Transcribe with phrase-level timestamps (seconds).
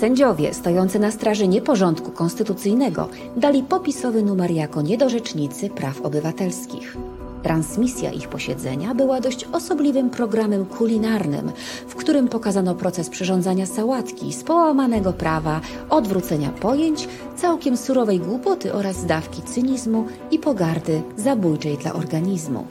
[0.00, 6.96] Sędziowie stojący na straży nieporządku konstytucyjnego dali popisowy numer jako niedorzecznicy praw obywatelskich.
[7.42, 11.52] Transmisja ich posiedzenia była dość osobliwym programem kulinarnym,
[11.88, 19.06] w którym pokazano proces przyrządzania sałatki z połamanego prawa, odwrócenia pojęć, całkiem surowej głupoty oraz
[19.06, 22.66] dawki cynizmu i pogardy zabójczej dla organizmu.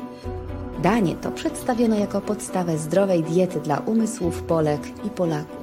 [0.82, 5.63] Danie to przedstawiono jako podstawę zdrowej diety dla umysłów Polek i Polaków.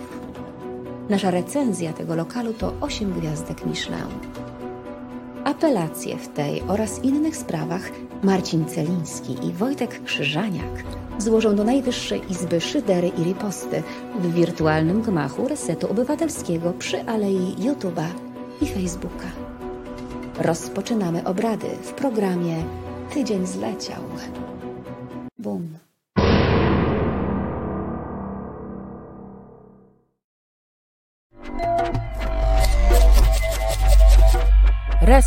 [1.10, 4.20] Nasza recenzja tego lokalu to 8 gwiazdek Michelin.
[5.44, 7.90] Apelacje w tej oraz innych sprawach
[8.22, 10.84] Marcin Celiński i Wojtek Krzyżaniak
[11.18, 13.82] złożą do Najwyższej Izby szydery i riposty
[14.20, 18.06] w wirtualnym gmachu Resetu Obywatelskiego przy alei YouTube'a
[18.60, 19.30] i Facebooka.
[20.38, 22.56] Rozpoczynamy obrady w programie
[23.14, 24.02] Tydzień zleciał.
[25.38, 25.89] Bum.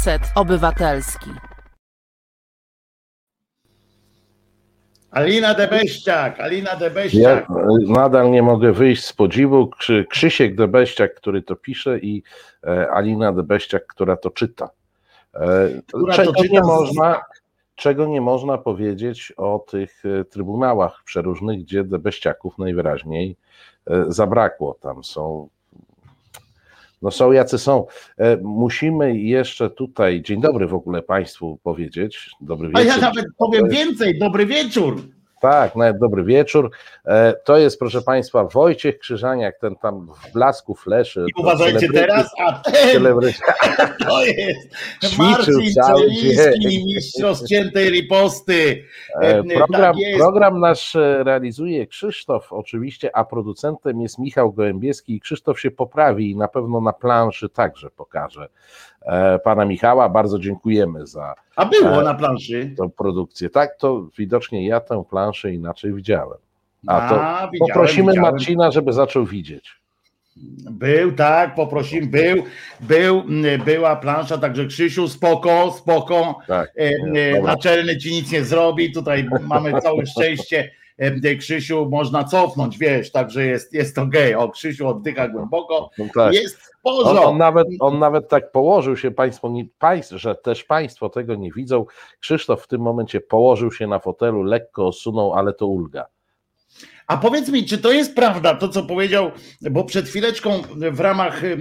[0.06, 1.30] Reset Obywatelski.
[5.11, 7.45] Alina Debeściak, Alina Ja Debeściak.
[7.88, 9.70] nadal nie mogę wyjść z podziwu.
[9.80, 12.23] Krzy- Krzysiek Debeściak, który to pisze i
[12.67, 14.70] e, Alina Debeściak, która to czyta.
[15.33, 17.22] E, Która czego, to czyta nie z- można,
[17.76, 23.36] czego nie można powiedzieć o tych e, trybunałach przeróżnych, gdzie Debeściaków najwyraźniej
[24.08, 24.73] zabrakło.
[24.82, 25.50] Tam są
[27.03, 27.86] no są jacy są.
[28.17, 32.30] E, Musimy jeszcze tutaj, dzień dobry w ogóle Państwu powiedzieć.
[32.41, 32.95] Dobry A wieczór.
[32.95, 35.02] ja nawet powiem więcej, dobry wieczór.
[35.43, 36.71] Tak, nawet dobry wieczór.
[37.05, 41.26] E, To jest, proszę Państwa, Wojciech Krzyżaniak, ten tam w blasku fleszy.
[41.37, 43.04] I uważajcie teraz, a ten
[44.08, 45.61] to jest Marcin
[46.61, 46.86] dzień.
[46.86, 48.83] mistrz rozciętej riposty.
[49.21, 55.20] E, Tak Program, program nasz e, realizuje Krzysztof oczywiście, a producentem jest Michał Gołębieski i
[55.20, 58.48] Krzysztof się poprawi i na pewno na planszy także pokaże e,
[59.43, 60.09] pana Michała.
[60.09, 62.73] Bardzo dziękujemy za A było E, na planszy.
[62.77, 63.49] tą produkcję.
[63.49, 66.37] Tak, to widocznie ja tę planszę inaczej widziałem.
[66.87, 68.31] A to A, widziałem, Poprosimy widziałem.
[68.31, 69.83] Marcina, żeby zaczął widzieć.
[70.71, 72.43] Był, tak, poprosimy, był,
[72.80, 73.23] był,
[73.65, 76.39] była plansza, także Krzysiu, spoko, spoko.
[76.47, 76.71] Tak.
[76.77, 80.71] E, e, naczelny ci nic nie zrobi, tutaj mamy całe szczęście.
[81.39, 84.36] Krzysiu można cofnąć, wiesz, także jest, jest to gej.
[84.36, 86.33] O, Krzysiu oddycha głęboko, No tak.
[86.33, 90.64] jest w On, on, nawet, on nawet tak położył się, państwo, nie, państw, że też
[90.64, 91.86] Państwo tego nie widzą.
[92.20, 96.05] Krzysztof w tym momencie położył się na fotelu, lekko osunął, ale to ulga.
[97.14, 99.32] A powiedz mi, czy to jest prawda, to co powiedział,
[99.62, 101.58] bo przed chwileczką w ramach, e,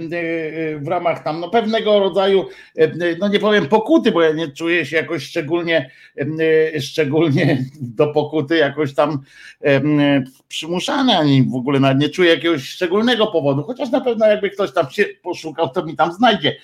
[0.79, 2.45] w ramach tam no pewnego rodzaju,
[2.77, 5.89] e, no nie powiem pokuty, bo ja nie czuję się jakoś szczególnie,
[6.79, 7.65] szczególnie
[7.99, 9.19] do pokuty jakoś tam
[10.47, 14.73] przymuszany, ani w ogóle nawet nie czuję jakiegoś szczególnego powodu, chociaż na pewno jakby ktoś
[14.73, 16.55] tam się poszukał, to mi tam znajdzie.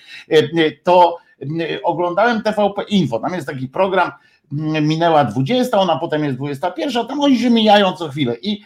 [0.82, 1.16] To
[1.82, 4.10] oglądałem TVP Info, tam jest taki program,
[4.82, 8.36] minęła 20, ona potem jest 21, tam oni się mijają co chwilę.
[8.42, 8.60] I,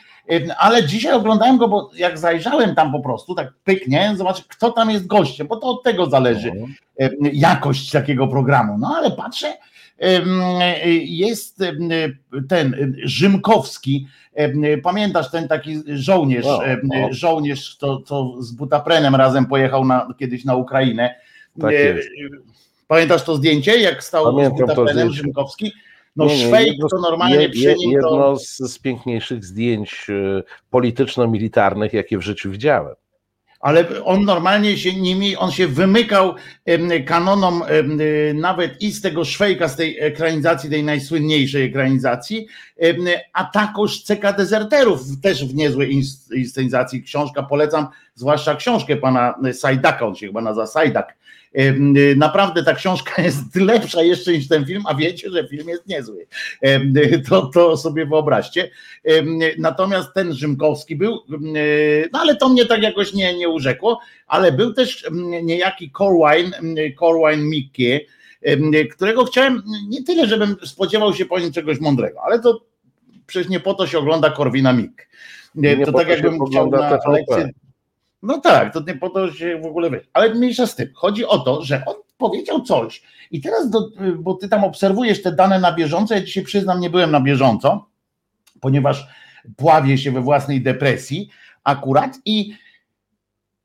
[0.59, 4.91] ale dzisiaj oglądałem go, bo jak zajrzałem tam po prostu, tak pyknie, zobacz, kto tam
[4.91, 8.79] jest gościem, bo to od tego zależy ym, jakość takiego programu.
[8.79, 9.55] No ale patrzę,
[11.05, 11.59] jest
[12.49, 14.07] ten ym, Rzymkowski,
[14.41, 17.13] ym, pamiętasz ten taki żołnierz, O, ym, o.
[17.13, 21.15] żołnierz, co, co z Butaprenem razem pojechał na, kiedyś na Ukrainę.
[21.61, 21.75] Tak.
[22.89, 25.13] Pamiętasz to zdjęcie, jak stał Pamiętam z Butaprenem.
[25.13, 25.73] Rzymkowski?
[26.17, 28.37] No Nie, szwejk jedno to normalnie je- przy je- nim Jedno to...
[28.39, 32.95] z, z piękniejszych zdjęć e, polityczno-militarnych, jakie w życiu widziałem.
[33.61, 36.35] Ale on normalnie się nimi, on się wymykał
[37.07, 37.63] kanonom
[38.01, 42.47] y, nawet i z tego szwejka, z tej ekranizacji, tej najsłynniejszej ekranizacji,
[43.33, 47.03] a takoż CK Dezerterów też w niezłej ins- inscenizacji.
[47.03, 51.17] Książka polecam, zwłaszcza książkę pana Sajdaka, on się chyba nazywa Sajdak.
[51.59, 55.87] Y, Naprawdę ta książka jest lepsza jeszcze niż ten film, a wiecie, że film jest
[55.87, 56.27] niezły.
[57.29, 58.71] To, to sobie wyobraźcie.
[59.59, 61.21] Natomiast ten Rzymkowski był,
[61.57, 65.11] y, no ale to mnie tak jakoś nie, nie urzekło, ale był też
[65.43, 66.53] niejaki Corwine,
[66.99, 68.07] Corwine Mickey,
[68.93, 72.65] którego chciałem, nie tyle, żebym spodziewał się po nim czegoś mądrego, ale to
[73.27, 75.09] przecież nie po to się ogląda Korwina Mick.
[75.55, 77.51] Nie, to tak jakbym chciał na lekcję.
[78.25, 80.09] No tak, to nie po to się w ogóle wiesz.
[80.13, 80.89] Ale mniejsza z tym.
[80.95, 83.03] Chodzi o to, że on powiedział coś.
[83.31, 86.91] I teraz, do, bo ty tam obserwujesz te dane na bieżąco, ja dzisiaj przyznam, nie
[86.91, 87.89] byłem na bieżąco,
[88.61, 89.07] ponieważ
[89.57, 91.29] pławię się we własnej depresji
[91.65, 92.19] akurat.
[92.25, 92.55] I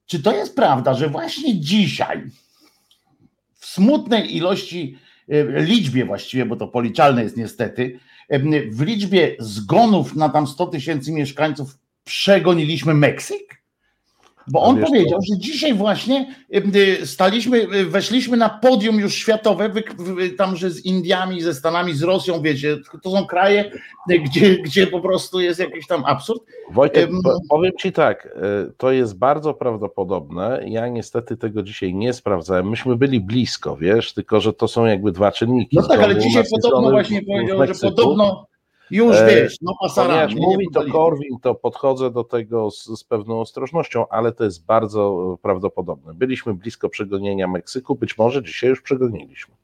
[0.05, 2.23] czy to jest prawda, że właśnie dzisiaj
[3.53, 4.97] w smutnej ilości,
[5.29, 8.39] e, liczbie właściwie, bo to policzalne jest niestety, e,
[8.69, 13.58] w liczbie zgonów na tam 100 tysięcy mieszkańców przegoniliśmy Meksyk?
[14.51, 16.35] Bo A on powiedział, że dzisiaj właśnie
[17.01, 19.71] y, staliśmy, y, weszliśmy na podium już światowe,
[20.37, 23.71] tam, że z Indiami, ze Stanami, z Rosją, wiecie, to są kraje,
[24.11, 26.41] y, gdzie, gdzie po prostu jest jakiś tam absurd.
[26.71, 28.35] Wojtek, Em, po- powiem Ci tak,
[28.77, 30.61] to jest bardzo prawdopodobne.
[30.65, 32.69] Ja niestety tego dzisiaj nie sprawdzałem.
[32.69, 35.75] Myśmy byli blisko, wiesz, tylko że to są jakby dwa czynniki.
[35.75, 38.48] No tak, ale dzisiaj podobno właśnie powiedział, że podobno
[38.91, 40.07] już E, wiesz, no pasara.
[40.09, 40.85] Ponieważ nie, nie mówi to.
[40.91, 46.13] Korwin, to podchodzę do tego z, z pewną ostrożnością, ale to jest bardzo prawdopodobne.
[46.13, 49.55] Byliśmy blisko przegonienia Meksyku, być może dzisiaj już przegoniliśmy.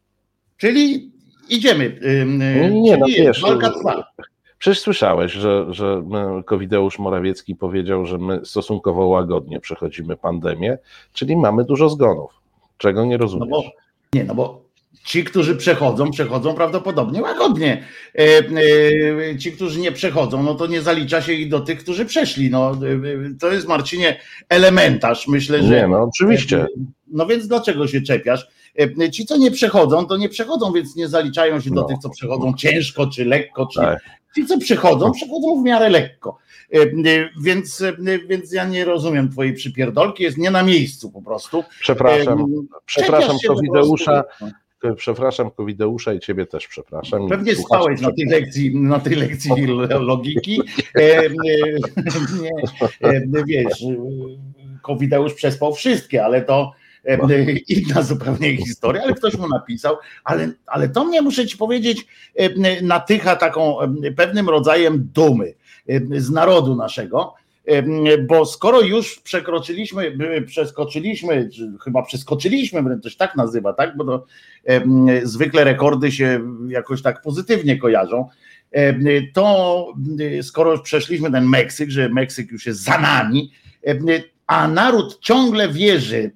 [0.58, 1.12] Czyli
[1.50, 2.00] idziemy.
[2.72, 4.04] Nie, no wiesz, walka trwa.
[4.58, 6.04] Przecież słyszałeś, że, że
[6.46, 10.78] Kowideusz Morawiecki powiedział, że my stosunkowo łagodnie przechodzimy pandemię,
[11.14, 12.32] czyli mamy dużo zgonów.
[12.78, 13.50] Czego nie No rozumiesz?
[13.50, 13.64] bo
[14.14, 14.65] nie, no bo
[15.04, 17.84] ci, którzy przechodzą, przechodzą prawdopodobnie łagodnie.
[18.16, 18.22] E,
[19.32, 22.50] e, ci, którzy nie przechodzą, no to nie zalicza się ich do tych, którzy przeszli.
[22.50, 22.78] No, e,
[23.40, 24.20] to jest Marcinie
[24.50, 25.28] elementarz.
[25.28, 25.76] Myślę, że.
[25.76, 26.66] Nie, no oczywiście.
[27.08, 28.48] No więc dlaczego się czepiasz?
[29.12, 31.84] Ci, co nie przechodzą, to nie przechodzą, więc nie zaliczają się do No.
[31.84, 34.00] tych, co przechodzą ciężko, czy lekko, czy Tak.
[34.36, 36.38] Ci, co przechodzą, przechodzą w miarę lekko.
[37.44, 37.84] Więc,
[38.28, 41.64] więc ja nie rozumiem twojej przypierdolki, jest nie na miejscu po prostu.
[41.82, 42.46] Przepraszam,
[42.86, 43.88] przepraszam czepiasz
[44.96, 47.30] przepraszam Kowideusza i ciebie też przepraszam.
[47.30, 49.52] Pewnie spałeś na tej lekcji, na tej lekcji
[50.00, 50.62] logiki.
[50.96, 51.30] E, e,
[52.42, 52.52] nie,
[53.40, 53.84] e, wiesz,
[54.82, 56.72] Kowideusz przespał wszystkie, ale to
[57.06, 57.18] e,
[57.68, 62.06] inna zupełnie historia, ale ktoś mu napisał, ale, ale to mnie muszę ci powiedzieć,
[62.36, 63.78] e, natycha taką
[64.16, 65.54] pewnym rodzajem dumy
[66.18, 67.34] z narodu naszego,
[68.28, 73.98] bo skoro już przekroczyliśmy, przeskoczyliśmy, czy chyba przeskoczyliśmy, wręcz się tak nazywa, tak?
[73.98, 74.26] Bo to
[75.24, 78.30] zwykle rekordy się jakoś tak pozytywnie kojarzą.
[79.34, 79.88] To
[80.42, 83.52] skoro przeszliśmy ten Meksyk, że Meksyk już jest za nami,
[84.48, 86.32] a naród ciągle wierzy e,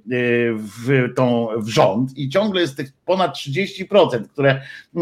[0.54, 4.62] w, tą, w rząd i ciągle jest tych ponad 30%, które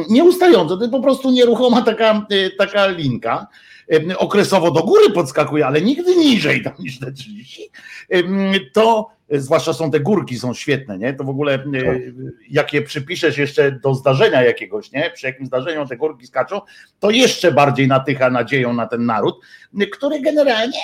[0.09, 3.47] nieustająco, to jest po prostu nieruchoma taka, e, taka linka,
[4.17, 7.69] okresowo do góry podskakuje, ale nigdy niżej tam niż te 30,
[8.09, 11.13] em, to e, zwłaszcza są te górki, są świetne, nie?
[11.13, 11.63] To w ogóle e,
[12.49, 15.11] jak je przypiszesz jeszcze do zdarzenia jakiegoś, nie?
[15.13, 16.61] Przy jakim zdarzeniu te górki skaczą,
[16.99, 19.35] to jeszcze bardziej natycha nadzieją na ten naród,
[19.91, 20.79] który generalnie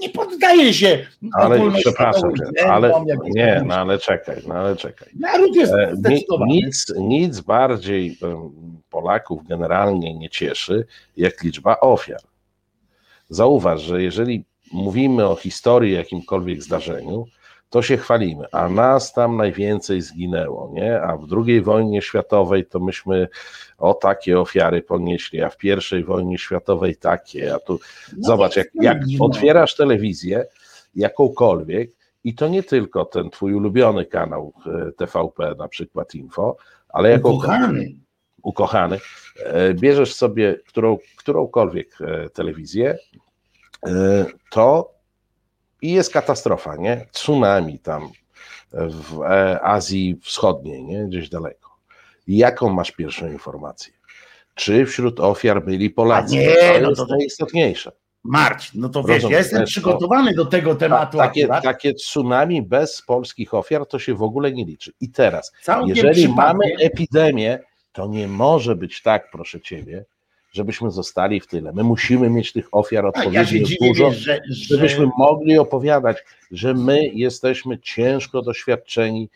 [0.00, 2.92] nie poddaje się Ale przepraszam, cię, ale
[3.24, 5.08] nie, no ale czekaj, no ale czekaj.
[5.18, 6.52] Naród jest E, zdecydowany.
[6.54, 8.18] nic, nic bardziej
[8.90, 10.86] Polaków generalnie nie cieszy,
[11.16, 12.20] jak liczba ofiar.
[13.28, 17.24] Zauważ, że jeżeli mówimy o historii jakimkolwiek zdarzeniu,
[17.70, 21.02] to się chwalimy, a nas tam najwięcej zginęło, nie?
[21.02, 23.28] A w II wojnie światowej to myśmy
[23.78, 25.56] o takie ofiary ponieśli, a w
[25.92, 27.80] I wojnie światowej takie, a tu
[28.16, 30.46] No zobacz, jak, jak otwierasz telewizję,
[30.94, 31.90] jakąkolwiek,
[32.24, 36.56] i to nie tylko ten twój ulubiony kanał e, TVP, na przykład Info,
[36.88, 37.94] ale jako Ukochany.
[38.42, 39.00] ukochany,
[39.44, 42.98] e, bierzesz sobie którą, którąkolwiek e, telewizję,
[44.50, 44.97] to
[45.82, 47.06] i jest katastrofa, nie?
[47.12, 48.10] Tsunami tam
[48.72, 51.04] w e, Azji Wschodniej, nie?
[51.04, 51.76] Gdzieś daleko.
[52.26, 53.92] Jaką masz pierwszą informację?
[54.54, 56.36] Czy wśród ofiar byli Polacy?
[56.36, 57.92] A nie, to no jest to- to- najistotniejsze.
[58.24, 63.02] Marcin, no to wiesz, Rozumiem, ja jestem przygotowany do tego tematu takie, takie tsunami bez
[63.02, 64.92] polskich ofiar to się w ogóle nie liczy.
[65.00, 67.58] I teraz, Całkiem jeżeli mamy epidemię,
[67.92, 70.04] to nie może być tak, proszę ciebie,
[70.52, 71.72] żebyśmy zostali w tyle.
[71.72, 76.16] My musimy mieć tych ofiar ja się odpowiednio dziwię, dużo, że, że żebyśmy mogli opowiadać,
[76.50, 79.28] że my jesteśmy ciężko doświadczeni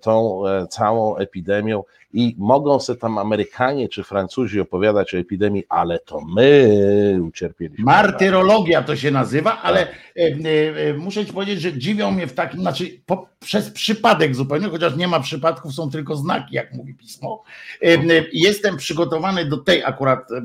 [0.00, 5.98] tą e, całą epidemią i mogą se tam Amerykanie czy Francuzi opowiadać o epidemii, ale
[5.98, 7.84] to my ucierpieliśmy.
[7.84, 9.60] Martyrologia to się nazywa, Tak.
[9.62, 13.70] ale e, e, e, muszę ci powiedzieć, że dziwią mnie w takim, znaczy po, przez
[13.70, 17.42] przypadek zupełnie, chociaż nie ma przypadków, są tylko znaki, jak mówi pismo.
[17.82, 17.98] E, e,
[18.32, 20.36] Jestem przygotowany do tej akurat e,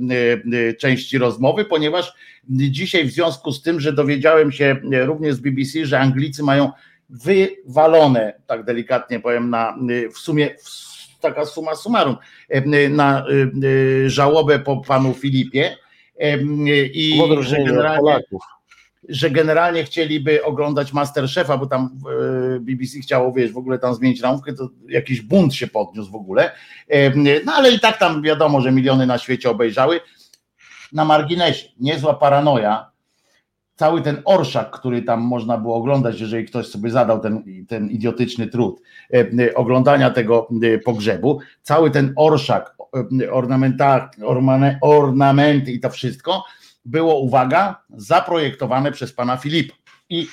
[0.70, 2.14] e, części rozmowy, ponieważ
[2.50, 6.72] dzisiaj w związku z tym, że dowiedziałem się e, również z BBC, że Anglicy mają
[7.24, 9.78] wywalone, tak delikatnie powiem, na
[10.14, 12.18] w sumie w, taka suma summarum,
[12.50, 15.78] e, na e, żałobę po panu Filipie.
[16.20, 16.38] e,
[16.94, 18.42] I że generalnie, Polaków.
[19.10, 22.00] że generalnie chcieliby oglądać Masterchefa, bo tam
[22.60, 26.52] BBC chciało, wiesz, w ogóle tam zmienić ramówkę, to jakiś bunt się podniósł w ogóle.
[27.46, 30.00] No ale i tak tam wiadomo, że miliony na świecie obejrzały.
[30.94, 32.95] Na marginesie, niezła paranoja.
[33.76, 38.48] Cały ten orszak, który tam można było oglądać, jeżeli ktoś sobie zadał ten, ten idiotyczny
[38.48, 38.82] trud
[39.14, 42.76] e, e, oglądania tego e, pogrzebu, cały ten orszak,
[43.32, 46.44] ornamenta, ormane, ornamenty i to wszystko
[46.86, 49.76] było, uwaga, zaprojektowane przez pana Filipa.
[50.10, 50.28] I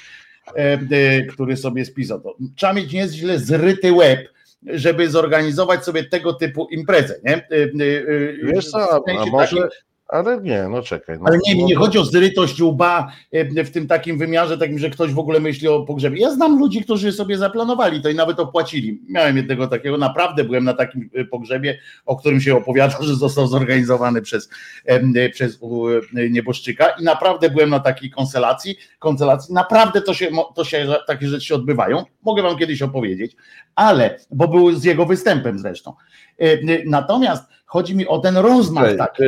[1.31, 2.37] który sobie spisał to.
[2.57, 4.29] Trzeba mieć niezwykle zryty łeb,
[4.67, 7.49] żeby zorganizować sobie tego typu imprezę, nie?
[8.43, 9.69] Wiesz co, a może,
[10.13, 11.19] ale nie, no czekaj.
[11.19, 14.59] No, ale nie, mi nie no, chodzi o zrytość łba e, w tym takim wymiarze,
[14.59, 16.21] takim, że ktoś w ogóle myśli o pogrzebie.
[16.21, 19.01] Ja znam ludzi, którzy sobie zaplanowali to i nawet opłacili.
[19.09, 23.47] Miałem jednego takiego, naprawdę byłem na takim e, pogrzebie, o którym się opowiadał, że został
[23.47, 24.51] zorganizowany przez,
[24.85, 25.59] e, przez
[26.31, 29.55] nieboszczyka i naprawdę byłem na takiej konstelacji, konstelacji.
[29.55, 32.05] Naprawdę to się, to się, takie rzeczy się odbywają.
[32.23, 33.37] Mogę wam kiedyś opowiedzieć,
[33.75, 35.93] ale, bo był z jego występem zresztą.
[36.87, 38.89] Natomiast Chodzi mi o ten rozmach.
[38.89, 39.19] Ej, tak.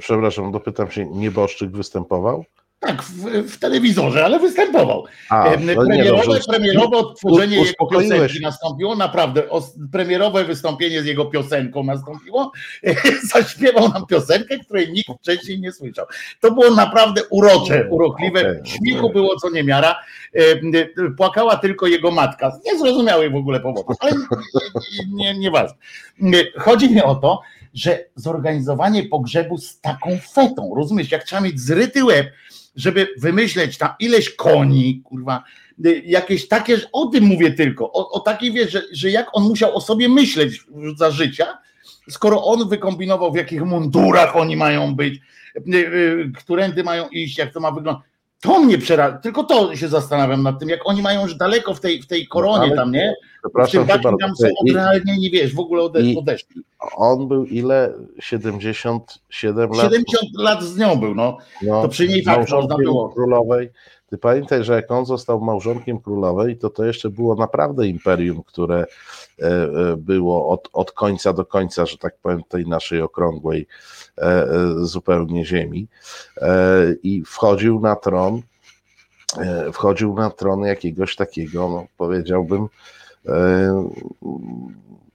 [0.00, 2.44] Przepraszam, dopytam się, nieboszczyk występował?
[2.78, 5.04] Tak, w, w, telewizorze, ale występował.
[5.28, 9.42] A, premierowe, nie, premierowe odtworzenie jego piosenki nastąpiło, naprawdę.
[9.92, 12.52] Premierowe wystąpienie z jego piosenką nastąpiło.
[13.32, 16.06] Zaśpiewał nam piosenkę, której nikt wcześniej nie słyszał.
[16.40, 18.40] To było naprawdę urocze, urokliwe.
[18.40, 19.14] Okay, Śmiechu okay.
[19.14, 19.96] było co niemiara.
[21.16, 22.50] Płakała tylko jego matka.
[22.50, 24.12] Z niezrozumiałych w ogóle powodów, ale
[25.12, 25.50] nie, nie,
[26.18, 27.40] nie, Chodzi mi o to,
[27.74, 32.26] że zorganizowanie pogrzebu z taką fetą, rozumiesz, jak trzeba mieć zryty łeb,
[32.76, 35.44] żeby wymyśleć tam ileś koni, kurwa,
[35.86, 39.42] y, jakieś takie, o tym mówię tylko, o, o takiej wiesz, że, że jak on
[39.42, 40.60] musiał o sobie myśleć
[40.96, 41.58] za życia,
[42.10, 45.20] skoro on wykombinował w jakich mundurach oni mają być,
[45.56, 48.09] y, y, którędy mają iść, jak to ma wyglądać.
[48.40, 51.80] To mnie przeraża, tylko to się zastanawiam nad tym, jak oni mają już daleko w
[51.80, 53.14] tej, w tej koronie no, tam, nie?
[53.42, 56.62] Przepraszam, w tym tam są odrealnie, nie wiesz, w ogóle ode, odeszli.
[56.96, 57.94] On był ile?
[58.18, 59.82] 77 lat?
[59.82, 61.38] 70 lat z nią był, no.
[61.62, 63.08] no to przy niej fakt można było.
[63.08, 63.70] Królowej.
[64.10, 68.86] Ty pamiętaj, że jak on został małżonkiem królowej, to to jeszcze było naprawdę imperium, które
[69.38, 73.66] e, e, było od, od końca do końca, że tak powiem, tej naszej okrągłej
[74.76, 75.88] zupełnie ziemi.
[77.02, 78.42] I wchodził na tron,
[79.72, 82.68] wchodził na tron jakiegoś takiego, no, powiedziałbym,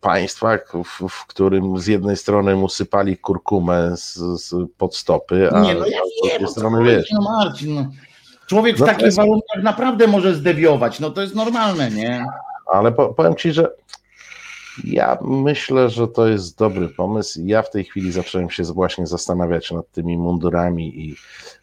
[0.01, 5.61] państwa, w, w, którym z jednej strony mu sypali kurkumę z, z pod stopy, a
[5.61, 7.11] nie, no ja z drugiej strony wiesz.
[7.11, 7.91] No Marcin.
[8.47, 9.17] Człowiek w no takich jest...
[9.17, 12.25] warunkach naprawdę może zdewiować, no to jest normalne, nie?
[12.73, 13.71] Ale po, powiem ci, że
[14.83, 17.39] ja myślę, że to jest dobry pomysł.
[17.43, 21.15] Ja w tej chwili zacząłem się właśnie zastanawiać nad tymi mundurami i,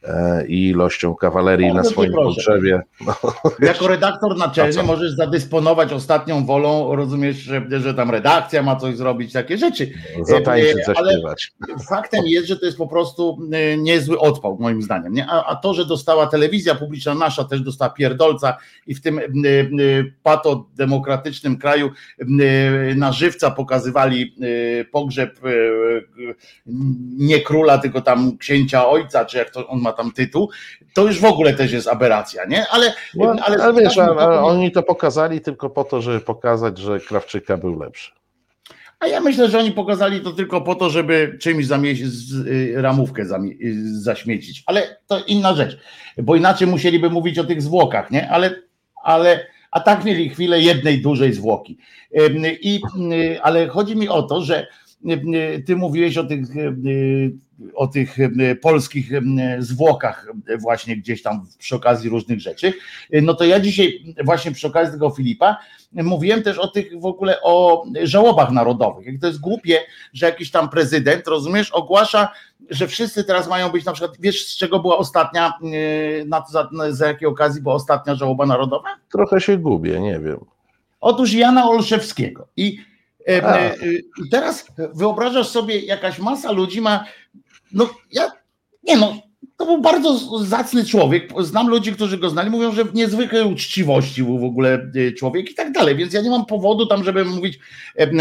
[0.04, 2.82] e, i ilością kawalerii no, na swoim potrzebie.
[3.06, 3.14] No.
[3.60, 9.32] Jako redaktor naczelny możesz zadysponować ostatnią wolą, rozumiesz, że, że tam redakcja ma coś zrobić,
[9.32, 9.92] takie rzeczy.
[10.22, 11.52] Zatańczyć, e, zaśpiewać.
[11.88, 15.12] Faktem jest, że to jest po prostu e, niezły odpał, moim zdaniem.
[15.12, 15.26] Nie?
[15.30, 19.20] A, a to, że dostała telewizja publiczna nasza, też dostała pierdolca i w tym
[20.22, 21.90] patodemokratycznym kraju
[23.02, 26.34] na żywca pokazywali y, pogrzeb y,
[27.18, 30.50] nie króla, tylko tam księcia ojca, czy jak to on ma tam tytuł,
[30.94, 32.68] to już w ogóle też jest aberracja, nie?
[32.70, 37.00] Ale, no, ale, ale wiesz, ale oni to pokazali tylko po to, żeby pokazać, że
[37.00, 38.12] Krawczyka był lepszy.
[39.00, 42.06] A ja myślę, że oni pokazali to tylko po to, żeby czymś zamieścić,
[42.46, 43.24] y, ramówkę
[43.84, 44.62] zaśmiecić.
[44.66, 45.78] Ale to inna rzecz,
[46.18, 48.30] bo inaczej musieliby mówić o tych zwłokach, nie?
[48.30, 48.62] Ale,
[49.02, 51.78] ale a tak mieli chwilę jednej dużej zwłoki.
[52.60, 52.80] I,
[53.42, 54.66] ale chodzi mi o to, że
[55.66, 56.40] ty mówiłeś o tych,
[57.74, 58.16] o tych
[58.62, 59.10] polskich
[59.58, 62.72] zwłokach właśnie gdzieś tam przy okazji różnych rzeczy.
[63.22, 65.58] No to ja dzisiaj właśnie przy okazji tego Filipa
[65.92, 69.06] mówiłem też o tych w ogóle o żałobach narodowych.
[69.06, 69.78] Jak to jest głupie,
[70.12, 72.28] że jakiś tam prezydent, rozumiesz, ogłasza,
[72.72, 75.52] że wszyscy teraz mają być na przykład, wiesz z czego była ostatnia,
[76.26, 78.88] na, za, za jakiej okazji była ostatnia żałoba narodowa?
[79.12, 80.38] Trochę się gubię, nie wiem.
[81.00, 82.48] Otóż Jana Olszewskiego.
[82.56, 82.78] I
[83.28, 83.74] e, e,
[84.30, 87.04] teraz wyobrażasz sobie, jakaś masa ludzi ma,
[87.72, 88.32] no ja,
[88.84, 89.14] nie no,
[89.56, 91.30] to był bardzo zacny człowiek.
[91.40, 95.50] Znam ludzi, którzy go znali, mówią, że w niezwykłej uczciwości był w ogóle e, człowiek
[95.50, 95.96] i tak dalej.
[95.96, 97.58] Więc ja nie mam powodu tam, żeby mówić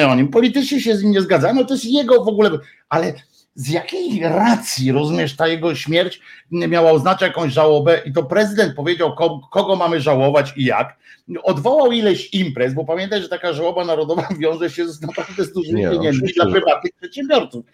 [0.10, 0.28] o nim.
[0.28, 2.52] Politycznie się z nim nie zgadzam, no to jest jego w ogóle,
[2.90, 3.14] ale
[3.56, 9.16] z jakiej racji, rozumiesz, ta jego śmierć miała oznaczać jakąś żałobę i to prezydent powiedział,
[9.52, 11.02] kogo mamy żałować i jak.
[11.44, 15.84] Odwołał ileś imprez, bo pamiętaj, że taka żałoba narodowa wiąże się z naprawdę z dużymi
[15.84, 17.66] no, pieniędzmi dla prywatnych przedsiębiorców.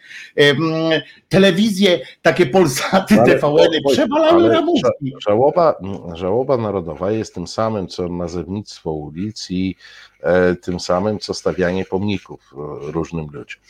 [1.30, 5.14] Telewizje, takie Polsaty, TVN-y przewalały ramówki.
[5.28, 5.76] Żałoba,
[6.14, 9.76] żałoba narodowa jest tym samym, co nazewnictwo ulic i
[10.22, 13.62] e, tym samym, co stawianie pomników e, różnym ludziom.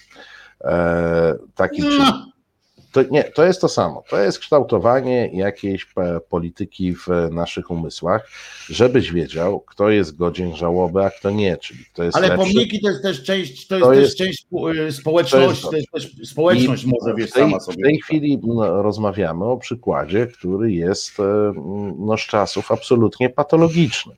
[0.64, 2.28] E, taki no.
[2.92, 4.04] to nie, to jest to samo.
[4.10, 5.88] To jest kształtowanie jakiejś
[6.30, 8.30] polityki w naszych umysłach,
[8.70, 12.46] żebyś wiedział, kto jest godzien żałoby, a kto nie, czyli kto jest Ale lepszy.
[12.46, 15.78] pomniki to jest też część, to jest To też jest- część spo- społeczności, to to
[15.78, 17.78] jest jest też społeczność I może wiesz sama sobie.
[17.78, 21.54] W tej chwili rozmawiamy o przykładzie, który jest e,
[22.00, 24.18] no, z czasów absolutnie patologicznych.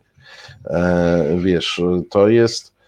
[0.66, 2.79] E, Wiesz, to jest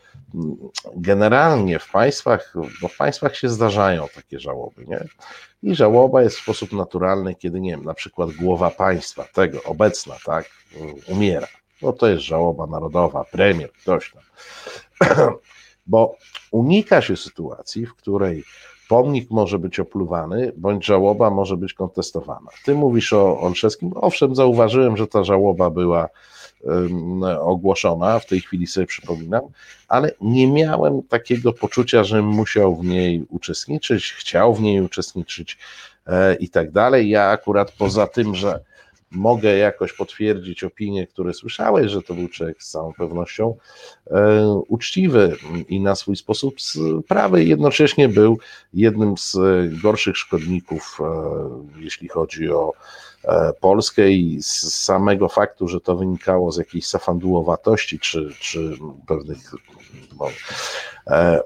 [0.96, 5.06] generalnie w państwach, bo w państwach się zdarzają takie żałoby, nie?
[5.64, 10.16] I żałoba jest w sposób naturalny, kiedy nie wiem, na przykład głowa państwa, tego obecna,
[10.26, 10.50] tak,
[11.08, 11.48] umiera.
[11.82, 14.24] No to jest żałoba narodowa, premier, ktoś tam.
[15.88, 16.16] Bo
[16.52, 18.44] unika się sytuacji, w której
[18.90, 22.50] pomnik może być opluwany, bądź żałoba może być kontestowana.
[22.66, 23.92] Ty mówisz o Olszewskim.
[23.96, 26.10] Owszem, zauważyłem, że ta żałoba była
[27.40, 29.42] ogłoszona, w tej chwili sobie przypominam,
[29.88, 35.58] ale nie miałem takiego poczucia, że musiał w niej uczestniczyć, chciał w niej uczestniczyć
[36.08, 37.10] e, i tak dalej.
[37.10, 38.60] Ja akurat poza tym, że
[39.12, 43.58] mogę jakoś potwierdzić opinie, które słyszałeś, że to był człowiek z całą pewnością
[44.12, 45.36] e, uczciwy
[45.68, 46.56] i na swój sposób
[47.08, 48.40] prawy, jednocześnie był
[48.74, 49.38] jednym z
[49.82, 52.74] gorszych szkodników, e, jeśli chodzi o
[53.60, 59.52] Polskę i z samego faktu, że to wynikało z jakiejś safandułowatości czy, czy pewnych
[60.20, 60.28] no,
[61.08, 61.42] e,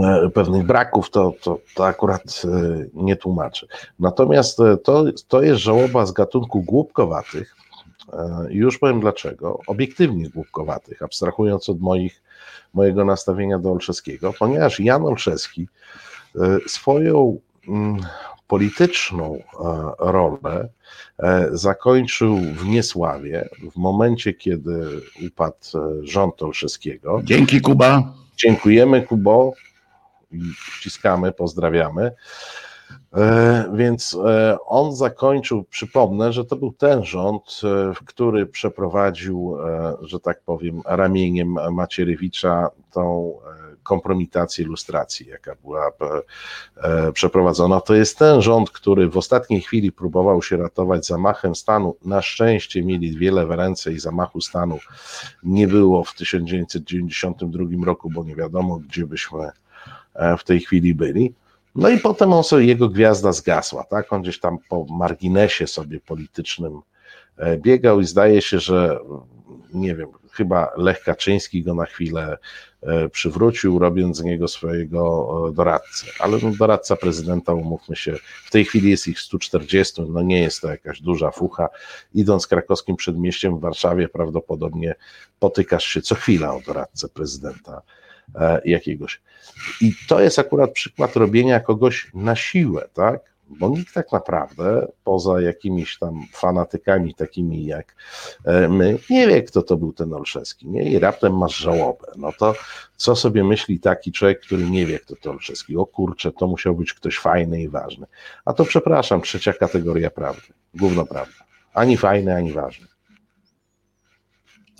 [0.00, 2.48] e, pewnych braków, to, to, to akurat e,
[2.94, 3.66] nie tłumaczy.
[3.98, 7.56] Natomiast e, to, to jest żałoba z gatunku głupkowatych.
[8.12, 9.58] E, Już powiem dlaczego.
[9.66, 12.22] Obiektywnie głupkowatych, abstrahując od moich,
[12.74, 15.68] mojego nastawienia do Olszewskiego, ponieważ Jan Olszewski
[16.36, 18.00] e, swoją mm,
[18.52, 19.42] polityczną e,
[19.98, 20.68] rolę
[21.18, 27.20] e, zakończył w niesławie w momencie, kiedy upadł e, rząd Olszewskiego.
[27.24, 28.14] Dzięki Kuba.
[28.36, 29.52] Dziękujemy Kubo
[30.72, 32.12] ściskamy, pozdrawiamy.
[33.14, 39.56] E, Więc e, on zakończył, przypomnę, że to był ten rząd, e, który przeprowadził,
[40.00, 43.34] że tak powiem, ramieniem Macierewicza tą
[43.82, 45.92] kompromitację lustracji, jaka była
[47.12, 47.80] przeprowadzona.
[47.80, 51.96] To jest ten rząd, który w ostatniej chwili próbował się ratować zamachem stanu.
[52.04, 54.78] Na szczęście mieli wiele w ręce i zamachu stanu
[55.42, 59.50] nie było w 1992 roku, bo nie wiadomo, gdzie byśmy
[60.38, 61.34] w tej chwili byli.
[61.74, 64.12] No i potem on sobie, jego gwiazda zgasła, tak?
[64.12, 66.80] On gdzieś tam po marginesie sobie politycznym
[67.36, 68.98] e, biegał i zdaje się, że
[69.74, 72.38] nie wiem, chyba Lech Kaczyński go na chwilę
[72.82, 76.06] e, przywrócił, robiąc z niego swojego doradcę.
[76.18, 80.60] Ale no, doradca prezydenta, umówmy się, w tej chwili jest ich 140, no nie jest
[80.60, 81.68] to jakaś duża fucha.
[82.14, 84.94] Idąc krakowskim przedmieściem w Warszawie, prawdopodobnie
[85.38, 87.82] potykasz się co chwila o doradcę prezydenta
[88.64, 89.20] jakiegoś.
[89.80, 93.32] I to jest akurat przykład robienia kogoś na siłę, tak?
[93.58, 97.94] Bo nikt tak naprawdę, poza jakimiś tam fanatykami takimi jak
[98.44, 100.90] e, my, nie wie, kto to był ten Olszewski, nie?
[100.90, 102.06] I raptem masz żałobę.
[102.16, 102.54] No to
[102.96, 105.76] co sobie myśli taki człowiek, który nie wie, kto to Olszewski?
[105.76, 108.06] O kurczę, to musiał być ktoś fajny i ważny.
[108.44, 110.52] A to przepraszam, trzecia kategoria prawdy.
[110.74, 111.44] Gówno prawda.
[111.74, 112.91] Ani fajny, ani ważny.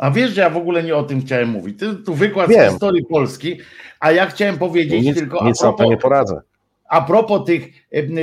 [0.02, 1.78] A wiesz, że ja w ogóle nie o tym chciałem mówić.
[1.78, 2.70] Ty tu wykład z Wiem.
[2.70, 3.58] historii Polski,
[4.00, 6.40] a ja chciałem powiedzieć Nic, tylko nic a, na to nie poradzę.
[6.88, 7.68] a propos tych,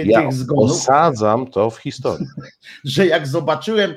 [0.06, 2.26] Ja tych zgonów, osadzam to w historii.
[2.86, 3.94] że jak zobaczyłem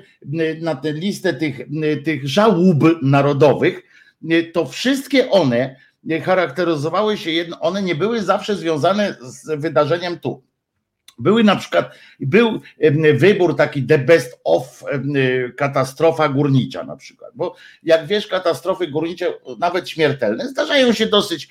[0.60, 1.60] na tę listę tych,
[2.04, 3.82] tych żałób narodowych,
[4.52, 5.76] to wszystkie one
[6.22, 10.42] charakteryzowały się jedno, one nie były zawsze związane z wydarzeniem tu.
[11.22, 12.60] Były na przykład, był
[13.14, 14.84] wybór taki the best of
[15.16, 21.48] y, katastrofa górnicza na przykład, bo jak wiesz, katastrofy górnicze, nawet śmiertelne, zdarzają się dosyć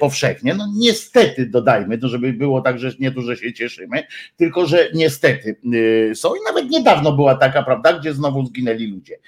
[0.00, 0.54] powszechnie.
[0.54, 4.02] No niestety dodajmy, to żeby było tak, że nie to, że się cieszymy,
[4.36, 9.18] tylko że niestety y, są i nawet niedawno była taka, prawda, gdzie znowu zginęli ludzie.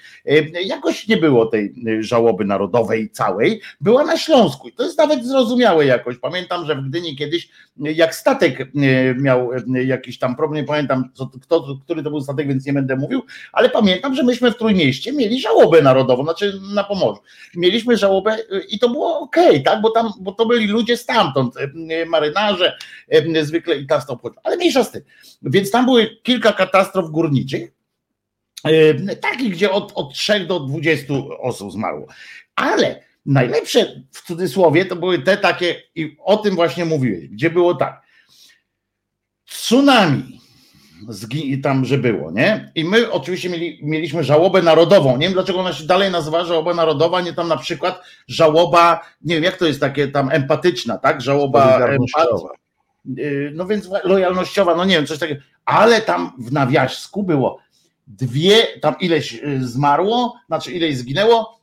[0.65, 5.25] Jakoś nie było tej y, żałoby narodowej całej, była na Śląsku i to jest nawet
[5.25, 6.17] zrozumiałe jakoś.
[6.17, 8.71] Pamiętam, że w Gdyni kiedyś, jak statek
[9.21, 12.95] miał jakiś tam problem, nie pamiętam co, kto, który to był statek, więc nie będę
[12.95, 17.21] mówił, ale pamiętam, że myśmy w Trójmieście mieli żałobę narodową, znaczy na Pomorzu.
[17.55, 21.55] Mieliśmy żałobę y, i to było okej, tak, bo tam, bo to byli ludzie stamtąd,
[21.57, 22.77] y, marynarze,
[23.41, 24.35] zwykle i to obchodzą.
[24.43, 25.01] Ale mniejsza z tym.
[25.41, 27.71] Więc tam były kilka katastrof górniczych,
[28.63, 32.07] e, takich, gdzie od, od 3 do 20 osób zmarło.
[32.55, 37.75] Ale najlepsze w cudzysłowie to były te takie, i o tym właśnie mówiłeś, gdzie było
[37.75, 38.04] tak.
[39.45, 40.39] Tsunami
[41.09, 42.71] zgi- tam, że było, nie?
[42.75, 45.17] I my oczywiście mieli, mieliśmy żałobę narodową.
[45.17, 49.35] Nie wiem, dlaczego ona się dalej nazywa żałoba narodowa, nie tam na przykład żałoba, nie
[49.35, 51.21] wiem, jak to jest takie tam empatyczna, tak?
[51.21, 51.77] Żałoba
[53.19, 57.59] y, no więc lojalnościowa, no nie wiem, coś takiego, ale tam w nawiasku było
[58.07, 61.59] dwie, tam ileś y, zmarło, znaczy ileś zginęło,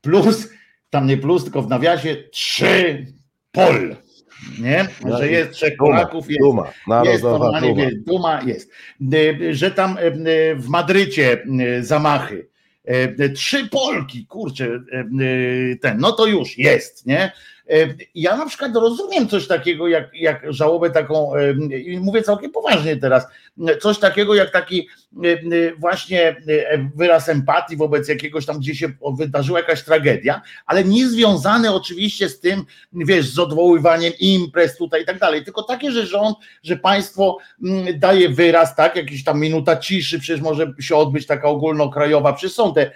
[0.00, 0.48] plus,
[0.90, 3.06] tam nie plus, tylko w nawiasie trzy
[3.52, 3.96] pol.
[4.60, 4.88] Nie?
[5.04, 6.72] No Że jest trzech duma, Polaków, jest, Duma,
[7.04, 7.84] jest normalnie, duma.
[7.84, 8.70] wiesz, duma jest.
[9.14, 11.44] Y, Że tam y, w Madrycie
[11.78, 12.52] y, zamachy.
[13.34, 14.68] Trzy Polki, kurczę,
[15.80, 17.32] ten, no to już jest, nie?
[18.14, 21.32] Ja na przykład rozumiem coś takiego, jak, jak żałobę taką,
[21.86, 23.26] i mówię całkiem poważnie teraz,
[23.80, 24.88] coś takiego jak taki
[25.24, 28.88] y, y, właśnie y, wyraz empatii wobec jakiegoś tam, gdzie się
[29.18, 35.04] wydarzyła jakaś tragedia, ale nie związane oczywiście z tym, wiesz, z odwoływaniem imprez tutaj i
[35.04, 39.76] tak dalej, tylko takie, że rząd, że państwo mm, daje wyraz, tak, jakiś tam minuta
[39.76, 42.90] ciszy, przecież może się odbyć taka ogólnokrajowa, przecież są te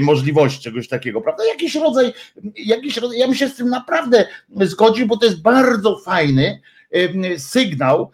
[0.00, 1.44] możliwości czegoś takiego, prawda?
[1.44, 2.12] Jakiś rodzaj,
[2.56, 4.26] jakiś rodzaj, ja bym się z tym naprawdę
[4.60, 6.60] zgodził, bo to jest bardzo fajny
[7.38, 8.10] sygnał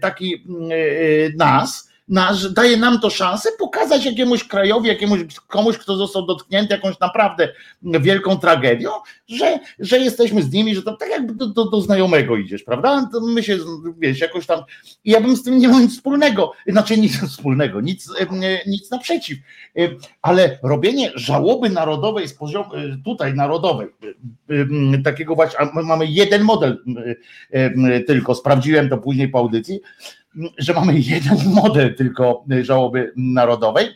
[0.00, 5.96] taki mm, e, nas, nasz, daje nam to szansę pokazać jakiemuś krajowi, jakiemuś komuś, kto
[5.96, 7.48] został dotknięty jakąś naprawdę
[7.82, 8.90] wielką tragedią,
[9.28, 13.08] że, że jesteśmy z nimi, że to tak jakby do, do, do znajomego idziesz, prawda?
[13.12, 13.58] To my się,
[13.98, 14.60] wiesz, jakoś tam.
[15.04, 18.08] I ja bym z tym nie miał nic wspólnego, znaczy nic wspólnego, nic,
[18.66, 19.38] nic naprzeciw.
[20.22, 22.70] Ale robienie żałoby narodowej z poziomu
[23.04, 23.88] tutaj narodowej,
[25.04, 26.84] takiego właśnie, a my mamy jeden model
[28.06, 29.80] tylko, sprawdziłem to później po audycji,
[30.58, 33.88] że mamy jeden model tylko żałoby narodowej,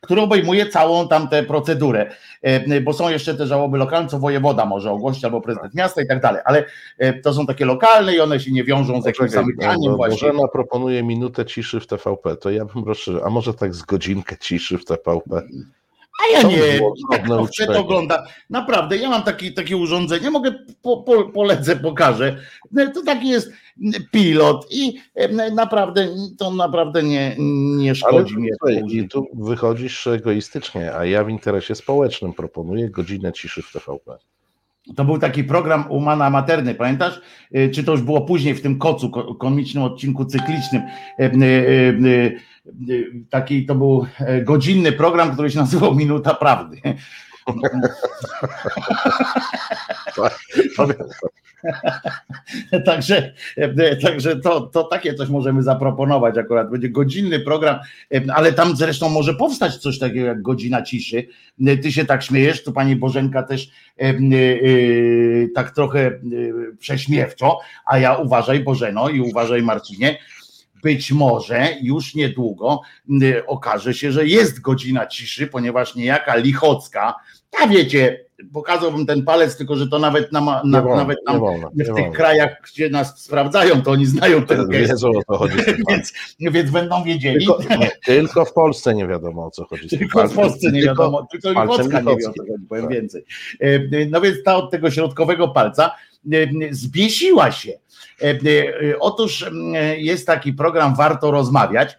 [0.00, 2.10] który obejmuje całą tamtę procedurę,
[2.44, 6.06] E, bo są jeszcze te żałoby lokalne, co wojewoda może ogłosić, albo prezydent miasta i
[6.06, 6.64] tak dalej, ale
[6.98, 10.28] e, to są takie lokalne i one się nie wiążą z jakimś zamykaniem bo właśnie.
[10.28, 14.36] Bożena proponuje minutę ciszy w TVP, to ja bym proszę, a może tak z godzinkę
[14.40, 15.42] ciszy w TVP?
[16.22, 16.80] A ja To nie,
[17.26, 18.26] drobne to ogląda.
[18.50, 22.36] Naprawdę, ja mam taki, takie urządzenie, mogę, po, po, polecę, pokażę.
[22.94, 23.52] To taki jest
[24.12, 27.36] pilot i e, naprawdę, to naprawdę nie,
[27.76, 28.48] nie Ale szkodzi mi.
[28.88, 34.16] i tu wychodzisz egoistycznie, a ja w interesie społecznym proponuję godzinę ciszy w TVP.
[34.96, 37.20] To był taki program Umana Materny, pamiętasz?
[37.56, 40.82] Y, Czy to już było później w tym kocu, ko- komicznym odcinku cyklicznym?
[41.20, 42.40] Y, y, y,
[43.30, 46.80] Taki to był e, godzinny program, który się nazywał Minuta Prawdy.
[52.86, 56.70] Także, e, także to, to takie coś możemy zaproponować akurat.
[56.70, 57.78] Będzie godzinny program,
[58.14, 61.26] e, ale tam zresztą może powstać coś takiego jak godzina ciszy.
[61.82, 63.70] Ty się tak śmiejesz, tu pani Bożenka też
[65.54, 66.20] tak trochę
[66.78, 70.18] prześmiewczo, a ja uważaj Bożeno i uważaj Marcinie,
[70.84, 72.80] być może już niedługo
[73.46, 77.14] okaże się, że jest godzina ciszy, ponieważ niejaka Lichocka,
[77.60, 81.76] ja wiecie, pokazałbym ten palec, tylko że to nawet, na, na, wolno, nawet wolno, w
[81.78, 82.12] tych wolno.
[82.12, 85.56] krajach, gdzie nas sprawdzają, to oni znają ten gest, Wiedzą o co chodzi.
[85.90, 87.46] więc, więc będą wiedzieli.
[87.46, 87.58] Tylko,
[88.04, 89.88] tylko w Polsce nie wiadomo o co chodzi.
[89.98, 90.34] Tylko w.
[90.34, 92.44] Polsce nie Tylko- wiadomo, tylko palcem Lichocka nie wie o co Lichockim.
[92.54, 92.92] chodzi, powiem Tak.
[92.94, 93.24] więcej.
[93.60, 95.94] E, No więc ta od tego środkowego palca
[96.32, 97.72] e, zbiesiła się.
[98.22, 99.50] E, e, Otóż
[99.96, 101.98] jest taki program Warto rozmawiać.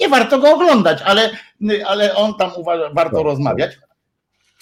[0.00, 1.30] Nie warto go oglądać, ale,
[1.86, 3.78] ale on tam uważa, warto Tak, rozmawiać.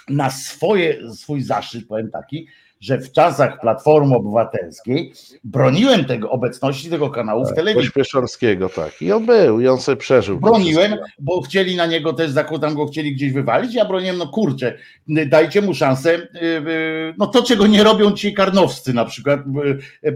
[0.08, 2.48] Na swoje, swój zaszczyt powiem taki,
[2.80, 5.12] że w czasach Platformy Obywatelskiej
[5.44, 7.90] broniłem tego obecności tego kanału w telewizji.
[7.90, 9.02] Pośpieszorskiego, tak.
[9.02, 10.40] I on był, i on sobie przeżył.
[10.40, 13.74] Broniłem, bo chcieli na niego też zakładam go chcieli gdzieś wywalić.
[13.74, 16.14] Ja broniłem, no kurczę, dajcie mu szansę.
[16.14, 19.40] y, y, No to, czego nie robią ci karnowscy na przykład,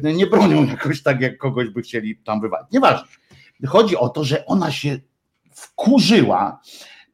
[0.05, 2.73] y, nie bronią jakoś tak, jak kogoś by chcieli tam wywalić.
[2.73, 3.09] Nieważne.
[3.66, 4.99] Chodzi o to, że ona się
[5.53, 6.61] wkurzyła,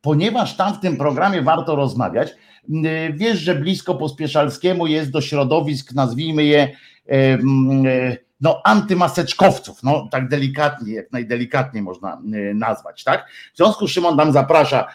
[0.01, 2.35] ponieważ tam w tym programie warto rozmawiać.
[2.71, 6.77] Y, Wiesz, że blisko Pospieszalskiemu jest do środowisk, nazwijmy je,
[7.07, 13.31] em, e, no, antymaseczkowców, no tak delikatnie, jak najdelikatniej można y, nazwać, tak?
[13.55, 14.89] W związku z czym on tam zaprasza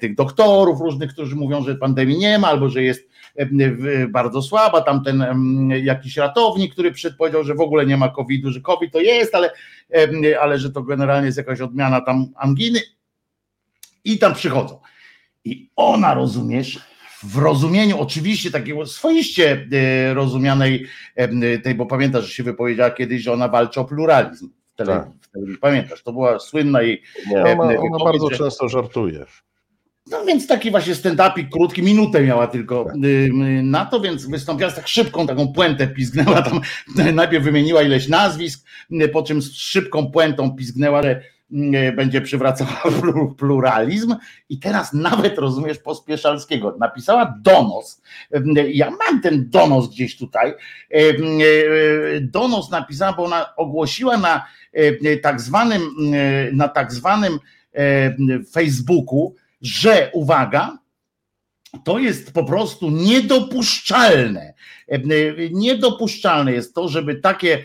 [0.00, 3.08] tych doktorów różnych, którzy mówią, że pandemii nie ma, albo że jest
[4.08, 8.50] bardzo słaba, tam ten em, jakiś ratownik, który przedpowiedział, że w ogóle nie ma COVID-u,
[8.50, 9.50] że COVID to jest, ale,
[10.40, 12.80] ale że to generalnie jest jakaś odmiana tam anginy
[14.04, 14.80] i tam przychodzą.
[15.44, 16.80] I ona, rozumiesz,
[17.22, 23.22] w rozumieniu oczywiście takiego swoiście e, rozumianej em, tej, bo pamiętasz, że się wypowiedziała kiedyś,
[23.22, 24.48] że ona walczy o pluralizm.
[24.74, 25.08] W Tak.
[25.20, 25.58] w telewizji.
[25.60, 27.02] Pamiętasz, to była słynna jej.
[27.30, 29.24] Nie, ona, ona bardzo że- często żartuje.
[30.10, 33.30] No więc taki właśnie stand-upik krótki, minutę miała tylko y,
[33.62, 36.60] na to, więc wystąpiła z tak szybką taką puentę pizgnęła tam,
[37.14, 41.22] najpierw wymieniła ileś nazwisk, y, po czym z szybką puentą pizgnęła, że
[41.96, 42.82] będzie przywracała
[43.38, 44.16] pluralizm
[44.48, 46.76] i teraz nawet rozumiesz Pospieszalskiego.
[46.80, 48.02] Napisała donos.
[48.72, 50.54] Ja mam ten donos gdzieś tutaj.
[52.20, 54.46] Donos napisała, bo ona ogłosiła na
[55.22, 55.82] tak zwanym,
[56.52, 57.38] na tak zwanym
[58.52, 60.78] Facebooku, że uwaga,
[61.84, 64.54] to jest po prostu niedopuszczalne.
[65.52, 67.64] Niedopuszczalne jest to, żeby takie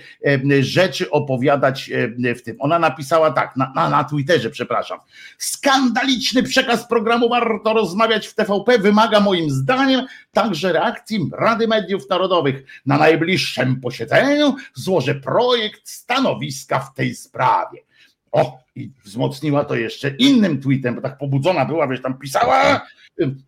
[0.62, 1.90] rzeczy opowiadać
[2.38, 2.56] w tym.
[2.60, 5.00] Ona napisała tak, na, na, na Twitterze, przepraszam.
[5.38, 12.64] Skandaliczny przekaz programu Warto rozmawiać w TVP wymaga moim zdaniem także reakcji Rady Mediów Narodowych.
[12.86, 17.91] Na najbliższym posiedzeniu złożę projekt stanowiska w tej sprawie.
[18.32, 22.82] O, i wzmocniła to jeszcze innym tweetem, bo tak pobudzona była, wiesz, tam pisała,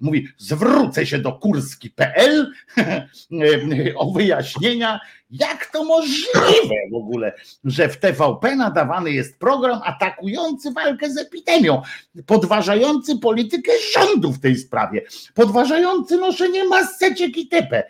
[0.01, 2.51] mówi, zwrócę się do kurski.pl
[3.95, 11.11] o wyjaśnienia, jak to możliwe w ogóle, że w TVP nadawany jest program atakujący walkę
[11.11, 11.81] z epidemią,
[12.25, 15.01] podważający politykę rządu w tej sprawie,
[15.33, 17.83] podważający noszenie maseczek i TP.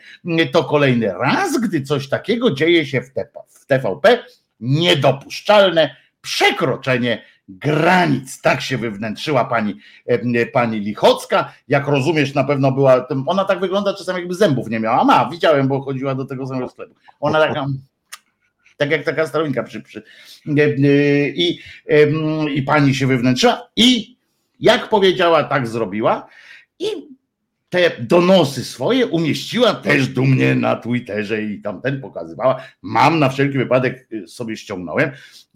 [0.51, 3.01] To kolejny raz, gdy coś takiego dzieje się
[3.49, 4.23] w TVP,
[4.59, 8.41] niedopuszczalne przekroczenie granic.
[8.41, 11.53] Tak się wywnętrzyła pani, e, pani Lichocka.
[11.67, 15.03] Jak rozumiesz, na pewno była, ona tak wygląda czasami jakby zębów nie miała.
[15.03, 16.95] Ma, widziałem, bo chodziła do tego samego sklepu.
[17.19, 17.65] Ona taka,
[18.77, 20.03] tak jak taka starolinka przy, przy.
[20.47, 21.59] E, e, I,
[22.55, 24.17] i pani się wywnętrzyła i
[24.59, 26.27] jak powiedziała, tak zrobiła.
[26.79, 27.12] I
[27.73, 32.61] te donosy swoje umieściła też dumnie na Twitterze i tamten pokazywała.
[32.81, 35.11] Mam na wszelki wypadek y, sobie ściągnąłem,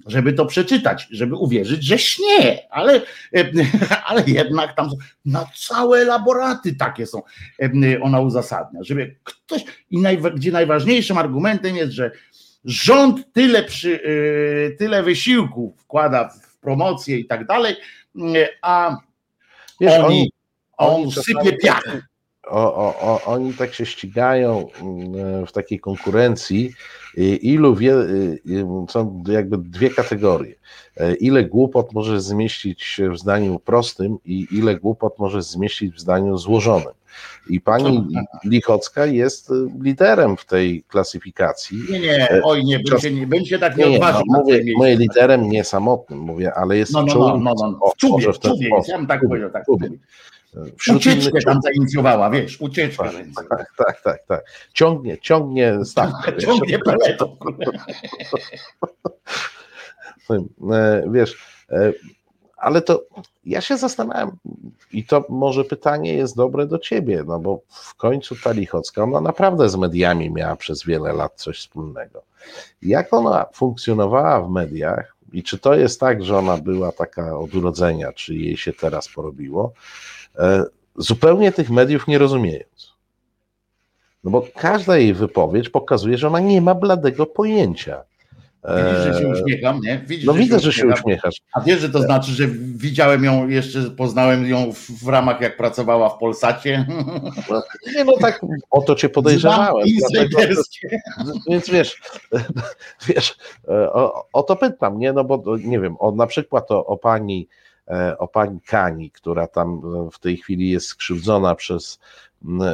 [0.06, 3.02] żeby to przeczytać, żeby uwierzyć, że śnie, ale,
[3.38, 3.52] y,
[4.08, 4.90] ale jednak tam
[5.26, 7.22] na całe laboraty takie są.
[7.62, 12.12] Y, ona uzasadnia, żeby ktoś, i najwa, gdzie najważniejszym argumentem jest, że
[12.66, 14.00] rząd tyle, przy,
[14.78, 17.76] tyle wysiłku wkłada w promocję i tak dalej,
[18.62, 18.98] a
[19.82, 20.32] Wiesz, oni
[20.78, 22.08] on sypie piach.
[22.48, 26.74] O, o, o, oni tak się ścigają mm, w takiej konkurencji,
[27.42, 27.96] ilu wie,
[28.90, 30.56] są jakby dwie kategorie.
[30.98, 36.38] E, ile głupot może zmieścić w zdaniu prostym i ile głupot może zmieścić w zdaniu
[36.38, 36.94] złożonym.
[37.50, 38.08] I pani
[38.46, 41.78] Lichocka jest liderem w tej klasyfikacji.
[41.90, 44.00] Nie, nie, e, oj, nie, się, nie, się tak nie, nie.
[44.00, 47.92] No, mówię, mówię liderem nie samotnym, mówię, ale jest no, no, no, no, no.
[47.96, 49.64] W czubie, w czubie, ja bym tak powiedział, tak.
[49.64, 49.90] W czubie.
[50.78, 51.44] Wśród Ucieczkę innych...
[51.44, 53.04] tam zainicjowała, wiesz, ucieczkę.
[53.36, 54.46] Tak, tak, tak, tak, tak.
[54.74, 56.38] Ciągnie, ciągnie stawkę.
[56.46, 57.38] ciągnie peletą.
[60.72, 61.38] E, wiesz,
[61.72, 61.94] e,
[62.58, 63.04] ale to
[63.46, 64.38] ja się zastanawiam
[64.92, 69.22] i to może pytanie jest dobre do ciebie, no bo w końcu ta Lichocka, ona
[69.22, 72.24] naprawdę z mediami miała przez wiele lat coś wspólnego.
[72.82, 77.56] Jak ona funkcjonowała w mediach i czy to jest tak, że ona była taka od
[77.56, 79.74] urodzenia, czy jej się teraz porobiło,
[80.98, 82.94] zupełnie tych mediów nie rozumiejąc.
[84.24, 88.04] No bo każda jej wypowiedź pokazuje, że ona nie ma bladego pojęcia.
[88.68, 90.04] Widzisz, że się e, uśmiecham, nie?
[90.08, 91.42] Widzisz, no że widzę, się że się uśmiechasz.
[91.54, 94.74] A wiesz, że to znaczy, że widziałem ją jeszcze, poznałem ją
[95.04, 96.86] w, ramach, jak pracowała w Polsacie.
[97.50, 97.64] No,
[97.96, 99.88] nie, no tak, o to cię podejrzewałem.
[100.10, 100.62] Dlatego,
[101.50, 102.02] więc wiesz,
[103.08, 105.14] wiesz, e, o, o, to pytam, nie?
[105.14, 107.67] No bo nie wiem, o, na przykład o, o pani E,
[108.18, 112.00] o pani Kani, która tam w tej chwili jest skrzywdzona przez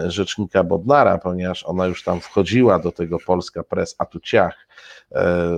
[0.07, 4.67] rzecznika Bodnara, ponieważ ona już tam wchodziła do tego Polska Press, a tu ciach,
[5.11, 5.57] e,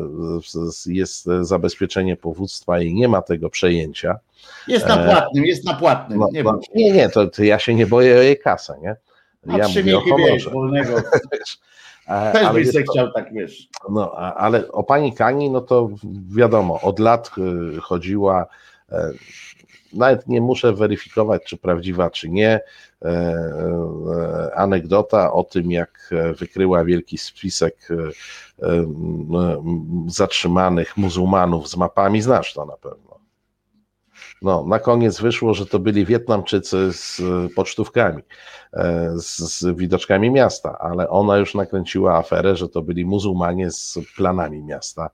[0.85, 4.19] jest zabezpieczenie powództwa i nie ma tego przejęcia.
[4.67, 6.19] Jest na e, płatnym, jest na płatnym.
[6.19, 8.95] No, nie, no, nie, nie, to, to, ja się nie boję o jej kasę, nie?
[9.57, 10.49] Ja mówię o honorze.
[10.49, 11.01] wolnego.
[12.33, 13.69] Też byś se chciał tak, wiesz.
[13.89, 15.89] No, ale o pani Kani, no to
[16.29, 17.31] wiadomo, od lat
[17.81, 18.74] chodziła E,
[19.93, 22.49] nawet nie muszę weryfikować, czy prawdziwa, czy nie.
[22.49, 27.87] E, e, anegdota o tym, jak wykryła wielki spisek
[30.07, 33.14] zatrzymanych muzułmanów z mapami, znasz to na pewno.
[34.41, 37.21] No, na koniec wyszło, że to byli Wietnamczycy z
[37.55, 38.23] pocztówkami,
[38.73, 43.99] e, z, z widoczkami miasta, ale ona już nakręciła aferę, że to byli muzułmanie z
[44.15, 45.09] planami miasta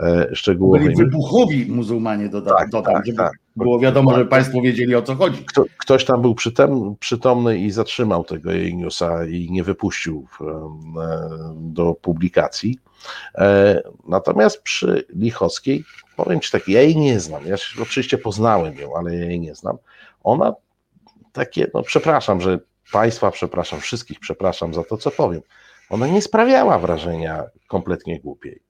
[0.00, 0.84] e, szczegółowymi.
[0.84, 3.32] Byli wybuchowi muzułmanie, dodam, tak, dodam tak, żeby tak.
[3.56, 5.44] było wiadomo, że Państwo wiedzieli o co chodzi.
[5.44, 10.70] Kto, ktoś tam był przytem, przytomny i zatrzymał tego jej newsa i nie wypuścił e,
[11.54, 12.78] do publikacji.
[14.08, 15.84] Natomiast przy Lichowskiej
[16.24, 19.54] powiem Ci tak, ja jej nie znam, ja oczywiście poznałem ją, ale ja jej nie
[19.54, 19.76] znam.
[20.24, 20.54] Ona
[21.32, 22.58] takie, no przepraszam, że
[22.92, 25.40] Państwa przepraszam, wszystkich przepraszam za to, co powiem.
[25.90, 28.62] Ona nie sprawiała wrażenia kompletnie głupiej.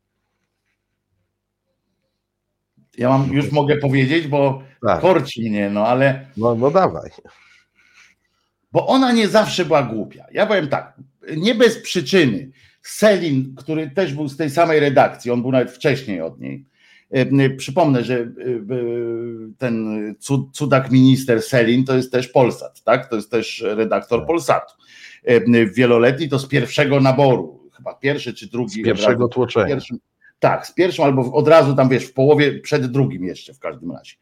[2.98, 5.00] Ja mam, już mogę powiedzieć, bo Tak.
[5.00, 7.10] korci mnie, no ale No, no dawaj.
[8.72, 10.26] bo ona nie zawsze była głupia.
[10.32, 10.96] Ja powiem tak,
[11.36, 12.50] nie bez przyczyny.
[12.82, 16.64] Selin, który też był z tej samej redakcji, on był nawet wcześniej od niej.
[17.10, 18.28] E, Przypomnę, że e, e,
[19.58, 19.86] ten
[20.20, 23.10] cud- cudak minister Selin to jest też Polsat, tak?
[23.10, 24.26] To jest też redaktor Tak.
[24.26, 24.74] Polsatu.
[25.74, 28.82] Wieloletni to z pierwszego naboru, chyba pierwszy czy drugi.
[28.82, 29.66] Z pierwszego tłoczenia.
[29.66, 29.98] Pierwszym,
[30.38, 33.92] tak, z pierwszym albo od razu tam wiesz, w połowie przed drugim jeszcze w każdym
[33.92, 34.14] razie.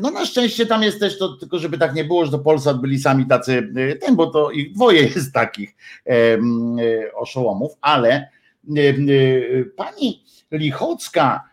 [0.00, 2.80] No na szczęście tam jest też to, tylko żeby tak nie było, że do Polsat
[2.80, 8.28] byli sami tacy, y, ten, bo to ich dwoje jest takich y, oszołomów, ale
[8.76, 11.44] y, y, pani Lichocka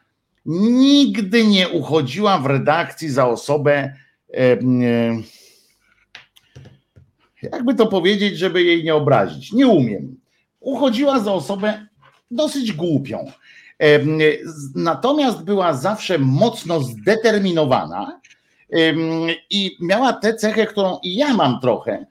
[0.45, 3.93] nigdy nie uchodziła w redakcji za osobę
[4.33, 5.23] em, y,
[7.41, 9.51] jakby to powiedzieć, żeby jej nie obrazić.
[9.53, 10.19] Nie umiem.
[10.59, 11.87] Uchodziła za osobę
[12.31, 13.31] dosyć głupią.
[14.45, 18.19] Z- Natomiast była zawsze mocno zdeterminowana
[19.49, 22.05] i miała tę cechę, którą i ja mam trochę,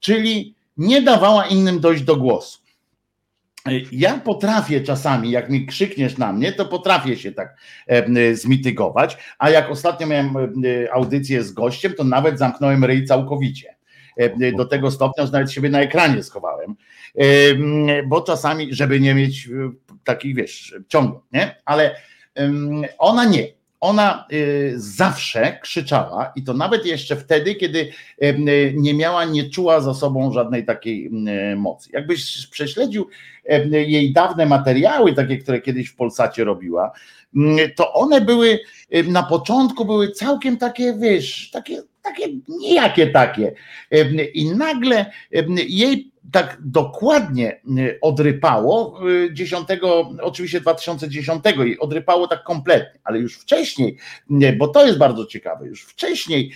[0.00, 2.58] czyli nie dawała innym dojść do głosu.
[3.68, 9.16] E, Ja potrafię czasami, jak mi krzykniesz na mnie, to potrafię się tak em, zmitygować,
[9.38, 10.52] a jak ostatnio miałem em,
[10.92, 13.76] audycję z gościem, to nawet zamknąłem ryj całkowicie.
[14.16, 16.74] Em, Do tego stopnia, że nawet siebie na ekranie schowałem,
[17.16, 19.50] Em, bo czasami, żeby nie mieć y,
[20.04, 21.56] takich, wiesz, ciągów, nie?
[21.64, 21.96] Ale
[22.98, 23.46] ona nie.
[23.84, 27.88] Ona y, zawsze krzyczała i to nawet jeszcze wtedy, kiedy
[28.22, 31.10] y, nie miała, nie czuła za sobą żadnej takiej
[31.52, 31.90] y, mocy.
[31.92, 33.08] Jakbyś prześledził
[33.70, 36.92] jej dawne materiały, takie, które kiedyś w Polsacie robiła,
[37.76, 38.60] to one były,
[39.08, 43.52] na początku były całkiem takie, wiesz, takie, takie nijakie takie.
[44.34, 45.10] I nagle
[45.68, 49.68] jej tak dokładnie y, odrypało y, 10,
[50.22, 53.98] oczywiście 2010 i odrypało tak kompletnie, ale już wcześniej,
[54.30, 56.52] nie, bo to jest bardzo ciekawe, już wcześniej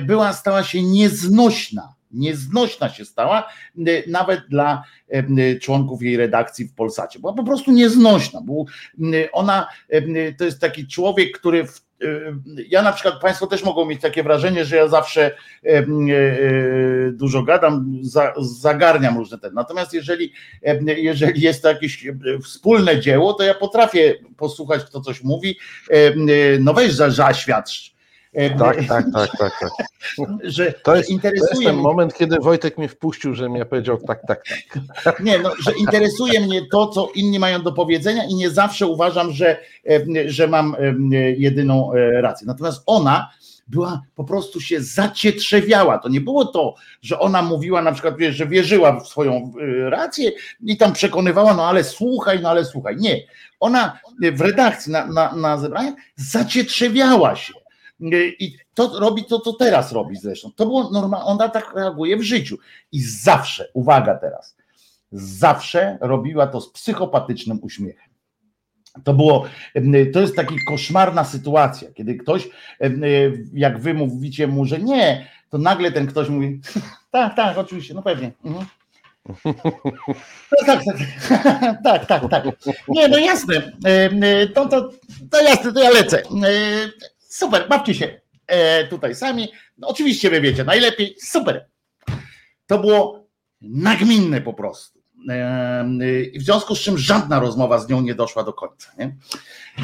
[0.00, 1.94] była, stała się nieznośna.
[2.14, 3.50] Nieznośna się stała
[3.88, 4.82] y, nawet dla
[5.60, 7.18] członków jej redakcji w Polsacie.
[7.18, 8.40] Była po prostu nieznośna.
[8.40, 8.66] Był,
[9.14, 9.68] y, ona
[10.38, 11.83] to jest taki człowiek, który w, y,
[12.68, 15.24] ja na przykład, Państwo też mogą mieć takie wrażenie, że ja zawsze
[15.64, 15.84] e, e,
[17.12, 19.50] dużo gadam, za, zagarniam różne te.
[19.50, 20.32] Natomiast jeżeli,
[20.96, 22.06] jeżeli jest to jakieś
[22.44, 25.58] wspólne dzieło, to ja potrafię posłuchać, kto coś mówi.
[26.60, 27.93] No weź za zaświadcz.
[28.58, 29.52] Tak, tak, tak, tak.
[29.60, 29.70] tak.
[30.42, 33.98] Że, To jest, to jest interesuje ten moment, kiedy Wojtek mnie wpuścił, że mnie powiedział
[34.06, 34.44] tak, tak,
[35.04, 35.20] tak.
[35.20, 39.32] nie, no, że interesuje mnie to, co inni mają do powiedzenia i nie zawsze uważam,
[39.32, 39.58] że,
[40.26, 40.76] że mam
[41.36, 42.46] jedyną e, rację.
[42.46, 43.30] Natomiast ona
[43.68, 45.98] była po prostu się zacietrzewiała.
[45.98, 49.90] To nie było to, że ona mówiła na przykład, wiesz, że wierzyła w swoją e,
[49.90, 50.32] rację
[50.64, 52.96] i tam przekonywała, no ale słuchaj, no ale słuchaj.
[52.96, 53.20] Nie.
[53.60, 53.98] Ona
[54.32, 57.63] w redakcji na, na, na zebraniach zacietrzewiała się.
[58.12, 60.50] E, I to robi to, co teraz robi zresztą.
[60.56, 62.58] To było normalne, ona tak reaguje w życiu.
[62.92, 64.56] I zawsze, uwaga teraz,
[65.12, 68.14] zawsze robiła to z psychopatycznym uśmiechem.
[69.04, 72.48] To było, em, to jest taka koszmarna sytuacja, kiedy ktoś,
[72.80, 73.02] em,
[73.52, 76.60] jak wy mówicie mu, że nie, to nagle ten ktoś mówi,
[77.10, 78.32] tak, tak, oczywiście, no pewnie.
[78.44, 78.66] Mhm.
[80.66, 80.84] Tak, tak,
[81.84, 82.44] tak, tak, tak, tak.
[82.88, 83.72] Nie, no jasne,
[84.54, 84.90] to, to,
[85.30, 86.22] to jasne, to ja lecę.
[87.34, 89.48] E, Super, bawcie się e, tutaj sami.
[89.78, 91.68] No, oczywiście wy wiecie, najlepiej, super.
[92.66, 93.26] To było
[93.60, 95.04] nagminne po prostu.
[96.32, 98.92] I w związku z czym żadna rozmowa z nią nie doszła do końca.
[98.98, 99.16] Nie?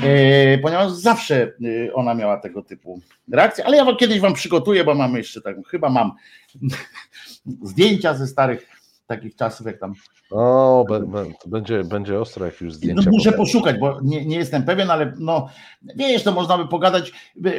[0.03, 1.53] E, Ponieważ zawsze
[1.89, 3.01] e, ona miała tego typu
[3.33, 6.13] reakcje, ale ja wam kiedyś wam przygotuję, bo mam jeszcze tak, chyba mam
[7.71, 8.80] zdjęcia ze starych
[9.11, 9.95] takich czasów, jak tam.
[10.31, 13.11] O, be, be, to będzie, będzie ostro, jak już No, zdjęcia.
[13.11, 15.49] muszę poszukać, bo nie, nie jestem pewien, ale no
[15.97, 17.13] wiesz, to można by pogadać.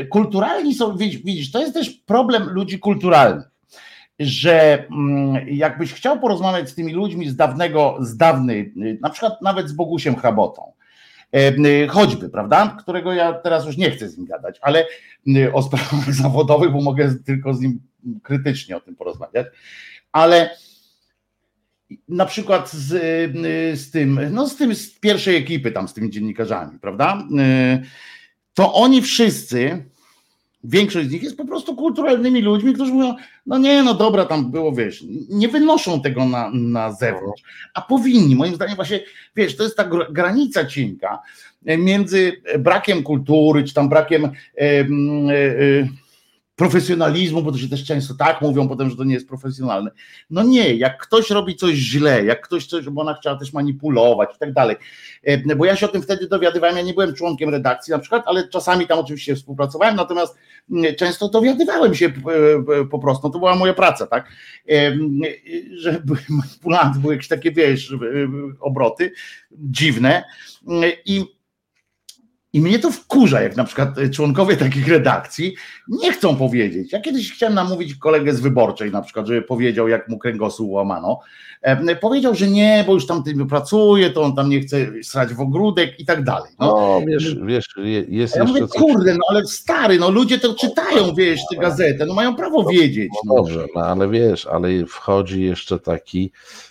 [0.10, 3.52] Kulturalni są, widzisz, to jest też problem ludzi kulturalnych
[4.20, 9.70] że mm, jakbyś chciał porozmawiać z tymi ludźmi z dawnego, z dawnej, na przykład nawet
[9.70, 10.72] z Bogusiem Chabotą,
[11.36, 14.86] y, choćby, prawda, którego ja teraz już nie chcę z nim gadać, ale
[15.54, 17.80] o sprawach zawodowych, bo mogę tylko z nim
[18.24, 19.48] krytycznie o tym porozmawiać,
[20.12, 20.50] ale
[22.10, 26.10] na przykład z, y, z tym, no z tym z pierwszej ekipy tam, z tymi
[26.10, 27.28] dziennikarzami, prawda,
[27.82, 27.86] y,
[28.54, 29.86] to oni wszyscy,
[30.64, 33.16] większość z nich jest po prostu kulturalnymi ludźmi, którzy mówią,
[33.46, 38.36] no nie, no dobra, tam było, wiesz, nie wynoszą tego na, na zewnątrz, a powinni,
[38.36, 39.00] moim zdaniem właśnie,
[39.36, 41.20] wiesz, to jest ta gr- granica cienka
[41.66, 45.88] między brakiem kultury, czy tam brakiem em, e, e,
[46.62, 49.92] profesjonalizmu, bo to się też często tak mówią potem, że to nie jest profesjonalne.
[50.30, 54.36] No nie, jak ktoś robi coś źle, jak ktoś coś, bo ona chciała też manipulować
[54.36, 54.76] i tak dalej,
[55.24, 58.24] e, bo ja się o tym wtedy dowiadywałem, ja nie byłem członkiem redakcji na przykład,
[58.26, 60.38] ale czasami tam oczywiście współpracowałem, natomiast
[60.72, 62.12] mm, często dowiadywałem się
[62.92, 64.32] po prostu, no to była moja praca, tak,
[65.78, 67.96] że były manipulanty, były jakieś takie, wiesz,
[68.60, 69.12] obroty
[69.52, 70.24] dziwne.
[71.06, 71.26] I
[72.54, 75.56] i mnie to wkurza, jak na przykład członkowie takich redakcji
[75.88, 76.94] nie chcą powiedzieć.
[76.94, 81.20] Ja kiedyś chciałem namówić kolegę z wyborczej, na przykład, żeby powiedział, jak mu kręgosłup łamano.
[81.62, 85.42] E, powiedział, że nie, bo już tam pracuje, to on tam nie chce srać w
[85.42, 86.52] ogródek i tak dalej.
[86.60, 88.82] No, no wiesz, wiesz, jest ja jeszcze mówię, coś...
[88.82, 93.10] kurde, no ale stary, no ludzie to czytają, wiesz, tę gazetę, no mają prawo wiedzieć.
[93.26, 96.32] No, dobrze, no ale wiesz, ale wchodzi jeszcze taki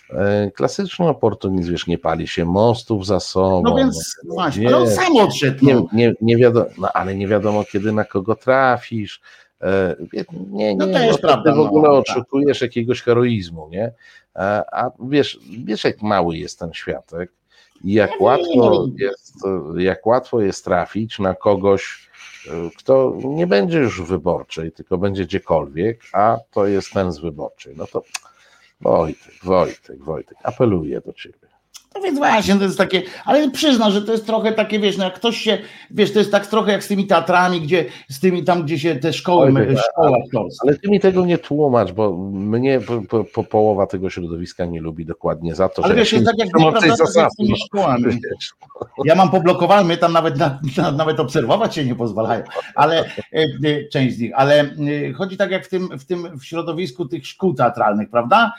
[0.55, 3.61] klasyczny oportunizm, wiesz, nie pali się mostów za sobą.
[3.65, 5.65] No więc no, właśnie, ale on sam odszedł.
[5.65, 5.87] Nie, no.
[5.93, 9.21] nie, nie wiadomo, no ale nie wiadomo, kiedy na kogo trafisz.
[9.61, 12.67] E, nie, nie, no to jest prawda, ty w ogóle no, oczekujesz tak.
[12.67, 13.93] jakiegoś heroizmu, nie?
[14.33, 17.31] A, a wiesz, wiesz, jak mały jest ten światek
[17.83, 19.35] i jak łatwo jest,
[19.77, 22.09] jak łatwo jest trafić na kogoś,
[22.47, 27.73] e, kto nie będzie już wyborczej, tylko będzie gdziekolwiek, a to jest ten z wyborczej.
[27.77, 28.03] No to
[28.81, 31.50] Wojtek, Wojtek, Wojtek, apeluję do ciebie.
[31.95, 35.03] No więc właśnie, to jest takie, ale przyzna, że to jest trochę takie, wiesz, no
[35.03, 35.57] jak ktoś się,
[35.91, 38.95] wiesz, to jest tak trochę jak z tymi teatrami, gdzie, z tymi tam, gdzie się
[38.95, 40.67] te szkoły, Oj, szkoły aktorskie.
[40.67, 44.81] Ale ty mi tego nie tłumacz, bo mnie po, po, po, połowa tego środowiska nie
[44.81, 45.99] lubi dokładnie za to, ale że...
[45.99, 48.19] wiesz, jest tak jak nieprawda, z tymi szkołami.
[49.05, 52.43] Ja mam poblokowane, tam nawet, na, na, nawet obserwować się nie pozwalają,
[52.75, 56.39] ale e, e, część z nich, ale e, chodzi tak jak w tym, w tym
[56.39, 58.53] w środowisku tych szkół teatralnych, prawda?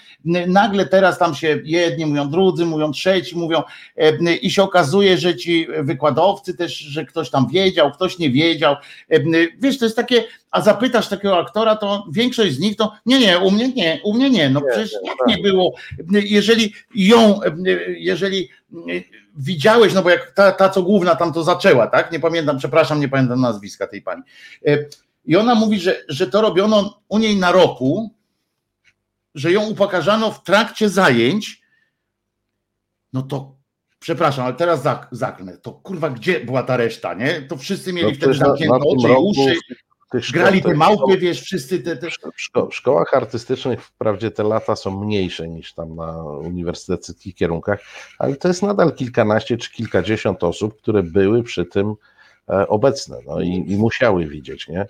[0.46, 3.62] Nagle teraz tam się jedni mówią, drudzy mówią, trzeci, ci mówią
[3.96, 8.76] e, i się okazuje, że ci wykładowcy też, że ktoś tam wiedział, ktoś nie wiedział.
[9.10, 9.20] E,
[9.58, 13.38] wiesz, to jest takie, a zapytasz takiego aktora, to większość z nich to nie, nie,
[13.38, 14.50] u mnie nie, u mnie nie.
[14.50, 15.74] No przecież jak nie było,
[16.12, 17.40] jeżeli ją,
[17.98, 18.48] jeżeli
[19.36, 22.12] widziałeś, no bo jak ta, ta co główna tam to zaczęła, tak?
[22.12, 24.22] Nie pamiętam, przepraszam, nie pamiętam nazwiska tej pani.
[24.66, 24.78] E,
[25.24, 28.10] I ona mówi, że, że to robiono u niej na roku,
[29.34, 31.61] że ją upokarzano w trakcie zajęć,
[33.12, 33.56] no to
[33.98, 37.42] przepraszam, ale teraz zak zaklnę, to kurwa, gdzie była ta reszta, nie?
[37.42, 39.60] To wszyscy mieli no wtedy zamknięte oczy i uszy,
[40.32, 41.96] grali te małpy, wiesz, wszyscy te...
[41.96, 42.08] te...
[42.70, 47.80] W szkołach artystycznych wprawdzie te lata są mniejsze niż tam na uniwersyteckich kierunkach,
[48.18, 51.94] ale to jest nadal kilkanaście czy kilkadziesiąt osób, które były przy tym
[52.48, 54.86] e, obecne no i, i musiały widzieć, nie?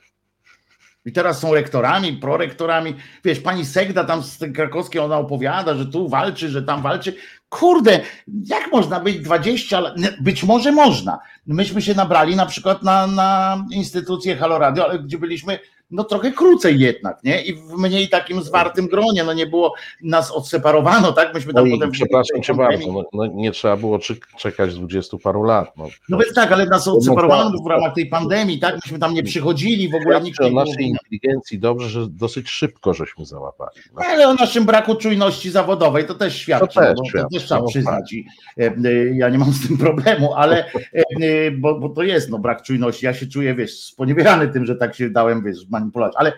[1.05, 2.95] I teraz są rektorami, prorektorami.
[3.25, 7.15] Wiesz, pani Segda tam z krakowskiej, ona opowiada, że tu walczy, że tam walczy.
[7.53, 8.01] Kurde,
[8.47, 9.95] jak można być 20 lat?
[10.21, 11.19] Być może można.
[11.47, 15.59] Myśmy się nabrali na przykład na, na instytucję Halo Radio, ale gdzie byliśmy
[15.93, 17.43] no trochę krócej jednak, nie?
[17.43, 21.35] I w mniej takim zwartym gronie, no nie było, nas odseparowano, tak?
[21.35, 21.91] Myśmy tam no potem...
[21.91, 23.99] Przepraszam cię bardzo, no, no, nie trzeba było
[24.39, 25.73] czekać dwudziestu paru lat.
[25.77, 28.75] No, no więc tak, ale nas odseparowano w ramach tej pandemii, tak?
[28.75, 30.47] Myśmy tam nie przychodzili, w ogóle nikt nie...
[30.47, 33.81] o naszej inteligencji dobrze, że dosyć szybko żeśmy załapali.
[33.95, 34.03] No.
[34.07, 37.45] Ale o naszym braku czujności zawodowej to też świadczy, to też, no, świadczy, to też
[37.45, 38.27] trzeba no, przyznać i
[38.59, 42.39] e, e, ja nie mam z tym problemu, ale e, bo, bo to jest no
[42.39, 46.33] brak czujności, ja się czuję, wiesz, sponiewierany tym, że tak się dałem, wiesz, manipulować, ale,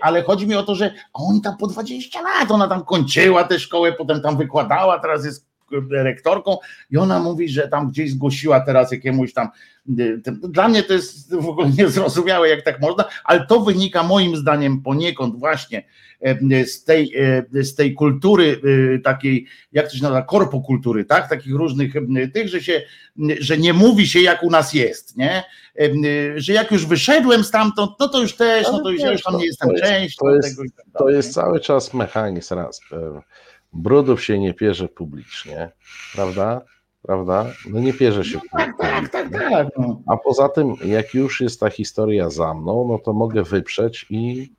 [0.00, 3.58] ale chodzi mi o to, że oni tam po 20 lat, ona tam kończyła tę
[3.58, 5.45] szkołę, potem tam wykładała, teraz jest
[5.90, 6.56] rektorką
[6.90, 9.48] i ona mówi, że tam gdzieś zgłosiła teraz jakiemuś tam.
[10.42, 14.82] Dla mnie to jest w ogóle niezrozumiałe, jak tak można, ale to wynika moim zdaniem
[14.82, 15.84] poniekąd właśnie
[16.66, 17.12] z tej,
[17.52, 18.60] z tej kultury
[19.04, 21.28] takiej, jak to się nazywa, korpokultury, tak?
[21.28, 21.92] Takich różnych
[22.34, 22.82] tych, że się,
[23.40, 25.44] że nie mówi się jak u nas jest, nie?
[26.36, 29.36] Że jak już wyszedłem stamtąd, no to już też, no to już, ja już tam
[29.38, 30.56] nie jestem częścią to jest.
[30.56, 32.80] Tak to jest cały czas mechanizm raz
[33.72, 35.70] brudów się nie pierze publicznie,
[36.14, 36.60] prawda?
[37.02, 37.46] Prawda?
[37.70, 39.68] No nie pierze się no tak, tak, tak, tak.
[39.78, 40.02] No.
[40.06, 44.52] A poza tym, jak już jest ta historia za mną, no to mogę wyprzeć i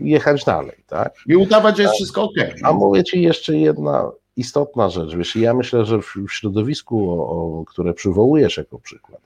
[0.00, 1.14] jechać dalej, tak?
[1.26, 2.34] I udawać, że jest wszystko ok.
[2.62, 7.64] A mówię ci jeszcze jedna istotna rzecz, wiesz, ja myślę, że w środowisku, o, o,
[7.64, 9.20] które przywołujesz jako przykład,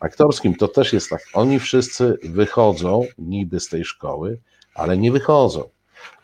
[0.00, 4.38] aktorskim, to też jest tak, oni wszyscy wychodzą niby z tej szkoły,
[4.74, 5.68] ale nie wychodzą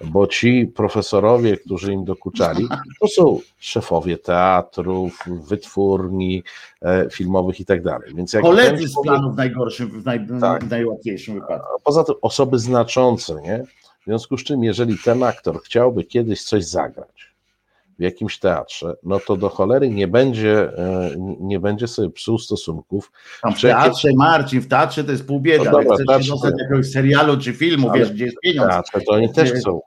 [0.05, 2.69] bo ci profesorowie, którzy im dokuczali,
[3.01, 6.43] to są szefowie teatrów, wytwórni
[6.83, 8.15] e, filmowych i tak dalej.
[8.15, 10.65] Więc jak Koledzy z planów w najgorszym, w, naj, tak.
[10.65, 11.67] w najłatwiejszym wypadku.
[11.77, 13.65] A poza tym osoby znaczące, nie?
[14.01, 17.29] W związku z czym, jeżeli ten aktor chciałby kiedyś coś zagrać,
[17.99, 23.13] w jakimś teatrze, no to do cholery nie będzie, e, nie będzie sobie psuł stosunków.
[23.43, 26.23] Tam w teatrze, Marcin, w teatrze to jest pół biedy, No ale dobra, chcesz teatrze-
[26.23, 28.71] się dostać do jakiegoś serialu czy filmu, wiesz, gdzie jest pieniądz.
[28.71, 29.81] Teatrze to oni też chcą.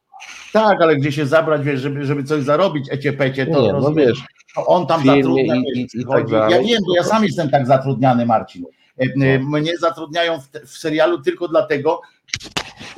[0.54, 3.94] Tak, ale gdzie się zabrać, wiesz, żeby, żeby coś zarobić, ecie pecie, to Nie, no
[3.94, 4.20] wiesz,
[4.56, 6.52] to on tam zatrudnia, i- wiesz, i- i tak.
[6.52, 8.66] Ja wiem, bo ja sam jestem tak zatrudniany, Marcin.
[9.00, 9.60] E, e, No.
[9.60, 12.02] Mnie zatrudniają w, w serialu tylko dlatego,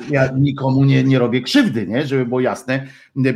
[0.09, 2.07] ja nikomu nie, nie robię krzywdy, nie?
[2.07, 2.87] żeby było jasne,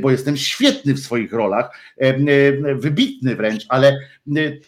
[0.01, 2.13] bo jestem świetny w swoich rolach, e,
[2.76, 3.99] wybitny wręcz, ale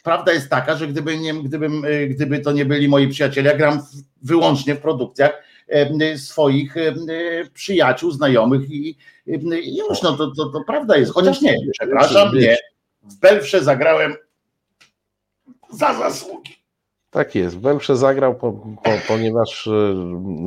[0.04, 3.80] prawda jest taka, że gdyby, nie, gdybym, gdyby to nie byli moi przyjaciele, ja gram
[4.22, 5.32] wyłącznie w produkcjach
[6.16, 6.76] swoich
[7.54, 8.98] przyjaciół, znajomych i,
[9.28, 12.58] i już, no to, to, to prawda jest, chociaż nie, przepraszam, nie,
[13.04, 14.16] w Belfrze zagrałem
[15.72, 16.60] za zasługi.
[17.10, 17.58] Tak jest.
[17.58, 18.52] Belprze zagrał, po,
[18.84, 19.70] po, ponieważ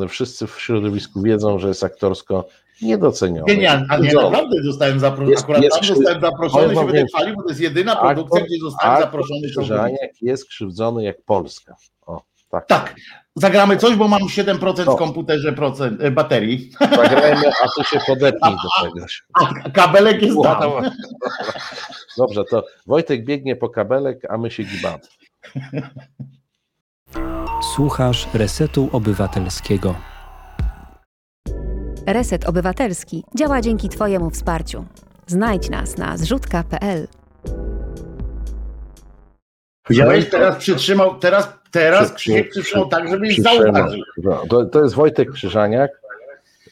[0.09, 2.49] wszyscy w środowisku wiedzą, że jest aktorsko
[2.83, 3.55] niedoceniony.
[3.55, 7.37] Genialnie, a nie, naprawdę zostałem zaproszony, Jest- akurat jest tam zostałem zaproszony, się będę chwalił,
[7.37, 9.61] bo to jest jedyna Aktor- produkcja, gdzie zostałem aktor zaproszony całkowicie.
[9.61, 11.77] Krzyżaniak jest krzywdzony jak Polska.
[12.07, 12.67] O, tak.
[12.67, 12.95] Tak,
[13.37, 14.95] zagramy coś, bo mam 7% No.
[14.95, 19.23] w komputerze procent, e, baterii, Zagrajmy, a ty się podepnij do czegoś.
[19.65, 20.71] a kabelek jest tam.
[22.19, 24.99] Dobrze, to Wojtek biegnie po kabelek, a my się gibamy.
[27.75, 29.95] Słuchasz Resetu Obywatelskiego.
[32.07, 34.85] Reset Obywatelski działa dzięki Twojemu wsparciu.
[35.27, 37.09] Znajdź nas na zrzutka.pl.
[39.91, 44.03] Widziałeś, teraz przytrzymał, teraz, teraz Krzysiek przy- przytrzymał tak, żebyś zauważył.
[44.17, 45.91] No, To, to jest Wojtek Krzyżaniak.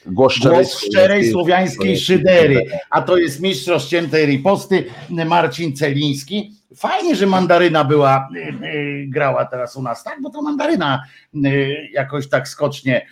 [0.07, 4.85] Głos szczerej, Głos szczerej słowiańskiej szydery, a to jest mistrz rozciętej riposty
[5.27, 6.53] Marcin Celiński.
[6.77, 10.23] Fajnie, że mandaryna była, y, y, grała teraz u nas, tak?
[10.23, 11.03] Bo to mandaryna
[11.35, 13.07] y, jakoś tak skocznie,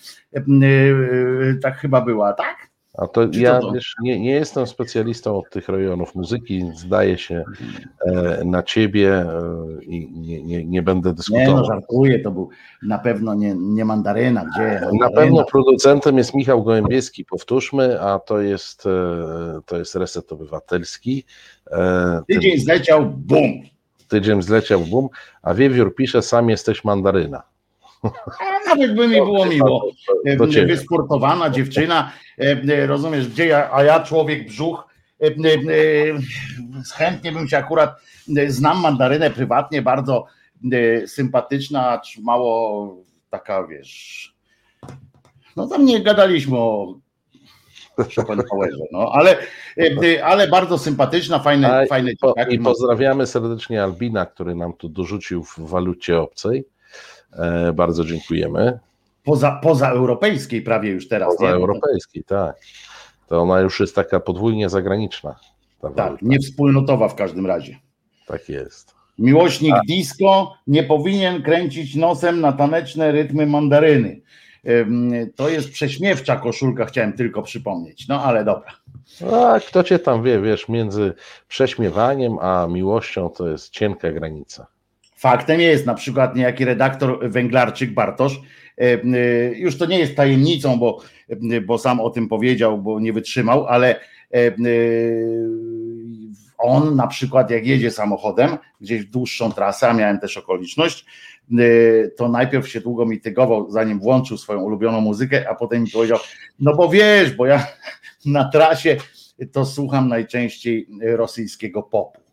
[1.62, 2.67] tak chyba była, tak?
[2.98, 7.18] A to Czy ja to wiesz, nie, nie jestem specjalistą od tych rejonów muzyki, zdaję
[7.18, 7.44] się
[8.06, 9.32] e, na ciebie e,
[9.82, 11.56] i nie, nie, nie będę Nie dyskutował.
[11.56, 12.48] no, żartuję, to był
[12.82, 14.62] na pewno nie, nie mandaryna, gdzie?
[14.62, 15.10] Na Mandaryna.
[15.10, 21.24] pewno producentem jest Michał Gołębieski, powtórzmy, a to jest, e, to jest Reset Obywatelski.
[21.70, 23.52] E, Tydzień zleciał, bum!
[24.08, 25.08] Tydzień zleciał bum,
[25.42, 27.42] a Wiewiór pisze, sam jesteś mandaryna.
[28.02, 29.90] A nawet by mi było miło.
[30.26, 30.66] E, ciebie.
[30.66, 34.86] Wysportowana dziewczyna, e, e, rozumiesz, gdzie ja, a ja człowiek brzuch,
[35.20, 35.34] e, e, e,
[36.94, 38.00] chętnie bym się akurat,
[38.36, 40.26] e, znam mandarynę prywatnie, bardzo
[40.72, 42.96] e, sympatyczna, mało
[43.30, 44.34] taka, wiesz,
[45.56, 46.94] no tam nie gadaliśmy o
[48.10, 49.38] Schopenhauerze, no, ale,
[49.78, 52.64] e, e, ale bardzo sympatyczna, fajne, A, fajne po, I ma.
[52.64, 56.64] pozdrawiamy serdecznie Albina, który nam tu dorzucił w walucie obcej.
[57.32, 58.78] E, bardzo dziękujemy.
[59.24, 61.54] poza, poza europejskiej prawie już teraz, Poza nie?
[61.56, 62.56] europejskiej, tak.
[63.28, 65.36] To ona już jest taka podwójnie zagraniczna.
[65.80, 67.76] Ta Tak, niewspólnotowa w każdym razie.
[68.26, 68.94] tak jest.
[69.18, 74.20] Miłośnik disco nie powinien kręcić nosem na taneczne rytmy mandaryny.
[75.36, 78.08] To jest prześmiewcza koszulka, chciałem tylko przypomnieć.
[78.08, 78.72] No ale dobra.
[79.32, 81.12] A kto cię tam wie, wiesz, między
[81.48, 84.66] prześmiewaniem a miłością to jest cienka granica.
[85.18, 88.40] Faktem jest na przykład niejaki redaktor Węglarczyk Bartosz.
[88.82, 91.00] ym, y, Już to nie jest tajemnicą, bo,
[91.32, 94.00] ym, bo sam o tym powiedział, bo nie wytrzymał, ale
[96.58, 101.04] on na przykład jak jedzie samochodem gdzieś w dłuższą trasę, a miałem też okoliczność,
[102.16, 106.18] to najpierw się długo mitygował, zanim włączył swoją ulubioną muzykę, a potem mi powiedział,
[106.60, 107.66] no bo wiesz, bo ja
[108.26, 108.96] na trasie
[109.52, 112.27] to słucham najczęściej rosyjskiego popu.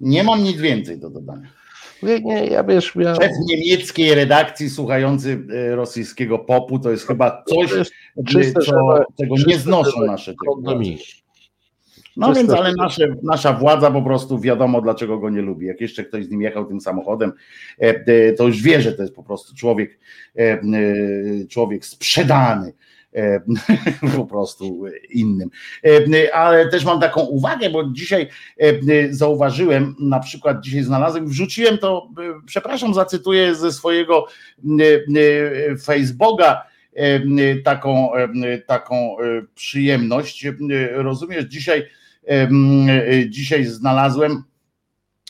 [0.00, 1.48] Nie mam nic więcej do dodania.
[2.02, 7.44] Nie, nie, ja wiesz, ja, Szef niemieckiej redakcji słuchający e, rosyjskiego popu to jest chyba
[7.48, 10.34] coś, jest e, czyste co, czego nie znoszą nasze.
[12.16, 15.66] No więc, ale nasze, nasza władza po prostu wiadomo, dlaczego go nie lubi.
[15.66, 17.32] Jak jeszcze ktoś z nim jechał tym samochodem,
[17.78, 19.98] e, to już wie, że to jest po prostu człowiek,
[21.48, 22.72] człowiek sprzedany
[24.16, 25.50] po prostu innym.
[25.84, 28.28] E, Ale też mam taką uwagę, bo dzisiaj
[28.58, 28.72] e,
[29.10, 34.26] zauważyłem, na przykład dzisiaj znalazłem, wrzuciłem to, e, przepraszam, zacytuję ze swojego
[34.80, 34.84] e,
[35.72, 36.62] e, Facebooka
[36.94, 37.20] e,
[37.56, 40.46] taką, e, taką e, przyjemność.
[40.46, 40.52] E,
[40.92, 41.86] Rozumiesz, dzisiaj,
[42.28, 44.42] e, e, dzisiaj znalazłem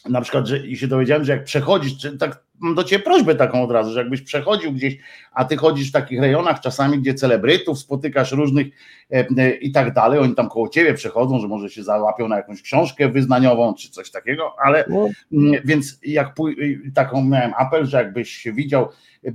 [0.09, 3.63] na przykład, że i się dowiedziałem, że jak przechodzisz, tak mam do ciebie prośbę taką
[3.63, 4.97] od razu, że jakbyś przechodził gdzieś,
[5.33, 8.67] a ty chodzisz w takich rejonach czasami, gdzie celebrytów spotykasz różnych
[9.13, 12.37] e, e, i tak dalej, oni tam koło ciebie przechodzą, że może się załapią na
[12.37, 17.87] jakąś książkę wyznaniową czy coś takiego, ale No, mm, więc jak pój- taką miałem apel,
[17.87, 18.89] że jakbyś się widział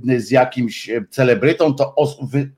[0.08, 1.94] e, z jakimś e, celebrytą, to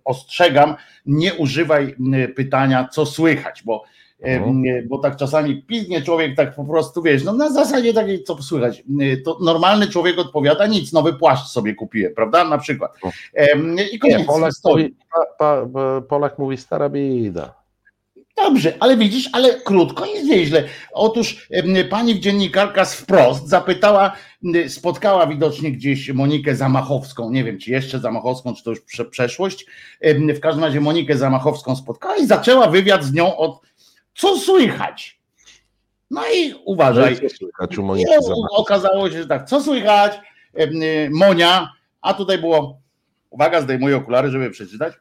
[0.04, 0.74] ostrzegam,
[1.06, 1.96] nie używaj
[2.36, 3.84] pytania, co słychać, bo
[4.22, 4.62] Mhm.
[4.88, 8.82] Bo tak czasami piznie człowiek tak po prostu, wiesz, no na zasadzie takiej, co słychać,
[9.00, 12.92] e, to normalny człowiek odpowiada, nic, nowy płaszcz sobie kupiłem, prawda, na przykład.
[13.34, 14.84] Em, I nie, koniec Polak, historii.
[14.84, 14.96] mówi,
[15.38, 17.66] pa, pa, Polak mówi stara bida.
[18.36, 20.64] Dobrze, ale widzisz, ale krótko jest nieźle.
[20.92, 21.48] Otóż
[21.90, 24.12] pani dziennikarka z wprost zapytała,
[24.68, 29.66] spotkała widocznie gdzieś Monikę Zamachowską, nie wiem czy jeszcze Zamachowską, czy to już prze, przeszłość.
[30.34, 33.60] W każdym razie Monikę Zamachowską spotkała i zaczęła wywiad z nią od
[34.16, 35.20] co słychać.
[36.10, 38.10] No i uważaj, Co słychać u Moniki
[38.50, 40.20] okazało się, że tak, co słychać?
[40.60, 42.80] Y, Monia, a tutaj było,
[43.30, 44.94] uwaga, zdejmuję okulary, żeby przeczytać.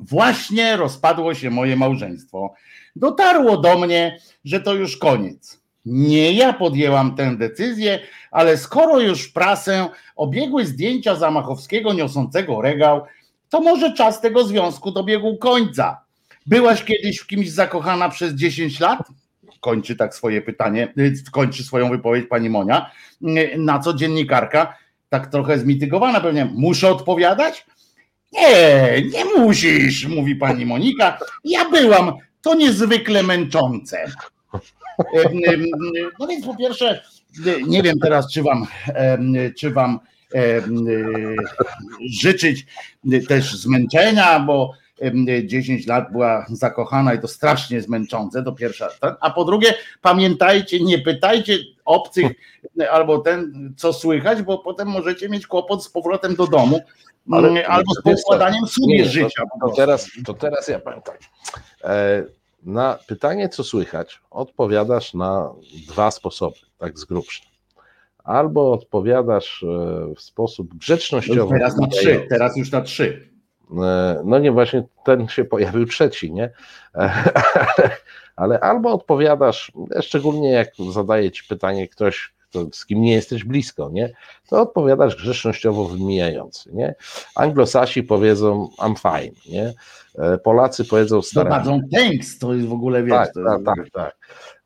[0.00, 2.54] Właśnie rozpadło się moje małżeństwo.
[2.96, 5.60] Dotarło do mnie, że to już koniec.
[5.84, 8.00] Nie ja podjęłam tę decyzję,
[8.30, 13.02] ale skoro już w prasę obiegły zdjęcia Zamachowskiego niosącego regał,
[13.48, 16.09] to może czas tego związku dobiegł końca.
[16.46, 18.98] Byłaś kiedyś w kimś zakochana przez 10 lat?
[19.60, 22.90] Kończy tak swoje pytanie, y, kończy swoją wypowiedź pani Monia.
[23.22, 24.76] Y, Na co dziennikarka,
[25.08, 27.66] tak trochę zmitygowana pewnie, muszę odpowiadać?
[28.32, 31.18] Nie, nie musisz, mówi pani Monika.
[31.44, 32.12] Ja byłam,
[32.42, 34.04] to niezwykle męczące.
[35.14, 35.64] Em,
[36.18, 37.02] No więc po pierwsze,
[37.46, 38.66] y, nie wiem teraz, czy wam,
[39.58, 40.00] czy wam
[40.34, 40.62] y,
[42.20, 42.66] życzyć
[43.12, 44.72] y, też zmęczenia, bo
[45.44, 48.88] 10 lat była zakochana i to strasznie jest męczące, to pierwsza.
[49.20, 52.26] A po drugie, pamiętajcie, nie pytajcie obcych
[52.80, 56.80] y, albo ten, co słychać, bo potem możecie mieć kłopot z powrotem do domu
[57.32, 59.42] Ale- ale, albo z pokładaniem sobie życia.
[59.60, 61.18] To, to, teraz, to teraz ja powiem tak.
[61.84, 62.24] E,
[62.62, 65.52] Na pytanie, co słychać, odpowiadasz na
[65.88, 67.42] dwa sposoby, tak z grubsza.
[68.24, 69.66] Albo odpowiadasz e,
[70.16, 71.54] w sposób grzecznościowy.
[71.58, 73.29] Teraz na trzy, teraz już na trzy.
[73.82, 76.50] E, No nie, właśnie ten się pojawił trzeci, nie?
[76.94, 77.10] E,
[78.36, 83.90] Ale albo odpowiadasz, szczególnie jak zadaje ci pytanie ktoś, kto, z kim nie jesteś blisko,
[83.92, 84.12] nie?
[84.48, 86.94] To odpowiadasz grzecznościowo wymijający, nie?
[87.34, 89.74] Anglosasi powiedzą I'm fine, nie?
[90.18, 93.90] E, Polacy powiedzą stara Dodadzą thanks, to jest w ogóle, wiesz, tak, to tak, tak,
[93.92, 94.16] tak.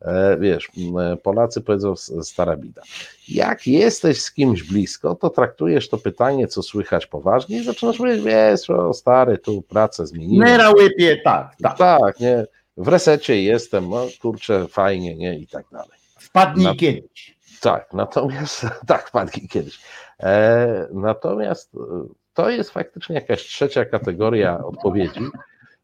[0.00, 0.70] E, Wiesz,
[1.00, 2.82] e, Polacy powiedzą stara bida.
[3.28, 8.20] Jak jesteś z kimś blisko, to traktujesz to pytanie, co słychać poważnie i zaczynasz mówić,
[8.22, 10.48] wiesz, o stary, tu pracę zmieniłem.
[10.48, 11.78] Nera łypie, tak, tak.
[11.78, 15.98] Tak, nie, w resecie jestem, no kurczę, fajnie, nie, i tak dalej.
[16.18, 17.33] Wpadnij Na- kiedyś.
[17.64, 19.80] Tak, natomiast, tak, padli kiedyś.
[20.20, 21.78] E, natomiast e,
[22.34, 25.20] to jest faktycznie jakaś trzecia kategoria odpowiedzi,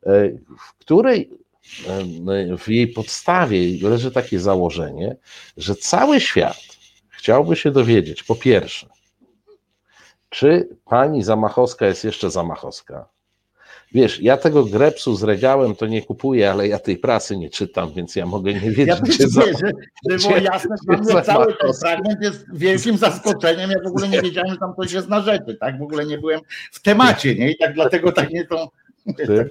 [0.06, 0.28] e,
[0.58, 1.30] w której
[2.58, 5.16] w jej podstawie leży takie założenie,
[5.56, 6.56] że cały świat
[7.08, 8.86] chciałby się dowiedzieć, po pierwsze,
[10.28, 13.08] czy pani Zamachowska jest jeszcze Zamachowska.
[13.92, 17.92] Wiesz, ja tego grepsu z regałem to nie kupuję, ale ja tej prasy nie czytam,
[17.92, 19.42] więc ja mogę nie wiedzieć, Ja też gdzie za...
[19.42, 19.72] że, żeby
[20.18, 23.70] było gdzie- jasne, gdzie mnie cały ten fragment jest wielkim zaskoczeniem.
[23.70, 25.78] Ja w ogóle nie wiedziałem, że tam coś jest na rzeczy, tak?
[25.78, 26.40] W ogóle nie byłem
[26.72, 27.50] w temacie, nie?
[27.50, 28.66] I tak dlatego tak nie tą.
[29.16, 29.50] Ty.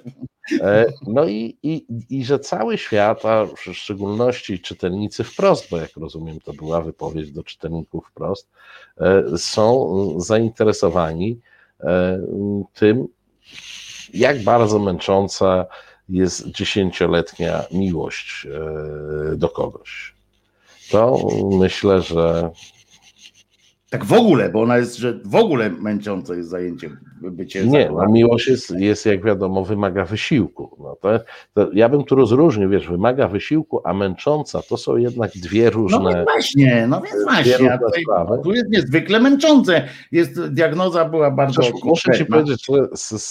[0.60, 5.90] E, No i, i, i że cały świat, a w szczególności czytelnicy wprost, bo jak
[5.96, 8.48] rozumiem, to była wypowiedź do czytelników wprost,
[9.00, 11.40] e, są zainteresowani
[11.80, 12.20] e,
[12.74, 13.08] tym,
[14.14, 15.66] jak bardzo męcząca
[16.08, 20.14] jest dziesięcioletnia miłość e, do kogoś.
[20.90, 22.50] To myślę, że
[23.90, 26.90] Tak w ogóle, bo ona jest, że w ogóle męczące jest zajęcie
[27.22, 27.64] bycie.
[27.64, 28.12] Nie, no zakochanym.
[28.12, 30.76] miłość jest, jest, jak wiadomo, wymaga wysiłku.
[30.80, 31.24] No to,
[31.54, 35.70] to ja bym tu rozróżnił, wiesz, wymaga wysiłku, a męcząca to są jednak dwie No
[35.70, 36.14] różne.
[36.14, 37.78] więc właśnie, no więc właśnie.
[37.86, 38.04] tutaj,
[38.42, 39.88] tu jest niezwykle męczące.
[40.12, 42.88] Jest, diagnoza była bardzo Chociaż muszę ci powiedzieć, że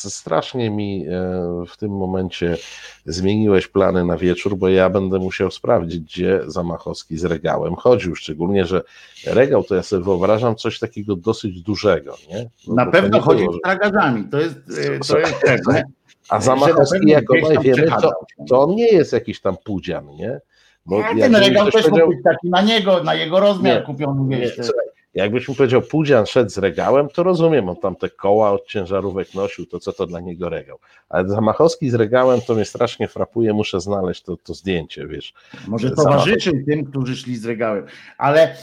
[0.10, 2.58] strasznie mi e, w tym momencie
[3.06, 8.16] zmieniłeś plany na wieczór, bo ja będę musiał sprawdzić, gdzie Zamachowski z regałem chodził.
[8.16, 8.82] Szczególnie, że
[9.26, 12.16] regał to ja sobie wyobrażam coś takiego dosyć dużego.
[12.30, 12.50] Nie?
[12.68, 14.24] No Na pewno nie chodzi było, z tragarzami.
[14.32, 15.84] To jest, e, to jest pewne.
[16.30, 18.12] A Zamachowski, jak obaj wiemy, to,
[18.50, 20.40] to on nie jest jakiś tam pudzian, nie?
[20.86, 23.86] Bo ten regał ktoś też powiedział- mógł być taki na niego, na jego rozmiar Nie,
[23.86, 24.56] kupiony, Nie, wiesz.
[24.56, 28.68] słuchaj, Jakbyś mi powiedział, Pudzian szedł z regałem, to rozumiem, on tam te koła od
[28.68, 30.80] ciężarówek nosił, to co to dla niego regał.
[31.10, 35.34] Ale Zamachowski z regałem to mnie strasznie frapuje, muszę znaleźć to, to zdjęcie, wiesz.
[35.68, 37.86] Może towarzyszył tym, którzy szli z regałem.
[38.18, 38.56] Ale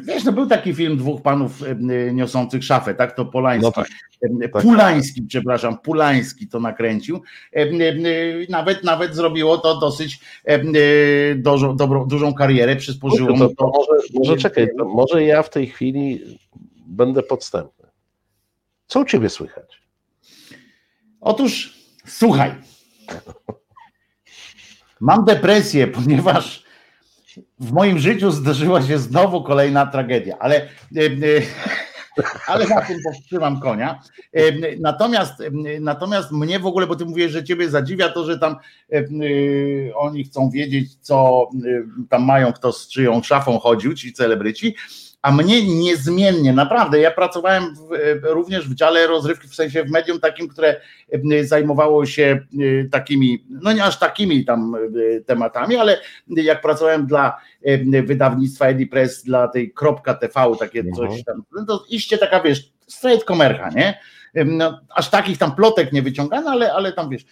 [0.00, 1.62] wiesz, no był taki film dwóch panów
[2.12, 3.16] niosących szafę, tak?
[3.16, 3.64] To Polański.
[3.64, 3.88] No tak.
[4.52, 4.62] Tak.
[4.62, 7.22] Pulański, przepraszam, Pulański to nakręcił.
[8.48, 13.66] Nawet, nawet zrobiło to dosyć e, dużą, dobrą, dużą karierę, przysporzyło to, mu to to.
[13.66, 15.83] może, może czekaj, może ja w tej chwili
[16.86, 17.88] będę podstępny.
[18.86, 19.82] Co u ciebie słychać?
[21.20, 21.74] Otóż
[22.06, 22.54] słuchaj.
[25.00, 26.64] Mam depresję, ponieważ
[27.60, 31.42] w moim życiu zdarzyła się znowu kolejna tragedia, ale, e, e,
[32.52, 34.00] ale na tym powstrzymam konia.
[34.32, 35.34] E, Natomiast,
[35.80, 38.56] natomiast mnie w ogóle, bo ty mówisz, że ciebie zadziwia to, że tam
[39.94, 41.48] oni chcą wiedzieć, co
[42.10, 44.76] tam mają, kto z czyją szafą chodził, ci celebryci,
[45.24, 49.90] a mnie niezmiennie, naprawdę, ja pracowałem w, e, również w dziale rozrywki, w sensie w
[49.90, 50.80] medium takim, które
[51.32, 52.40] e, zajmowało się
[52.82, 54.76] e, takimi, no nie aż takimi tam
[55.26, 57.40] tematami, ale jak pracowałem dla
[58.04, 60.94] wydawnictwa Edi Press, dla tej kropka TV, takie Mhm.
[60.96, 63.98] coś tam, no to iście taka, wiesz, straight komercha, nie?
[64.44, 67.24] No, aż takich tam plotek nie wyciągano, ale, ale tam, wiesz,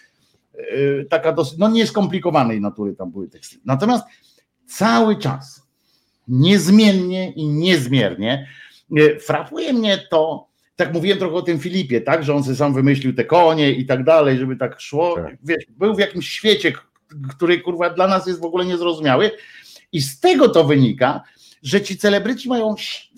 [1.09, 3.55] taka dosyć, no nieskomplikowanej natury tam były teksty.
[3.65, 4.05] Natomiast
[4.65, 5.62] cały czas,
[6.27, 8.47] niezmiennie i niezmiernie
[8.97, 12.73] e, frapuje mnie to, tak mówiłem trochę o tym Filipie, tak, że on sobie sam
[12.73, 15.37] wymyślił te konie i tak dalej, żeby tak szło, Tak.
[15.43, 16.73] wiesz, był w jakimś świecie,
[17.29, 19.31] który kurwa dla nas jest w ogóle niezrozumiały
[19.91, 21.23] i z tego to wynika,
[21.63, 22.75] że ci celebryci mają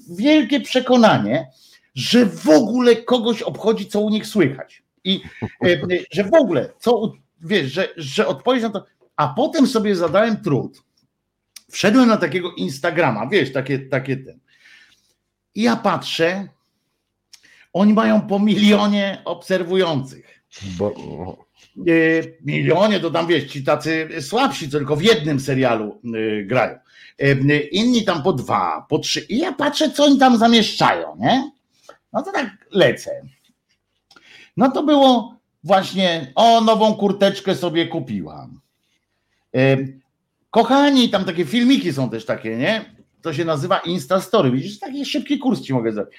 [0.10, 1.48] wielkie przekonanie,
[1.96, 4.84] że w ogóle kogoś obchodzi, co u nich słychać.
[5.04, 5.22] I
[5.66, 5.80] e,
[6.16, 8.86] że w ogóle, co, wiesz, że, że odpowiedź na to,
[9.16, 10.82] a potem sobie zadałem trud,
[11.72, 14.40] wszedłem na takiego Instagrama, wiesz, takie, takie ten.
[15.56, 16.48] I ja patrzę,
[17.74, 20.44] oni mają po milionie obserwujących.
[20.78, 20.94] Bo,
[21.78, 26.78] E, milionie, to tam wiesz, ci tacy słabsi, co tylko w jednym serialu e, grają.
[27.20, 29.20] E, Inni tam po dwa, po trzy.
[29.20, 31.52] I ja patrzę, co oni tam zamieszczają, nie?
[32.14, 33.22] No to tak lecę.
[34.58, 38.60] No to było właśnie, o, nową kurteczkę sobie kupiłam.
[40.56, 42.96] Kochani, tam takie filmiki są też takie, nie?
[43.22, 44.52] To się nazywa Instastory.
[44.52, 46.16] Widzisz, taki szybki kurs ci mogę zrobić.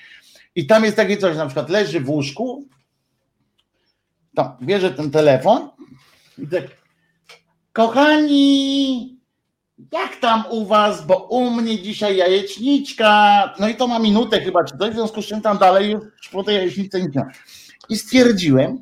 [0.55, 2.69] I tam jest takie coś, na przykład leży w łóżku,
[4.35, 5.69] tam bierze ten telefon
[6.39, 6.65] i tak,
[7.73, 9.19] kochani,
[9.93, 14.65] jak tam u was, bo u mnie dzisiaj jajeczniczka, no i to ma minutę chyba,
[14.65, 17.31] czy coś, w związku z czym tam dalej już po tej jajecznicy nic nie ma.
[17.89, 18.81] I stwierdziłem,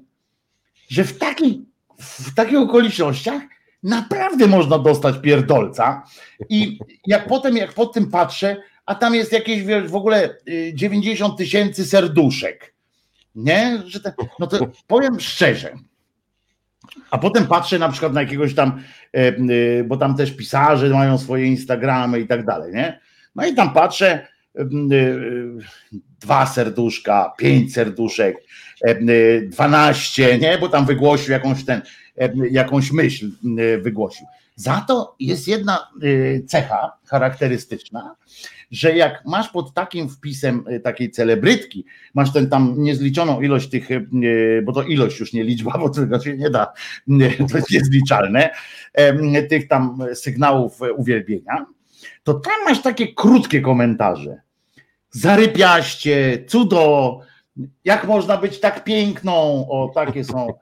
[0.88, 1.64] że w, takiej,
[1.98, 3.53] w takich okolicznościach
[3.84, 6.02] naprawdę można dostać pierdolca
[6.48, 8.56] i jak potem, jak po tym patrzę,
[8.86, 12.74] a tam jest jakieś w ogóle y, 90 tysięcy serduszek,
[13.34, 13.82] nie?
[13.86, 15.72] Że te, no to powiem szczerze,
[17.10, 18.82] a potem patrzę na przykład na jakiegoś tam,
[19.16, 23.00] e, e, bo tam też pisarze mają swoje Instagramy i tak dalej, nie?
[23.34, 24.26] No i tam patrzę,
[24.58, 24.66] e, e,
[26.20, 28.36] dwa serduszka, pięć serduszek,
[28.84, 30.58] e, dwanaście, nie?
[30.58, 31.82] Bo tam wygłosił jakąś ten,
[32.50, 33.30] jakąś myśl
[33.82, 34.26] wygłosił.
[34.56, 38.16] Za to jest jedna e, cecha charakterystyczna,
[38.70, 41.84] że jak masz pod takim wpisem e, takiej celebrytki,
[42.14, 44.00] masz ten tam niezliczoną ilość tych, e,
[44.64, 46.72] bo to ilość już nie liczba, bo tego się nie da,
[47.50, 48.50] to jest niezliczalne,
[49.48, 51.66] tych tam sygnałów e, uwielbienia,
[52.22, 54.40] to tam masz takie krótkie komentarze.
[55.10, 57.20] Zarypiaście, cudo,
[57.84, 60.54] jak można być tak piękną, o takie są,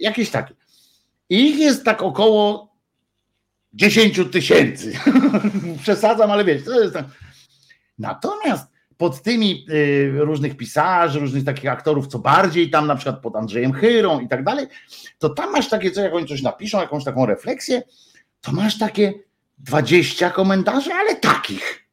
[0.00, 0.54] jakieś takie.
[1.30, 2.76] I ich jest tak około
[3.72, 4.92] 10 tysięcy.
[5.82, 7.04] Przesadzam, ale wiesz, to jest tak.
[7.98, 8.66] Natomiast
[8.96, 13.72] pod tymi y, różnych pisarzy, różnych takich aktorów, co bardziej tam na przykład pod Andrzejem
[13.72, 14.66] Chyrą i tak dalej,
[15.18, 17.82] to tam masz takie coś, jak oni coś napiszą, jakąś taką refleksję,
[18.40, 19.14] to masz takie
[19.58, 21.85] 20 komentarzy, ale takich.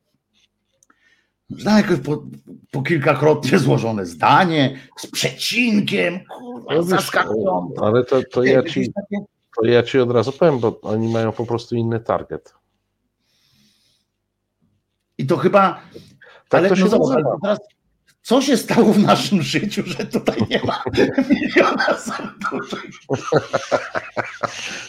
[1.57, 2.23] Znam jakoś po,
[2.71, 7.81] po kilkakrotnie złożone zdanie, z przecinkiem, kurwa, No zaskakujące.
[7.81, 8.91] ale to, to, ja ci,
[9.61, 12.53] to ja ci od razu powiem, bo oni mają po prostu inny target.
[15.17, 15.81] I to chyba.
[16.49, 17.59] Tak ale to się no zobacz, ale teraz,
[18.21, 20.83] co się stało w naszym życiu, że tutaj nie ma
[21.29, 22.91] miliona serduszek?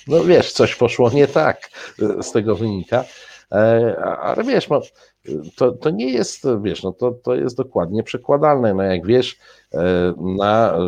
[0.06, 1.70] No wiesz, coś poszło nie tak,
[2.20, 3.04] z tego wynika.
[3.52, 4.80] E, Ale wiesz, no,
[5.56, 8.74] to, to nie jest, wiesz, no to, to jest dokładnie przekładalne.
[8.74, 9.36] No jak wiesz,
[9.74, 10.78] e, na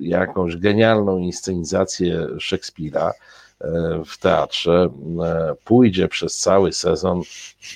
[0.00, 3.12] jakąś genialną inscenizację Szekspira
[3.60, 4.88] e, w teatrze
[5.24, 7.22] e, pójdzie przez cały sezon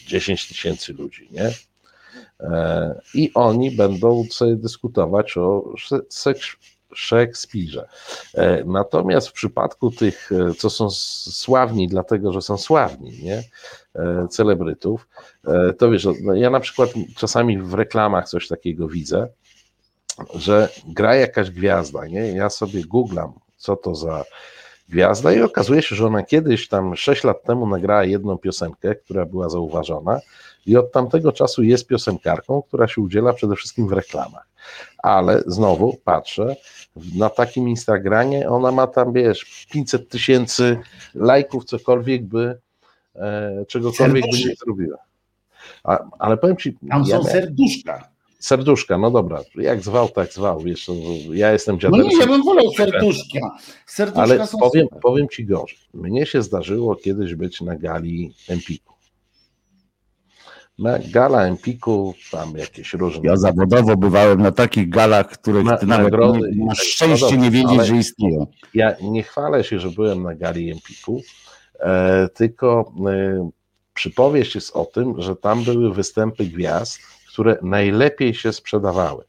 [0.07, 1.51] 10 tysięcy ludzi, nie?
[3.15, 5.75] I oni będą sobie dyskutować o
[6.95, 7.89] Szekspirze.
[8.67, 13.43] Natomiast w przypadku tych, co są sławni, dlatego że są sławni, nie?
[14.31, 15.09] Celebrytów,
[15.79, 19.29] to wiesz, no ja na przykład czasami w reklamach coś takiego widzę,
[20.35, 22.33] że gra jakaś gwiazda, nie?
[22.33, 24.25] Ja sobie googlam, co to za
[24.89, 29.27] gwiazda i okazuje się, że ona kiedyś tam 6 lat temu nagrała jedną piosenkę, która
[29.27, 30.21] była zauważona
[30.67, 34.49] i od tamtego czasu jest piosenkarką, która się udziela przede wszystkim w reklamach.
[34.99, 36.57] Ale znowu patrzę,
[37.17, 40.79] na takim Instagramie ona ma tam, wiesz, 500 tysięcy
[41.15, 42.59] lajków, cokolwiek by,
[43.17, 44.99] e, czegokolwiek by nie zrobiła.
[45.85, 46.77] A, ale powiem ci.
[46.91, 48.11] Tam są serduszka.
[48.39, 50.91] Serduszka, no dobra, jak zwał, tak zwał, wiesz,
[51.33, 52.01] ja jestem dziadem.
[52.01, 53.41] No nie, ja bym wolał serduszka.
[53.87, 58.95] serduszka Ale powiem, powiem ci gorzej, mnie się zdarzyło kiedyś być na gali Empiku.
[60.79, 63.23] Na gala Empiku, tam jakieś różne...
[63.25, 67.51] Ja zawodowo bywałem na takich galach, których na, ty nawet nagrody, nie, masz szczęście nie
[67.51, 68.47] wiedzieć, że istnieją.
[68.75, 71.23] Ja nie chwalę się, że byłem na gali Empiku,
[72.35, 73.51] tylko e,
[73.95, 76.99] przypowieść jest o tym, że tam były występy gwiazd,
[77.33, 79.25] które najlepiej się sprzedawały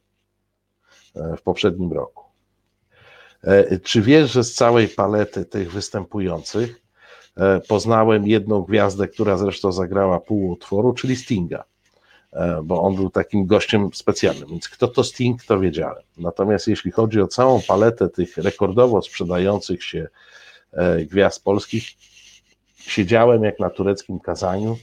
[1.16, 2.24] e, w poprzednim roku.
[3.44, 6.80] E, czy wiesz, że z całej palety tych występujących
[7.36, 11.64] e, poznałem jedną gwiazdę, która zresztą zagrała pół utworu, czyli Stinga,
[12.64, 16.02] bo on był takim gościem specjalnym, więc kto to Sting, to wiedziałem.
[16.18, 20.08] Natomiast jeśli chodzi o całą paletę tych rekordowo sprzedających się
[21.06, 21.84] gwiazd polskich,
[22.86, 24.76] siedziałem jak na tureckim kazaniu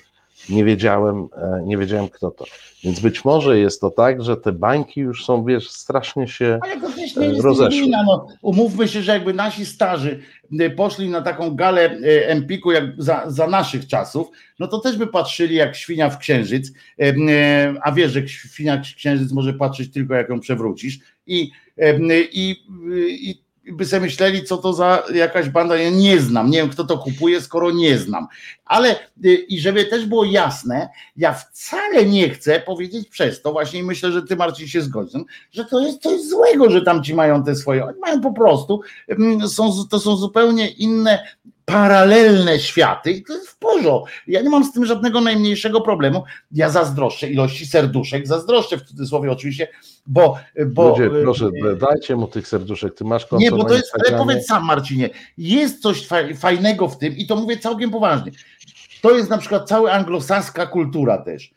[0.50, 2.46] nie wiedziałem, e, nie wiedziałem kto to.
[2.84, 6.82] Więc być może jest to tak, że te bańki już są, wiesz, strasznie się Ale
[6.82, 7.70] to też nie jest.
[7.70, 8.28] Wina, no.
[8.42, 10.20] Umówmy się, że jakby nasi starzy
[10.60, 14.28] e, poszli na taką galę e, Empiku jak za, za naszych czasów,
[14.60, 16.72] no to też by patrzyli jak świnia w księżyc,
[17.82, 21.52] a wiesz, że świnia w księżyc może patrzeć tylko jak ją przewrócisz i,
[22.32, 22.56] i,
[23.30, 25.78] i by sobie myśleli, co to za jakaś banda.
[25.78, 28.28] Ja nie znam, nie wiem, kto to kupuje, skoro nie znam.
[28.66, 28.96] Ale
[29.26, 34.12] y, i żeby też było jasne, ja wcale nie chcę powiedzieć przez to, właśnie myślę,
[34.12, 37.56] że ty Marcin się zgodzisz, że to jest coś złego, że tam ci mają te
[37.56, 37.86] swoje.
[37.86, 41.20] Oni mają po prostu, mm, są, to są zupełnie inne
[41.72, 44.08] paralelne światy i to jest w porządku.
[44.28, 46.24] Ja nie mam z tym żadnego najmniejszego problemu.
[46.52, 49.68] Ja zazdroszczę ilości serduszek, zazdroszczę w cudzysłowie oczywiście,
[50.08, 50.38] bo...
[50.68, 51.50] bo Ludzie, proszę,
[51.80, 55.10] dajcie mu tych serduszek, ty masz konto Nie, bo to jest, ale powiedz sam Marcinie,
[55.38, 56.08] jest coś
[56.38, 58.32] fajnego w tym i to mówię całkiem poważnie.
[59.02, 61.54] To jest na przykład cała anglosaska kultura też,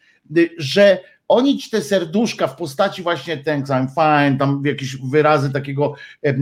[0.58, 0.98] że
[1.28, 6.34] oni ci te serduszka w postaci właśnie thanks, I'm fine, tam jakieś wyrazy takiego e,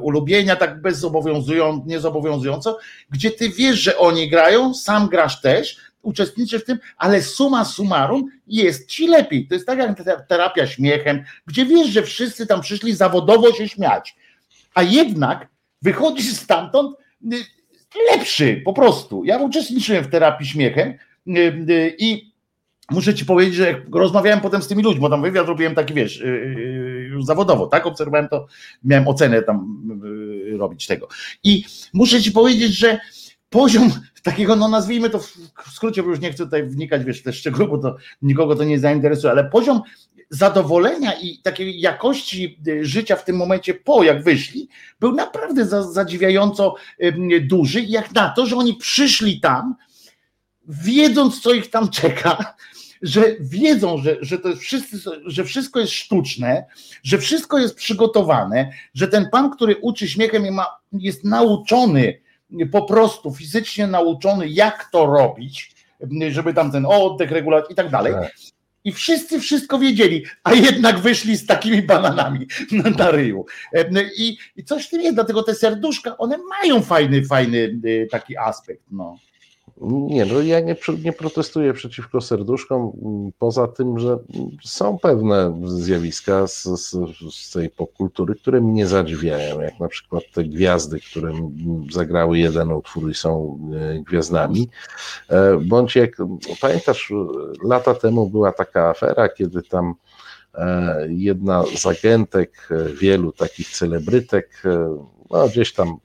[0.00, 2.78] ulubienia, tak bezzobowiązująco, niezobowiązująco,
[3.10, 8.30] gdzie ty wiesz, że oni grają, sam grasz też, uczestniczysz w tym, ale suma summarum
[8.46, 9.48] jest ci lepiej.
[9.48, 14.16] To jest tak jak terapia śmiechem, gdzie wiesz, że wszyscy tam przyszli zawodowo się śmiać,
[14.74, 15.48] a jednak
[15.82, 16.96] wychodzisz stamtąd
[17.32, 17.36] y,
[18.12, 19.24] lepszy po prostu.
[19.24, 21.40] Ja uczestniczyłem w terapii śmiechem y,
[21.70, 22.35] y, i
[22.90, 25.94] muszę ci powiedzieć, że jak rozmawiałem potem z tymi ludźmi, bo tam wywiad robiłem taki,
[25.94, 28.46] wiesz, y, y, już zawodowo, tak, obserwowałem to,
[28.84, 29.82] miałem ocenę tam
[30.54, 31.08] y, robić tego.
[31.44, 32.98] I muszę ci powiedzieć, że
[33.50, 33.90] poziom
[34.22, 35.36] takiego, no nazwijmy to w
[35.72, 38.78] skrócie, bo już nie chcę tutaj wnikać, wiesz, te szczegóły, bo to nikogo to nie
[38.78, 39.82] zainteresuje, ale poziom
[40.30, 44.68] zadowolenia i takiej jakości życia w tym momencie po jak wyszli,
[45.00, 46.74] był naprawdę zadziwiająco
[47.42, 49.74] duży, jak na to, że oni przyszli tam,
[50.68, 52.54] wiedząc, co ich tam czeka,
[53.02, 56.64] że wiedzą, że, że, to jest wszyscy, że wszystko jest sztuczne,
[57.02, 62.20] że wszystko jest przygotowane, że ten pan, który uczy śmiechem, ma, jest nauczony,
[62.72, 65.74] po prostu fizycznie nauczony, jak to robić,
[66.30, 68.12] żeby tam ten oddech regulować i tak dalej.
[68.12, 68.32] Tak.
[68.84, 73.46] I wszyscy wszystko wiedzieli, a jednak wyszli z takimi bananami na, na ryju.
[74.16, 78.36] I, I coś w tym jest, dlatego te serduszka, one mają fajny, fajny y, taki
[78.36, 78.82] aspekt.
[78.90, 79.16] No.
[79.80, 82.92] Nie, no ja nie, nie protestuję przeciwko serduszkom,
[83.38, 84.18] poza tym, że
[84.64, 86.90] są pewne zjawiska z, z,
[87.34, 91.32] z tej popkultury, które mnie zadziwiają, jak na przykład te gwiazdy, które
[91.90, 94.68] zagrały jeden utwór i są e, gwiazdami.
[95.28, 96.16] E, bądź jak
[96.60, 97.12] pamiętasz,
[97.64, 99.94] lata temu była taka afera, kiedy tam
[100.54, 102.68] e, jedna z agentek
[103.00, 104.62] wielu takich celebrytek,
[105.30, 105.96] no gdzieś tam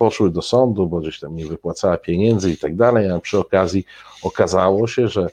[0.00, 3.84] poszły do sądu, bo gdzieś tam nie wypłacała pieniędzy i tak dalej, a przy okazji
[4.22, 5.26] okazało się, że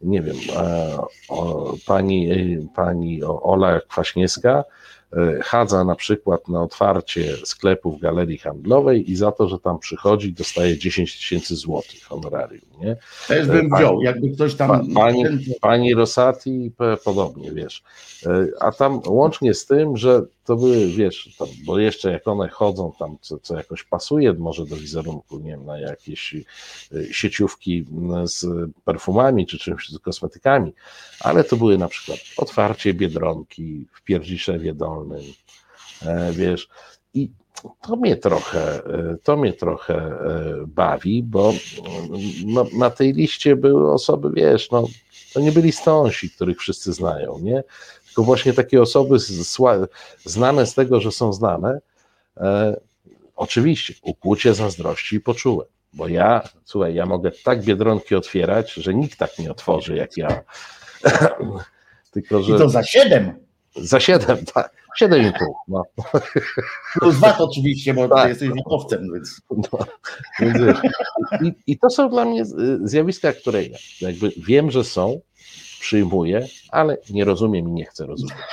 [0.00, 0.98] nie wiem, e,
[1.28, 2.30] o, pani,
[2.74, 4.64] pani Ola Kwaśniewska
[5.42, 10.32] chadza na przykład na otwarcie sklepu w galerii handlowej i za to, że tam przychodzi,
[10.32, 12.64] dostaje 10 tysięcy złotych honorarium.
[12.80, 12.96] Nie?
[13.28, 14.94] Też bym wziął, jakby ktoś tam.
[14.94, 15.24] Pani,
[15.60, 16.72] pani Rosati
[17.04, 17.82] podobnie, wiesz.
[18.60, 22.92] A tam łącznie z tym, że to były, wiesz, tam, bo jeszcze jak one chodzą
[22.98, 26.34] tam, co, co jakoś pasuje może do wizerunku, nie wiem, na jakieś
[27.10, 27.86] sieciówki
[28.24, 28.46] z
[28.84, 30.72] perfumami czy czymś, z kosmetykami,
[31.20, 35.22] ale to były na przykład otwarcie Biedronki w Pierdziszewie Dolnym,
[36.02, 36.68] e, wiesz,
[37.14, 37.30] i
[37.82, 41.52] to mnie trochę, e, to mnie trochę e, bawi, bo
[42.44, 44.84] no, na tej liście były osoby, wiesz, no,
[45.32, 47.62] to nie byli stąsi, których wszyscy znają, nie?
[48.10, 49.16] Tylko właśnie takie osoby
[50.24, 51.80] znane z tego, że są znane,
[52.36, 52.80] e,
[53.36, 59.38] oczywiście ukłucie zazdrości poczułem, bo ja, słuchaj, ja mogę tak biedronki otwierać, że nikt tak
[59.38, 60.42] nie otworzy jak ja.
[62.12, 62.54] Tylko, że...
[62.54, 63.34] I to za siedem.
[63.76, 64.72] Za siedem, tak.
[64.96, 65.54] Siedem i pół.
[65.68, 65.82] No.
[67.00, 68.28] Plus VAT oczywiście, bo tak.
[68.28, 69.40] jesteś VAT-owcem, więc.
[69.50, 69.78] No,
[70.40, 70.78] więc
[71.42, 72.44] i, I to są dla mnie
[72.84, 75.20] zjawiska, które ja jakby wiem, że są,
[75.80, 78.34] przyjmuję, ale nie rozumiem i nie chcę rozumieć.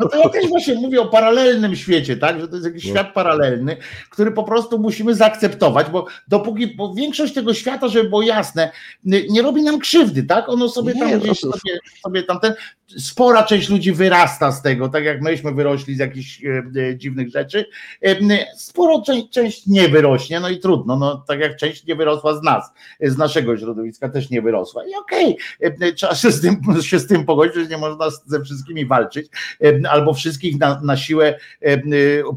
[0.00, 2.40] No to ja też właśnie mówię o paralelnym świecie, tak?
[2.40, 2.90] Że to jest jakiś no.
[2.90, 3.76] świat paralelny,
[4.10, 8.70] który po prostu musimy zaakceptować, bo dopóki bo większość tego świata, żeby było jasne,
[9.04, 10.48] nie robi nam krzywdy, tak?
[10.48, 12.54] Ono sobie tam nie, gdzieś sobie, sobie tamten.
[12.98, 17.28] Spora część ludzi wyrasta z tego, tak jak myśmy wyrośli z jakichś e, e, dziwnych
[17.28, 17.66] rzeczy.
[18.02, 18.16] E,
[18.56, 22.42] sporo część, część nie wyrośnie, no i trudno, no tak jak część nie wyrosła z
[22.42, 24.86] nas, z naszego środowiska też nie wyrosła.
[24.86, 25.36] I okej,
[25.66, 29.26] okay, trzeba się z tym, się z tym pogodzić, że nie można ze wszystkimi walczyć,
[29.90, 31.38] albo wszystkich na, na siłę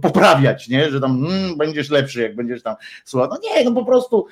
[0.02, 0.92] poprawiać, nie?
[0.92, 3.30] że tam mm, będziesz lepszy, jak będziesz tam słuchał.
[3.30, 4.26] No nie, no po prostu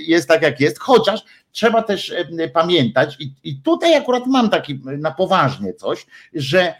[0.00, 2.14] jest tak, jak jest, chociaż trzeba też
[2.52, 6.74] pamiętać, i, i tutaj akurat mam taki na poważnie coś, że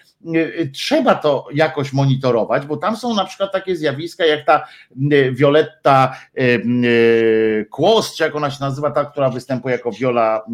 [0.72, 4.66] trzeba to jakoś monitorować, bo tam są na przykład takie zjawiska jak ta
[5.32, 6.16] Violetta
[7.70, 10.44] Kłos, czy jak ona się nazywa, ta, która występuje jako Viola,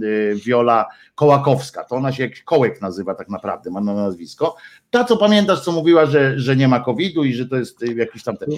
[0.47, 4.57] Viola Kołakowska, to ona się jak Kołek nazywa tak naprawdę, ma na nazwisko.
[4.91, 8.25] Ta, co pamiętasz, co mówiła, że, że nie ma COVID-u i że to jest jakiś
[8.25, 8.49] tam ten.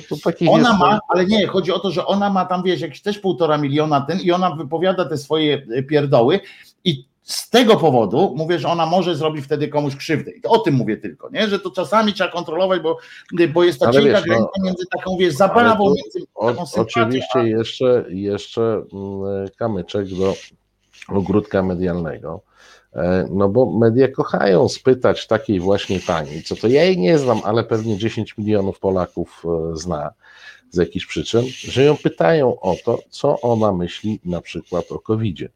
[0.40, 3.18] No, ona ma, ale nie, chodzi o to, że ona ma tam, wiesz, jakiś też
[3.18, 6.40] półtora miliona ten i ona wypowiada te swoje pierdoły
[6.84, 10.30] i z tego powodu mówię, że ona może zrobić wtedy komuś krzywdę.
[10.30, 11.48] I o tym mówię tylko, nie?
[11.48, 12.98] że to czasami trzeba kontrolować, bo,
[13.54, 17.42] bo jest ta cienka granica no, między taką wiesz, zabawą, między taką Oczywiście a...
[17.42, 18.62] jeszcze, jeszcze
[18.92, 20.34] mm, kamyczek do
[21.08, 22.40] ogródka medialnego.
[22.94, 27.40] E, no bo media kochają spytać takiej właśnie pani, co to ja jej nie znam,
[27.44, 30.10] ale pewnie 10 milionów Polaków e, zna
[30.70, 35.48] z jakichś przyczyn, że ją pytają o to, co ona myśli na przykład o COVID-zie.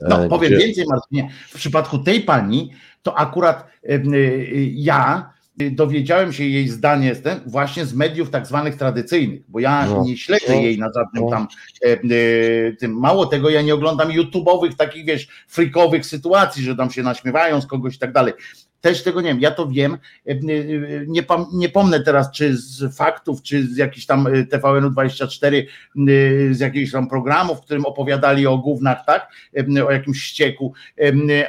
[0.00, 0.66] No, e, powiem gdzie...
[0.66, 1.30] więcej, Marcinie.
[1.48, 2.70] W przypadku tej pani,
[3.02, 4.00] to akurat e,
[4.74, 7.16] ja dowiedziałem się jej zdanie
[7.46, 10.04] właśnie z mediów tak zwanych tradycyjnych, bo ja no.
[10.04, 10.60] nie śledzę no.
[10.60, 11.30] jej na żadnym no.
[11.30, 11.46] tam
[11.82, 12.98] e, tym.
[12.98, 17.66] Mało tego, ja nie oglądam YouTube'owych takich, wiesz, freakowych sytuacji, że tam się naśmiewają z
[17.66, 18.32] kogoś i tak dalej.
[18.86, 19.98] Też tego nie wiem, ja to wiem,
[21.06, 25.66] nie, nie pomnę teraz, czy z faktów, czy z jakichś tam TVN-24,
[26.50, 29.32] z jakichś tam programów, w którym opowiadali o gównach, tak,
[29.86, 30.72] o jakimś ścieku,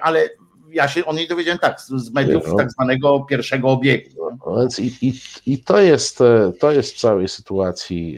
[0.02, 0.30] ale
[0.72, 2.56] ja się o niej dowiedziałem tak, z mediów no.
[2.56, 4.10] tak zwanego pierwszego obiegu.
[4.46, 4.68] No.
[4.80, 5.14] I, i,
[5.54, 8.18] I to jest e, to jest w całej sytuacji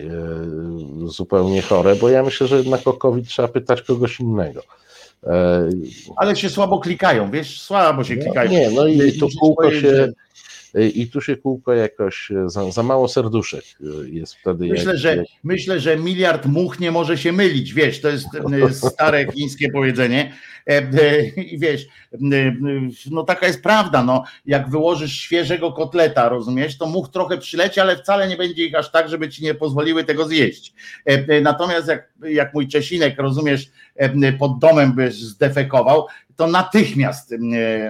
[1.04, 4.62] e, zupełnie chore, bo ja myślę, że jednak o COVID trzeba pytać kogoś innego.
[5.24, 5.70] E,
[6.16, 8.52] Ale się słabo klikają, wiesz, słabo się no, klikają.
[8.52, 9.80] Nie, no i tu kółko się.
[9.80, 10.10] Że
[10.94, 13.64] i tu się kółko jakoś za, za mało serduszek
[14.12, 14.68] jest wtedy.
[14.68, 15.26] Myślę, jak, że, jak...
[15.44, 18.28] myślę, że miliard much nie może się mylić, wiesz, to jest
[18.94, 20.34] stare chińskie powiedzenie.
[20.70, 21.88] E, e, I wiesz,
[23.12, 27.98] no taka jest prawda, no, jak wyłożysz świeżego kotleta, rozumiesz, to much trochę przyleci, ale
[27.98, 30.74] wcale nie będzie ich aż tak, żeby ci nie pozwoliły tego zjeść.
[31.06, 33.70] E, natomiast jak, jak mój Czesinek, rozumiesz,
[34.40, 37.36] pod domem byś zdefekował, to natychmiast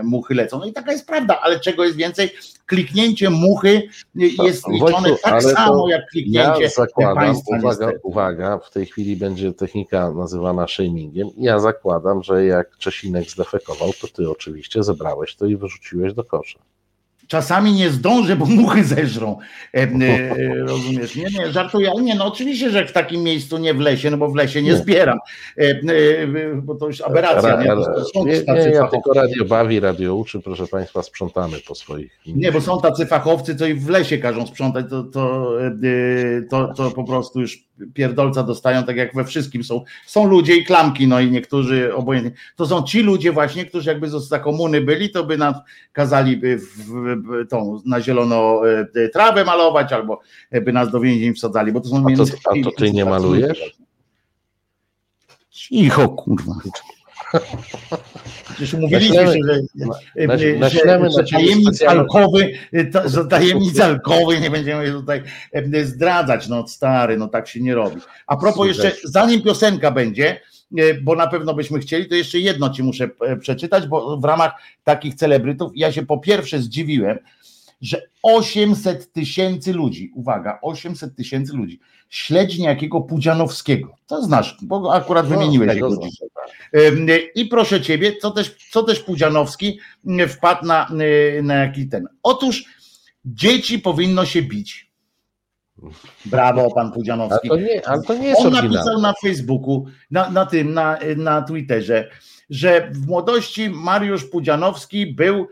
[0.04, 0.60] muchy lecą.
[0.60, 2.30] No i taka jest prawda, ale czego jest więcej,
[2.66, 3.82] kliknięcie muchy
[4.16, 7.58] jest liczone tak samo jak kliknięcie ja zakładam, państwa.
[7.58, 11.30] Uwaga, uwaga, w tej chwili będzie technika nazywana shamingiem.
[11.38, 16.60] Ja zakładam, że jak Czesinek zdefekował, to ty oczywiście zebrałeś to i wyrzuciłeś do kosza
[17.30, 19.38] czasami nie zdążę, bo muchy zeżrą.
[19.74, 21.16] E, e, rozumiesz?
[21.16, 24.18] Nie, nie, żartuję, ale nie, no oczywiście, że w takim miejscu nie w lesie, no
[24.18, 25.20] bo w lesie nie zbieram,
[25.58, 27.56] e, e bo to już aberracja.
[27.56, 28.34] Ra, nie?
[28.34, 32.20] nie, nie ja tylko radio bawi, radio uczy, proszę Państwa, sprzątamy po swoich.
[32.26, 35.72] Nie, bo są tacy fachowcy, co i w lesie każą sprzątać, to, to, e,
[36.50, 39.84] to, to po prostu już pierdolca dostają, tak jak we wszystkim są.
[40.06, 42.32] Są ludzie i klamki, no i niektórzy obojętnie.
[42.56, 45.54] To są ci ludzie właśnie, którzy jakby za komuny byli, to by nam
[45.94, 48.62] kazali w tą na zielono
[49.14, 50.20] trawę malować, albo
[50.62, 53.78] by nas do więzień wsadzali, bo to są a to, a to ty nie malujesz?
[55.50, 56.54] Cicho, kurwa.
[58.46, 59.34] Przecież umówiliśmy się, że,
[60.38, 62.52] że, że, że tajemnic alkowy,
[63.06, 65.24] że tajemnic alkowy nie będziemy tutaj
[65.84, 66.48] zdradzać.
[66.48, 68.02] No stary, no tak się nie robi.
[68.28, 70.42] A propos jeszcze, zanim piosenka będzie,
[71.02, 73.10] bo na pewno byśmy chcieli, to jeszcze jedno ci muszę
[73.40, 74.52] przeczytać, bo w ramach
[74.84, 77.20] takich celebrytów ja się po pierwsze zdziwiłem,
[77.82, 83.96] że 800 tysięcy ludzi, uwaga, 800 tysięcy ludzi śledzi niejakiego Pudzianowskiego.
[84.08, 85.90] To znasz, bo akurat no, wymieniłeś jego
[87.36, 89.80] I proszę ciebie, co też, co też Pudzianowski
[90.28, 90.90] wpadł na,
[91.44, 92.08] na jaki ten.
[92.24, 92.66] Otóż
[93.26, 94.90] dzieci powinno się bić.
[96.26, 97.52] Brawo, pan Pudzianowski.
[97.52, 101.00] Ale to nie, ale to nie jest On napisał na Facebooku, na, na tym, na,
[101.18, 102.10] na Twitterze,
[102.50, 105.48] że w młodości Mariusz Pudzianowski był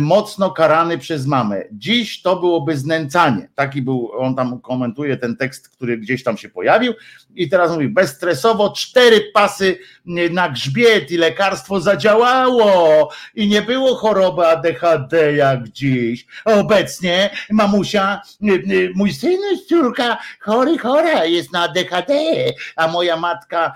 [0.00, 1.62] mocno karany przez mamę.
[1.72, 3.48] Dziś to byłoby znęcanie.
[3.54, 6.92] Taki był, on tam komentuje ten tekst, który gdzieś tam się pojawił
[7.34, 9.78] i teraz mówi, bezstresowo cztery pasy
[10.30, 16.26] na grzbiet i lekarstwo zadziałało i nie było choroby ADHD jak dziś.
[16.44, 18.22] Obecnie mamusia,
[18.94, 22.12] mój syn, córka chory, chora jest na ADHD,
[22.76, 23.72] a moja matka,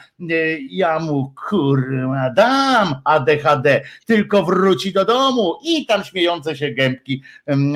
[0.70, 7.22] ja mu kurwa dam ADHD, tylko wróci do domu i tam śmiejące się gębki,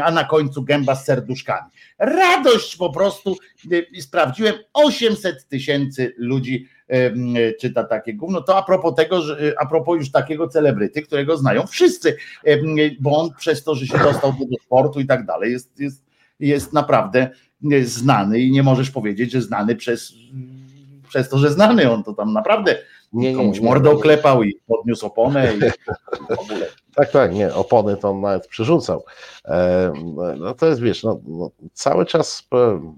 [0.03, 1.71] a na końcu gęba z serduszkami.
[1.99, 3.37] Radość po prostu,
[3.73, 6.69] y, sprawdziłem, 800 tysięcy ludzi
[7.61, 8.41] czyta takie gówno.
[8.41, 12.17] To a propos tego, że, y, a propos już takiego celebryty, którego znają wszyscy,
[13.01, 16.05] bo on przez to, że się dostał do sportu i tak dalej, jest, jest,
[16.41, 17.31] jest naprawdę
[17.73, 20.13] y, znany i nie możesz powiedzieć, że znany przez,
[21.09, 21.91] przez to, że znany.
[21.91, 22.79] On to tam naprawdę
[23.13, 25.61] nie, komuś mordę oklepał i podniósł oponę i
[26.37, 26.67] w ogóle.
[26.99, 29.05] Tak, tak, nie, opony to on nawet przerzucał.
[29.45, 29.93] E,
[30.39, 32.93] no to jest, wiesz, no, no, cały czas e,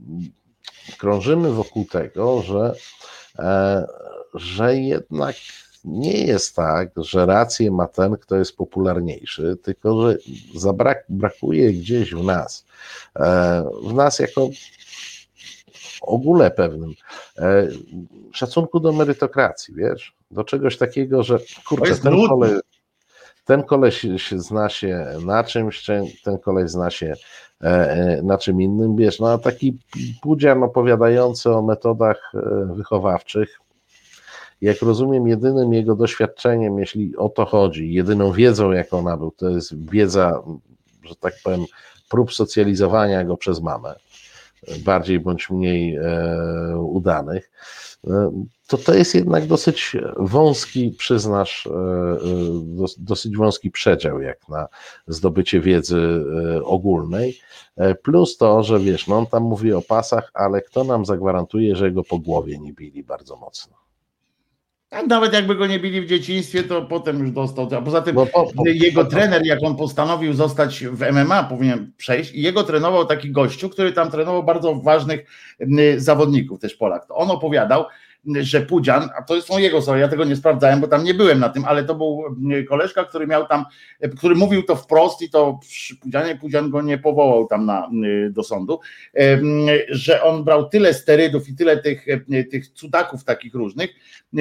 [0.98, 2.74] krążymy wokół tego, że,
[3.38, 3.86] e,
[4.34, 5.36] że jednak
[5.84, 10.18] nie jest tak, że rację ma ten, kto jest popularniejszy, tylko że
[10.54, 12.64] zabrak, brakuje gdzieś w nas,
[13.82, 14.48] w nas jako
[16.02, 16.94] ogóle pewnym
[18.32, 21.38] szacunku do merytokracji, wiesz, do czegoś takiego, że
[21.68, 22.60] kurczę, ten kolej,
[23.50, 25.86] ten koleś zna się na czymś,
[26.24, 27.14] ten koleś zna się
[28.22, 29.78] na czym innym, wiesz, no a taki
[30.22, 33.60] pudzian opowiadający o metodach e, wychowawczych,
[34.60, 39.90] jak rozumiem, jedynym jego doświadczeniem, jeśli o to chodzi, jedyną wiedzą, jaką nabył, to jest
[39.90, 40.42] wiedza,
[41.02, 41.64] że tak powiem,
[42.08, 43.94] prób socjalizowania go przez mamę,
[44.84, 45.98] bardziej bądź mniej
[46.76, 47.50] udanych
[48.70, 54.68] to to jest jednak dosyć wąski, przyznasz, e, e, dosyć wąski przedział jak na
[55.06, 56.24] zdobycie wiedzy
[56.56, 57.38] e, ogólnej.
[58.02, 61.92] Plus to, że wiesz, no on tam mówi o pasach, ale kto nam zagwarantuje, że
[61.92, 63.76] go po głowie nie bili bardzo mocno?
[64.90, 67.68] A nawet jakby go nie bili w dzieciństwie, to potem już dostał.
[67.76, 72.42] A poza tym po, jego trener, jak on postanowił zostać w MMA, powinien przejść, i
[72.42, 75.26] jego trenował taki gościu, który tam trenował bardzo ważnych
[75.96, 77.06] zawodników, też Polak.
[77.06, 77.84] To on opowiadał,
[78.40, 81.38] że Pudzian, a to są jego słowa, ja tego nie sprawdzałem, bo tam nie byłem
[81.38, 83.64] na tym, ale to był mm, koleżka, który miał tam,
[84.16, 85.60] który mówił to wprost i to
[86.02, 88.80] Pudzianie, Pudzian go nie powołał tam na, y, do sądu,
[89.88, 92.06] że on brał tyle sterydów i tyle tych,
[92.50, 93.90] tych cudaków takich różnych,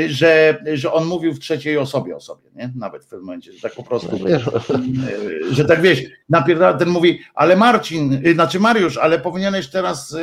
[0.08, 2.74] że, że on mówił w trzeciej osobie o sobie, nie?
[2.76, 7.20] Nawet w pewnym momencie, że tak po prostu, y, że tak wiesz, najpierw ten mówi,
[7.34, 10.18] ale Marcin, znaczy Mariusz, ale powinieneś teraz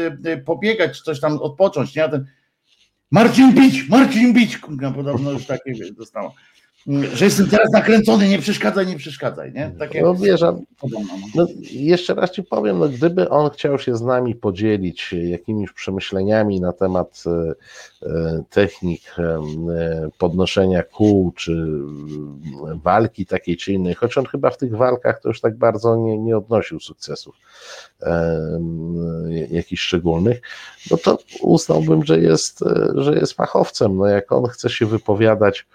[0.44, 2.04] pobiegać, coś tam odpocząć, nie?
[2.04, 2.26] A ten,
[3.10, 6.34] Marcin bić, Marcin bić, kurwa, podobno już takie dostało.
[7.14, 9.72] Że jestem teraz nakręcony, nie przeszkadzaj, nie przeszkadzaj, nie?
[9.78, 10.60] Takie no wiesz, no.
[11.34, 16.60] no, jeszcze raz ci powiem, no, gdyby on chciał się z nami podzielić jakimiś przemyśleniami
[16.60, 17.54] na temat e,
[18.08, 19.40] e technik e,
[20.18, 21.66] podnoszenia kół, czy
[22.82, 26.18] walki takiej czy innej, choć on chyba w tych walkach to już tak bardzo nie,
[26.18, 27.36] nie odnosił sukcesów
[29.50, 30.40] jakichś szczególnych,
[30.90, 32.64] no to uznałbym, że jest,
[32.94, 33.96] że jest fachowcem.
[33.96, 35.66] No jak on chce się wypowiadać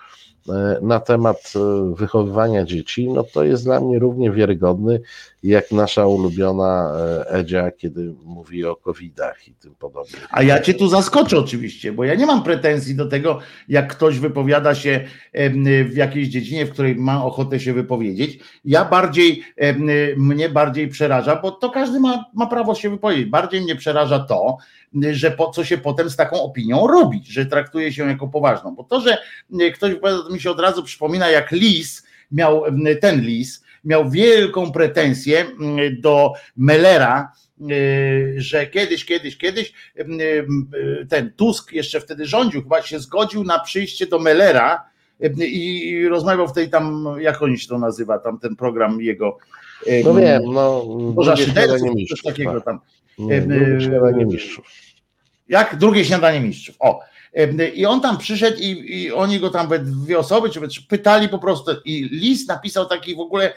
[0.81, 5.01] na temat e, wychowywania dzieci, no to jest dla mnie równie wiarygodny
[5.43, 10.19] jak nasza ulubiona e, Edzia, kiedy mówi o covidach i tym podobnie.
[10.31, 13.39] A ja cię tu zaskoczę oczywiście, bo ja nie mam pretensji do tego,
[13.69, 15.07] jak ktoś wypowiada się
[15.85, 18.39] w jakiejś dziedzinie, w której ma ochotę się wypowiedzieć.
[18.65, 19.43] Ja bardziej,
[20.17, 23.25] mnie bardziej przeraża, bo to każdy ma, ma prawo się wypowiedzieć.
[23.25, 24.57] Bardziej mnie przeraża to,
[25.11, 28.75] że po co się potem z taką opinią robić, że traktuje się jako poważną.
[28.75, 29.17] Bo to, że
[29.73, 29.93] ktoś
[30.31, 32.63] mi się od razu przypomina, jak Lis miał
[33.01, 35.45] ten Lis, miał wielką pretensję
[35.99, 37.31] do Mellera,
[37.71, 39.73] y, że kiedyś, kiedyś, kiedyś
[41.09, 44.91] ten Tusk jeszcze wtedy rządził, chyba się zgodził na przyjście do Mellera
[45.39, 49.37] i rozmawiał w tej tam, jak on się to nazywa, tam ten program jego.
[50.03, 50.85] No wiem, no.
[51.13, 52.65] Boża Szyderców, coś takiego tak.
[52.65, 52.79] tam.
[53.79, 54.65] Śniadanie mistrzów.
[55.49, 56.75] Jak drugie śniadanie mistrzów.
[56.79, 56.99] O.
[57.75, 61.29] I on tam przyszedł i, i oni go tam we dwie osoby, czy, czy pytali
[61.29, 63.53] po prostu i list napisał taki w ogóle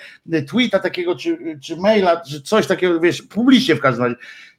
[0.48, 4.16] tweeta takiego, czy, czy maila, czy coś takiego, wiesz, publicznie w każdym razie.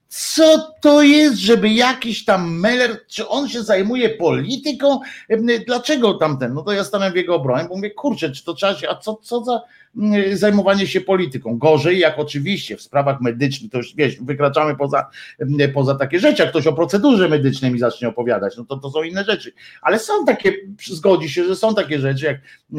[0.08, 5.00] Co to jest, żeby jakiś tam Meller, czy on się zajmuje polityką?
[5.68, 6.54] Dlaczego tamten?
[6.54, 8.96] No to ja stanę w jego obronie, bo mówię, kurczę, czy to trzeba się, a
[8.96, 9.62] co, co za
[9.98, 11.58] mm, zajmowanie się polityką?
[11.58, 15.06] Gorzej, jak oczywiście w sprawach medycznych, to już wiesz, wykraczamy poza,
[15.74, 19.04] poza takie rzeczy, jak ktoś o procedurze medycznej mi zacznie opowiadać, no to to są
[19.04, 19.54] inne rzeczy.
[19.82, 20.54] Ale są takie,
[20.86, 22.38] zgodzi się, że są takie rzeczy, jak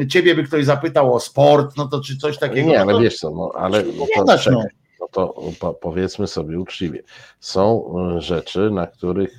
[0.09, 2.69] ciebie by ktoś zapytał o sport, no to czy coś takiego.
[2.69, 4.63] Nie, ale no wiesz co, no ale no to, no
[4.99, 7.03] no to powiedzmy sobie uczciwie,
[7.39, 9.37] są e, rzeczy, na których,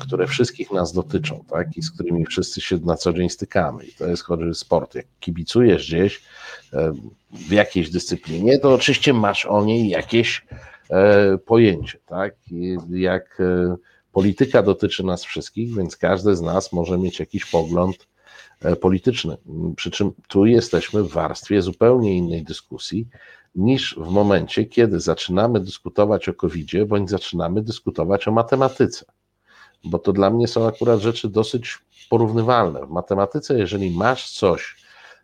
[0.00, 3.84] które wszystkich nas dotyczą, tak, i z którymi wszyscy się na co dzień stykamy.
[3.84, 4.94] I to jest choćby sport.
[4.94, 6.22] Jak kibicujesz gdzieś
[6.72, 6.92] e,
[7.30, 10.46] w jakiejś dyscyplinie, to oczywiście masz o niej jakieś
[10.90, 12.34] e, pojęcie, tak,
[12.90, 13.42] jak
[14.12, 18.06] polityka dotyczy nas wszystkich, więc każdy z nas może mieć jakiś pogląd
[18.80, 19.36] polityczny.
[19.76, 23.08] Przy czym tu jesteśmy w warstwie zupełnie innej dyskusji,
[23.56, 29.04] niż w momencie, kiedy zaczynamy dyskutować o COVID-zie, bądź zaczynamy dyskutować o matematyce.
[29.84, 31.78] Bo to dla mnie są akurat rzeczy dosyć
[32.10, 32.86] porównywalne.
[32.86, 34.76] W matematyce, jeżeli masz coś,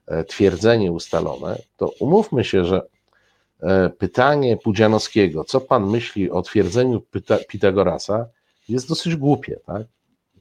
[0.06, 2.82] e, twierdzenie ustalone, to umówmy się, że
[3.62, 7.02] e, pytanie Pudzianowskiego, co pan myśli o twierdzeniu
[7.48, 8.26] Pitagorasa,
[8.68, 9.82] jest dosyć głupie, tak?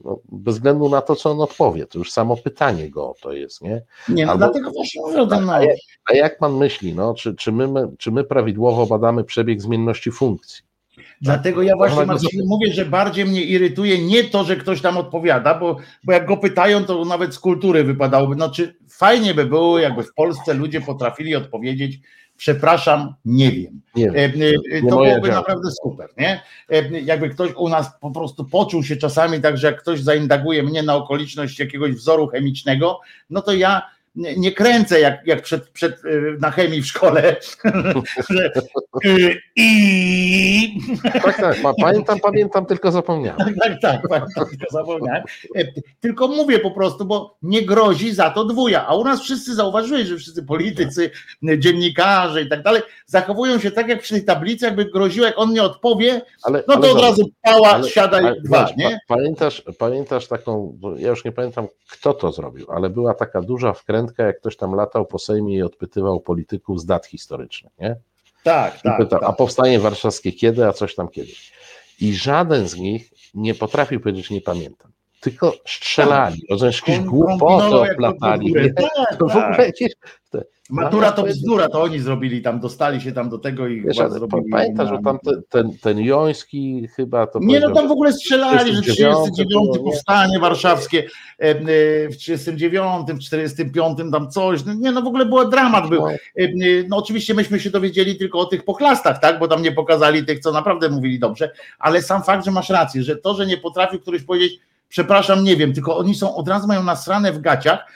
[0.04, 1.86] No, bez względu na to, co on odpowie.
[1.86, 3.82] To już samo pytanie go o to jest, nie?
[4.08, 5.50] Nie, no Albo, dlatego właśnie mówię o tym.
[5.50, 5.76] A, jak,
[6.10, 10.62] a jak pan myśli, no, czy, czy, my, czy my prawidłowo badamy przebieg zmienności funkcji?
[11.22, 15.54] Dlatego ja właśnie Marcin, mówię, że bardziej mnie irytuje nie to, że ktoś tam odpowiada,
[15.54, 18.34] bo, bo jak go pytają, to nawet z kultury wypadałoby.
[18.34, 22.00] Znaczy, fajnie by było, jakby w Polsce ludzie potrafili odpowiedzieć
[22.42, 23.80] przepraszam, nie wiem.
[23.94, 24.24] Nie, e,
[24.72, 26.42] e, to byłoby naprawdę super, nie?
[26.68, 30.62] E, jakby ktoś u nas po prostu poczuł się czasami tak, że jak ktoś zaindaguje
[30.62, 33.00] mnie na okoliczność jakiegoś wzoru chemicznego,
[33.30, 33.82] no to ja
[34.14, 37.36] nie kręcę jak, jak przed, przed, y, na chemii w szkole.
[39.04, 40.80] Y, I.
[41.22, 43.38] Tak, tak, pamiętam, pamiętam, tylko zapomniałem.
[43.38, 45.22] Tak, tak, tak, pamiętam, tylko zapomniałem.
[45.56, 45.64] E,
[46.00, 48.86] tylko mówię po prostu, bo nie grozi za to dwuja.
[48.86, 51.10] A u nas wszyscy zauważyli, że wszyscy politycy,
[51.58, 55.52] dziennikarze i tak dalej zachowują się tak jak przy tej tablicy, jakby groziło, jak on
[55.52, 58.98] nie odpowie, ale, no to ale od razu pała, ale, siadaj ale, dwa, nie?
[59.08, 64.01] Pamiętasz, pamiętasz taką, ja już nie pamiętam kto to zrobił, ale była taka duża wkręta
[64.18, 67.96] jak ktoś tam latał po Sejmie i odpytywał polityków z dat historycznych, nie?
[68.42, 69.28] Tak, tak, pyta, tak.
[69.28, 71.32] A powstanie warszawskie kiedy, a coś tam kiedy.
[72.00, 74.92] I żaden z nich nie potrafił powiedzieć, nie pamiętam.
[75.20, 76.50] Tylko strzelali, tak.
[76.50, 78.54] rozumiesz, jakieś głupoty oplatali.
[78.76, 79.66] Tak, to w ogóle tak.
[79.66, 79.92] jakieś,
[80.72, 84.50] Matura to bzdura, to oni zrobili tam, dostali się tam do tego i Wiesz, zrobili.
[84.50, 87.38] Pamiętasz, że tam ten, ten, ten Joński chyba to.
[87.42, 91.04] Nie, no tam w ogóle strzelali, że 39 powstanie warszawskie
[91.38, 91.54] e, e,
[92.08, 94.64] w 39, w 45 tam coś.
[94.64, 96.00] No, nie, no w ogóle był dramat był.
[96.00, 96.10] No.
[96.10, 96.48] E,
[96.88, 100.38] no oczywiście myśmy się dowiedzieli tylko o tych pochlastach, tak, bo tam nie pokazali tych,
[100.38, 104.00] co naprawdę mówili dobrze, ale sam fakt, że masz rację, że to, że nie potrafił
[104.00, 107.86] któryś powiedzieć, przepraszam, nie wiem, tylko oni są od razu mają nasrane w gaciach,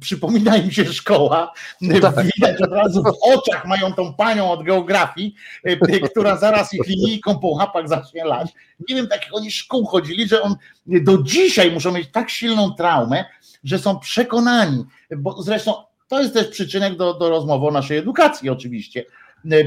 [0.00, 1.52] przypomina im się szkoła,
[1.82, 2.26] y, tak.
[2.36, 5.34] widać od razu w oczach mają tą panią od geografii,
[5.66, 8.50] y, która zaraz ich linijką po łapach zacznie lać.
[8.88, 10.54] Nie wiem, takich oni szkół chodzili, że on
[10.86, 13.24] do dzisiaj muszą mieć tak silną traumę,
[13.64, 14.84] że są przekonani,
[15.16, 15.74] bo zresztą
[16.08, 19.04] to jest też przyczynek do, do rozmowy o naszej edukacji oczywiście,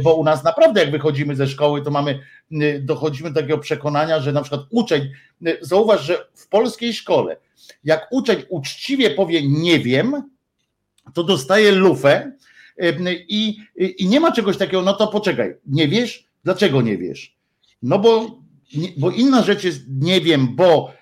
[0.04, 2.20] bo u nas naprawdę jak wychodzimy ze szkoły, to mamy,
[2.80, 5.12] dochodzimy do takiego przekonania, że na przykład uczeń,
[5.62, 7.38] zauważ, że w polskiej szkole,
[7.84, 10.24] jak uczeń uczciwie powie nie wiem,
[11.14, 12.32] to dostaje lufę
[13.28, 13.58] i,
[13.98, 16.28] i nie ma czegoś takiego, no to poczekaj, nie wiesz?
[16.44, 17.36] Dlaczego nie wiesz?
[17.82, 18.40] No bo,
[18.98, 20.94] bo inna rzecz jest nie wiem, bo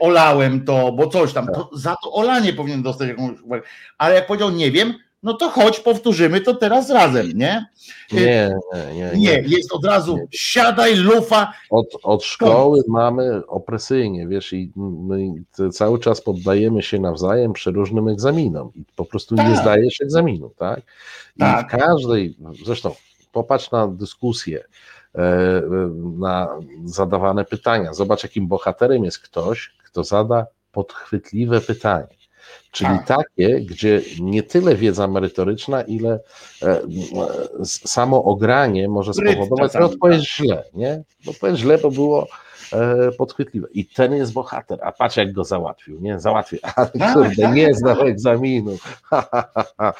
[0.00, 3.62] olałem to, bo coś tam, to za to olanie powinien dostać jakąś uwagę,
[3.98, 7.66] ale jak powiedział nie wiem, no to chodź, powtórzymy to teraz razem, nie?
[8.12, 9.12] Nie, nie, nie.
[9.16, 11.52] Nie, jest od razu siadaj, lufa.
[11.70, 12.92] Od, od szkoły to...
[12.92, 15.32] mamy opresyjnie, wiesz, i my
[15.72, 19.48] cały czas poddajemy się nawzajem przeróżnym egzaminom i po prostu tak.
[19.48, 20.80] nie zdajesz egzaminu, tak?
[21.36, 21.68] I tak.
[21.68, 22.94] w każdej, zresztą
[23.32, 24.64] popatrz na dyskusję,
[25.14, 25.62] e,
[26.18, 26.48] na
[26.84, 27.94] zadawane pytania.
[27.94, 32.21] Zobacz, jakim bohaterem jest ktoś, kto zada podchwytliwe pytanie
[32.72, 33.06] Czyli Tak.
[33.06, 36.20] takie, gdzie nie tyle wiedza merytoryczna, ile
[36.62, 36.82] e, e,
[37.64, 41.02] samo ogranie może spowodować, że odpowiedź źle, nie?
[41.24, 42.26] Bo powiedz źle, bo było
[43.18, 43.68] podchwytliwe.
[43.72, 46.20] I ten jest bohater, a patrz jak go załatwił, nie?
[46.20, 47.76] Załatwił, ale Tak, kurde, tak, nie tak.
[47.76, 48.78] zdał egzaminu.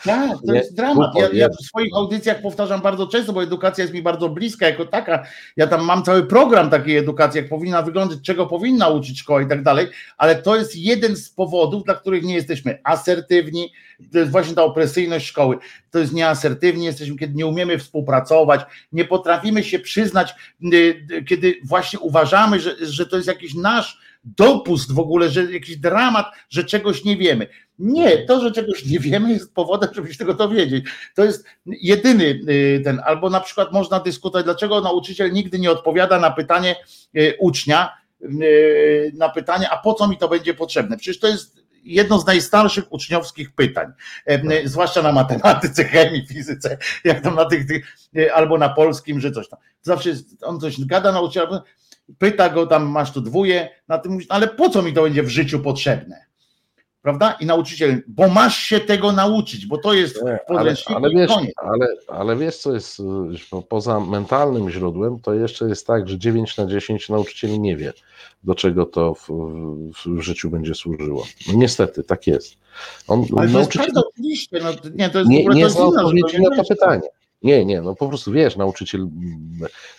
[0.04, 1.14] Tak, to jest dramat.
[1.14, 4.86] Ja, ja w swoich audycjach powtarzam bardzo często, bo edukacja jest mi bardzo bliska jako
[4.86, 5.26] taka.
[5.56, 9.46] Ja tam mam cały program takiej edukacji, jak powinna wyglądać, czego powinna uczyć szkoła i
[9.46, 9.88] tak dalej,
[10.18, 13.72] ale to jest jeden z powodów, dla których nie jesteśmy asertywni.
[14.12, 15.58] To jest właśnie ta opresyjność szkoły.
[15.90, 18.60] To jest nieasertywni, jesteśmy, kiedy nie umiemy współpracować,
[18.92, 20.34] nie potrafimy się przyznać,
[20.72, 20.76] y,
[21.12, 25.76] y, kiedy właśnie uważamy, że, że to jest jakiś nasz dopust w ogóle, że jakiś
[25.76, 27.46] dramat, że czegoś nie wiemy.
[27.78, 30.84] Nie, to, że czegoś nie wiemy, jest powodem, żeby się tego dowiedzieć.
[31.14, 36.20] To jest jedyny y, ten, albo na przykład można dyskutować, dlaczego nauczyciel nigdy nie odpowiada
[36.20, 36.76] na pytanie
[37.16, 40.96] y, ucznia, y, na pytanie, a po co mi to będzie potrzebne?
[40.96, 43.92] Przecież to jest jedno z najstarszych uczniowskich pytań,
[44.26, 47.96] E, zwłaszcza na matematyce, chemii, fizyce, jak tam na tych, tych
[48.34, 49.60] albo na polskim, że coś tam.
[49.82, 50.10] Zawsze
[50.42, 51.60] on coś gada nauczyciel,
[52.18, 55.22] pyta go tam, masz tu dwóje, na tym mówi, ale po co mi to będzie
[55.22, 56.32] w życiu potrzebne?
[57.02, 57.36] Prawda?
[57.40, 61.10] I nauczyciel, bo masz się tego nauczyć, bo to jest Nie, w ale, podręczniku ale,
[61.10, 63.02] wiesz, ale, ale wiesz, co jest
[63.50, 67.92] po- poza mentalnym źródłem, to jeszcze jest tak, że 9 na 10 nauczycieli nie wie,
[68.44, 69.28] do czego to w,
[70.06, 71.26] w, życiu będzie służyło.
[71.48, 72.54] No, niestety, tak jest.
[73.08, 74.60] On, Ale to jest nauczyciel prawda, oczywiście.
[74.62, 77.08] No, nie, to jest w nie, ogóle to nie jest zna odpowiedzi na to pytanie.
[77.42, 79.08] Nie, nie, no po prostu wiesz, nauczyciel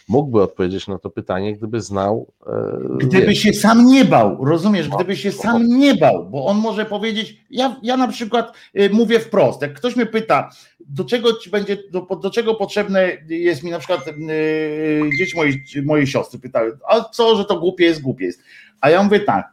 [0.07, 2.33] mógłby odpowiedzieć na to pytanie, gdyby znał.
[2.47, 5.35] e, Gdyby wiesz, się sam nie bał, rozumiesz, No, gdyby się no.
[5.35, 9.73] sam nie bał, bo on może powiedzieć, ja, ja na przykład y, mówię wprost, jak
[9.73, 10.49] ktoś mnie pyta,
[10.79, 15.63] do czego ci będzie, do, do czego potrzebne jest mi na przykład yy, dzieci mojej,
[15.85, 18.41] mojej siostry pytały, a co, że to głupie jest, głupie jest.
[18.81, 19.49] A ja mówię tak,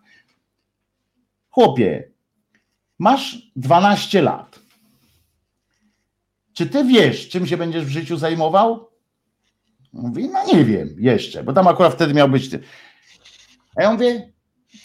[1.51, 2.11] chłopie,
[2.99, 4.50] masz 12 lat.
[6.55, 8.91] Czy ty wiesz, czym się będziesz w życiu zajmował?
[9.93, 12.61] Mówi, no nie wiem jeszcze, bo tam akurat wtedy miał być ty.
[13.77, 14.33] A ja mówię,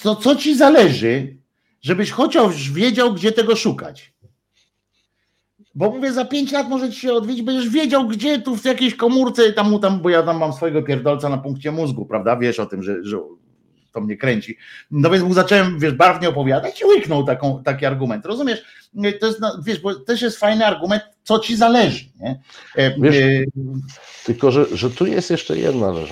[0.01, 1.37] to co ci zależy,
[1.81, 4.15] żebyś chociaż wiedział, gdzie tego szukać?
[5.75, 8.95] Bo mówię, za pięć lat może ci się odwiedzić, będziesz wiedział, gdzie tu w jakiejś
[8.95, 12.37] komórce, tam, tam, bo ja tam mam swojego pierdolca na punkcie mózgu, prawda?
[12.37, 13.17] Wiesz o tym, że, że
[13.91, 14.57] to mnie kręci.
[14.91, 18.25] No więc mu zacząłem, wiesz, barwnie opowiadać i łyknął taką, taki argument.
[18.25, 18.63] Rozumiesz?
[19.19, 22.39] To jest, no, wiesz, bo też jest fajny argument, co ci zależy, nie?
[22.75, 23.43] E, Wiesz, e,
[24.25, 26.09] Tylko, że, że tu jest jeszcze jedna rzecz,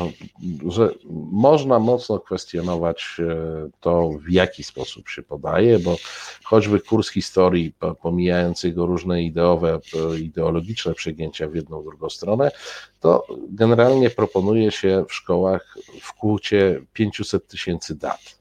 [0.67, 0.89] że
[1.31, 3.35] można mocno kwestionować e,
[3.79, 5.95] to, w jaki sposób się podaje, bo
[6.43, 9.79] choćby kurs historii, po- pomijając jego różne ideowe,
[10.13, 12.51] e, ideologiczne przegięcia w jedną, drugą stronę,
[12.99, 18.39] to generalnie proponuje się w szkołach w kłucie 500 tysięcy dat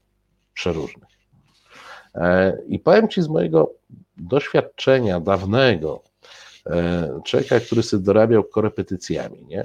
[0.53, 1.12] przeróżnych.
[2.15, 3.73] E, I powiem Ci z mojego
[4.17, 6.03] doświadczenia dawnego,
[6.65, 9.63] e, człowieka, który sobie dorabiał korepetycjami, nie?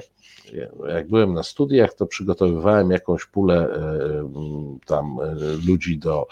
[0.88, 5.18] Jak byłem na studiach, to przygotowywałem jakąś pulę e, tam
[5.66, 6.26] ludzi do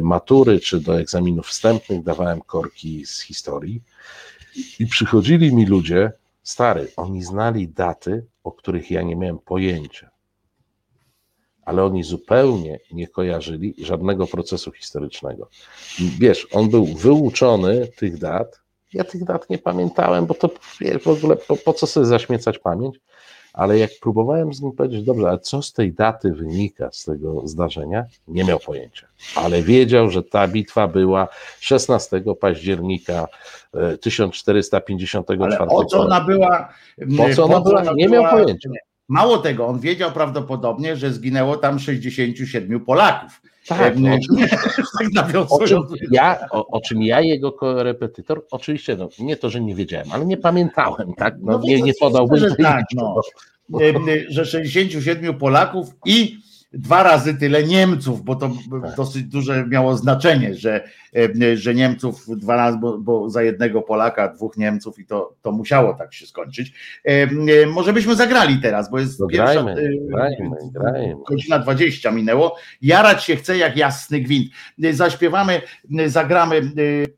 [0.00, 3.82] matury czy do egzaminów wstępnych, dawałem korki z historii
[4.78, 6.12] i przychodzili mi ludzie,
[6.42, 10.13] stary, oni znali daty, o których ja nie miałem pojęcia.
[11.64, 15.48] Ale oni zupełnie nie kojarzyli żadnego procesu historycznego.
[16.18, 18.64] Wiesz, on był wyuczony tych dat,
[18.94, 20.50] ja tych dat nie pamiętałem, bo to
[21.02, 23.00] w ogóle po, po co sobie zaśmiecać pamięć?
[23.52, 27.48] Ale jak próbowałem z nim powiedzieć, dobrze, ale co z tej daty wynika, z tego
[27.48, 29.06] zdarzenia, nie miał pojęcia.
[29.36, 31.28] Ale wiedział, że ta bitwa była
[31.60, 33.26] 16 października
[33.74, 36.68] e, 1454 Ale o co ona była?
[37.16, 37.82] Po co ona była?
[37.94, 38.70] Nie miał pojęcia.
[39.08, 43.40] Mało tego, on wiedział prawdopodobnie, że zginęło tam 67 Polaków.
[43.68, 44.16] Tak, no,
[45.14, 49.60] tak O czym, ja, o, o czym ja, jego korepetytor, oczywiście, no, nie to, że
[49.60, 51.34] nie wiedziałem, ale nie pamiętałem, tak?
[51.40, 53.20] No, No nie, nie podałbym że tej tak, liczby, no.
[53.68, 53.78] no.
[54.28, 56.38] Że 67 Polaków i
[56.74, 58.50] dwa razy tyle Niemców, bo to
[58.82, 58.96] Tak.
[58.96, 64.28] dosyć duże miało znaczenie, że, em, że Niemców dwa razy, bo, bo za jednego Polaka
[64.28, 66.72] dwóch Niemców i to, to musiało tak się skończyć.
[67.04, 72.10] Em, e, Może byśmy zagrali teraz, bo jest No pierwsza grajmy, e, grajmy, godzina 20
[72.10, 72.56] minęło.
[72.82, 74.52] Jarać się chce jak jasny gwint.
[74.92, 75.60] Zaśpiewamy,
[76.06, 76.62] zagramy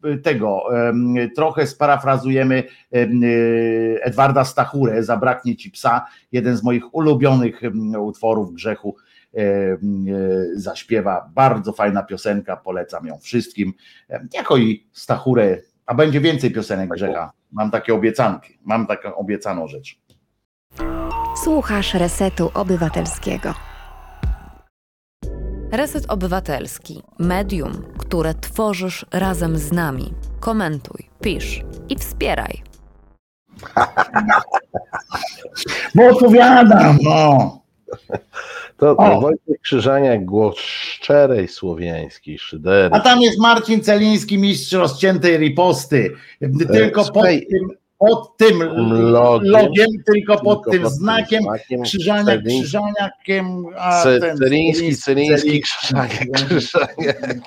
[0.05, 0.63] e, tego,
[1.37, 2.63] trochę sparafrazujemy
[2.93, 7.61] em, e, Edwarda Stachurę, Zabraknie ci psa, jeden z moich ulubionych
[7.99, 9.06] utworów grzechu e,
[10.55, 11.31] zaśpiewa.
[11.35, 13.73] Bardzo fajna piosenka, polecam ją wszystkim.
[14.35, 17.33] Jako i Stachurę, a będzie więcej piosenek grzecha.
[17.53, 20.01] Mam takie obiecanki, mam taką obiecaną rzecz.
[21.45, 23.55] Słuchasz Resetu Obywatelskiego.
[25.73, 30.15] Reset Obywatelski, medium, które tworzysz razem z nami.
[30.41, 32.63] Komentuj, pisz i wspieraj.
[35.95, 37.66] Bo odpowiadam, no.
[38.77, 39.21] To o.
[39.21, 42.95] Wojciech Krzyżaniak, głos szczerej słowiańskiej szydery.
[42.95, 46.11] A tam jest Marcin Celiński, mistrz rozciętej riposty.
[46.73, 47.69] Tylko pod tym,
[47.99, 48.59] pod tym
[49.11, 53.65] logiem, logiem tylko pod tylko tym pod znakiem, znakiem Krzyżaniak, Krzyżaniakiem.
[53.79, 54.03] A
[54.39, 57.43] Celiński, Celiński, Krzyżaniak, Krzyżaniak.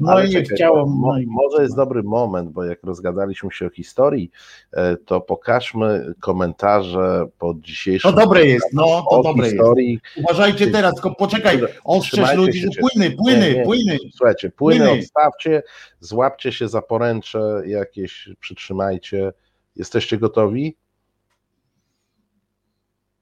[0.00, 0.44] No Ale i nie.
[0.60, 1.16] No.
[1.26, 4.30] Może jest dobry moment, bo jak rozgadaliśmy się o historii,
[4.72, 8.10] e, to pokażmy komentarze pod dzisiejszym.
[8.12, 9.92] To dobre jest, no to dobre historii.
[9.92, 10.28] jest.
[10.28, 13.64] Uważajcie teraz, tylko poczekaj, ostrzeż ludzi, że płyny, płyny, nie, nie.
[13.64, 13.98] płyny.
[14.16, 15.62] Słuchajcie, płyny, płyny odstawcie,
[16.00, 19.32] złapcie się za poręcze jakieś, przytrzymajcie.
[19.76, 20.76] Jesteście gotowi?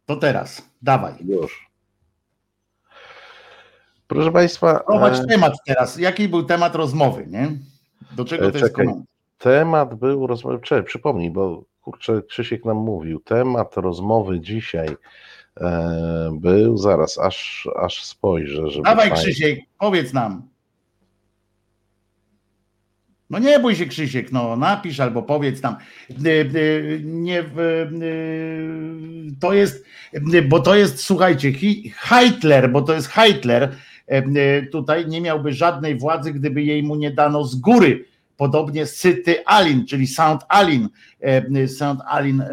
[0.07, 1.12] To teraz, dawaj.
[1.24, 1.72] Już.
[4.14, 4.84] Proszę Państwa.
[4.89, 5.26] Zobacz e...
[5.26, 5.98] temat teraz.
[5.98, 7.48] Jaki był temat rozmowy, nie?
[8.16, 8.86] Do czego to Czekaj.
[8.86, 8.98] jest
[9.39, 10.59] Temat był rozmowy.
[10.62, 13.20] Czekaj, przypomnij, bo kurczę, Krzysiek nam mówił.
[13.20, 14.89] Temat rozmowy dzisiaj
[15.60, 16.76] e, był.
[16.76, 18.70] Zaraz, aż, aż spojrzę.
[18.70, 19.24] Żeby Dawaj, państw...
[19.24, 20.43] Krzysiek, powiedz nam.
[23.30, 25.76] No nie bój się Krzysiek, no napisz albo powiedz nam.
[27.02, 27.44] Nie,
[29.40, 29.84] to jest,
[30.48, 31.52] bo to jest, słuchajcie,
[31.97, 33.91] Heitler, bo to jest Heitler, E,
[34.73, 38.05] tutaj nie miałby żadnej władzy, gdyby jej mu nie dano z góry.
[38.37, 40.89] Podobnie Syty Alin, czyli Sound Alin,
[41.20, 42.47] e, Sound Alin e,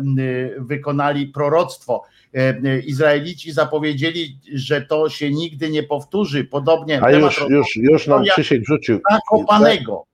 [0.58, 2.04] wykonali proroctwo.
[2.86, 6.44] Izraelici zapowiedzieli, że to się nigdy nie powtórzy.
[6.44, 7.04] Podobnie.
[7.04, 9.00] A już, już, już nam Krzysiek wrzucił.
[9.12, 10.06] Zakopanego.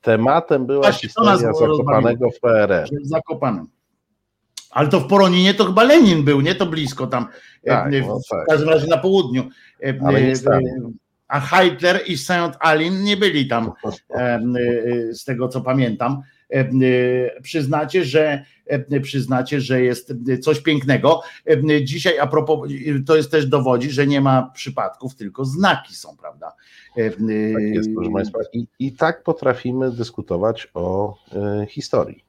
[0.00, 2.88] Tematem była Właśnie, historia Zakopanego w PRL.
[3.02, 3.66] Zakopanym.
[4.70, 6.54] Ale to w Poroninie to chyba Lenin był, nie?
[6.54, 7.26] To blisko tam,
[7.68, 8.44] tak, w, no tak.
[8.44, 9.48] w każdym razie na południu.
[10.04, 10.34] Ale nie
[11.28, 13.72] a Heitler i Saint Alin nie byli tam,
[15.18, 16.22] z tego co pamiętam.
[17.42, 18.44] Przyznacie, że
[19.02, 21.20] przyznacie, że jest coś pięknego.
[21.82, 22.70] Dzisiaj a propos,
[23.06, 26.52] to jest też dowodzi, że nie ma przypadków, tylko znaki są, prawda?
[26.96, 27.20] Tak
[27.74, 28.38] jest, proszę Państwa.
[28.52, 32.24] I, i tak potrafimy dyskutować o e, historii.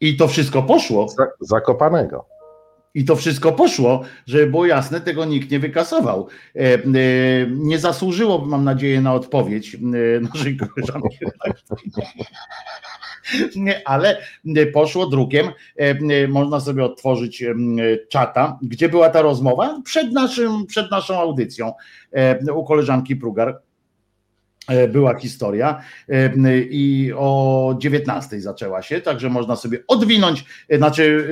[0.00, 1.06] I to wszystko poszło.
[1.40, 2.26] Zakopanego.
[2.94, 6.28] I to wszystko poszło, żeby było jasne, tego nikt nie wykasował.
[6.56, 6.80] E, e,
[7.50, 9.78] nie zasłużyło, mam nadzieję, na odpowiedź e,
[10.20, 11.18] naszej koleżanki.
[13.84, 14.18] Ale
[14.72, 15.46] poszło drukiem.
[16.28, 17.44] Można sobie otworzyć
[18.08, 18.58] czata.
[18.62, 19.80] Gdzie była ta rozmowa?
[19.84, 21.72] Przed, naszym, przed naszą audycją
[22.54, 23.60] u koleżanki Prugar
[24.88, 31.28] była historia e, i o 19 zaczęła się, także można sobie odwinąć, e, znaczy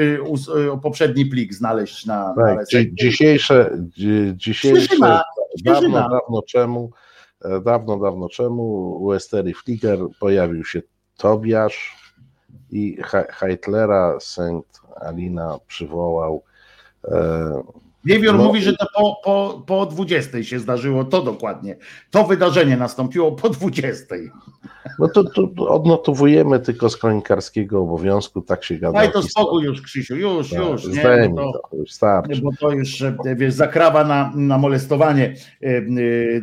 [0.83, 3.79] poprzedni plik znaleźć na, tak, na dzisiejsze,
[4.35, 4.97] dzisiejsze
[5.65, 6.91] dawno, dawno czemu
[7.65, 8.63] dawno, dawno czemu
[9.03, 10.83] u Estery Flicker pojawił się
[11.17, 11.97] Tobiasz
[12.71, 12.99] i
[13.31, 14.81] Heitlera St.
[14.97, 16.43] Alina przywołał
[18.05, 18.45] Wiewiór no.
[18.45, 21.77] mówi, że to po, po, po 20 się zdarzyło to dokładnie.
[22.11, 24.15] To wydarzenie nastąpiło po 20.
[24.99, 28.99] No to, to odnotowujemy tylko z kronikarskiego obowiązku, tak się gada.
[28.99, 30.87] Daj to spokój już, Krzysiu, już, tak, już.
[30.87, 32.41] Nie, bo to, to, już starczy.
[32.43, 33.05] Bo to już,
[33.37, 35.35] wiesz, zakrawa na, na molestowanie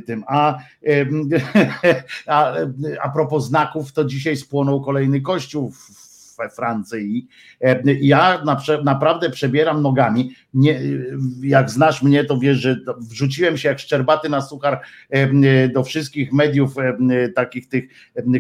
[0.06, 0.24] tym.
[0.28, 0.58] A,
[2.28, 2.54] a,
[3.02, 6.09] a propos znaków, to dzisiaj spłonął kolejny kościół w
[6.40, 7.28] we Francji.
[7.62, 8.44] E, ja
[8.84, 10.32] naprawdę przebieram nogami.
[10.54, 10.82] Nie,
[11.42, 16.34] jak znasz mnie, to wiesz, że wrzuciłem się jak szczerbaty na suchar e, do wszystkich
[16.34, 17.86] mediów e, takich tych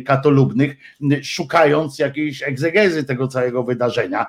[0.05, 0.77] katolubnych,
[1.23, 4.25] szukając jakiejś egzegezy tego całego wydarzenia,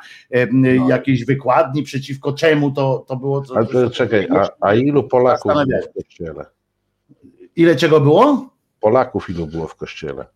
[0.52, 0.88] no.
[0.88, 3.40] jakiejś wykładni przeciwko czemu to, to było.
[3.40, 6.44] To, Ale czekaj, a, a ilu Polaków było w kościele?
[7.56, 8.50] Ile czego było?
[8.80, 10.26] Polaków ilu było w kościele?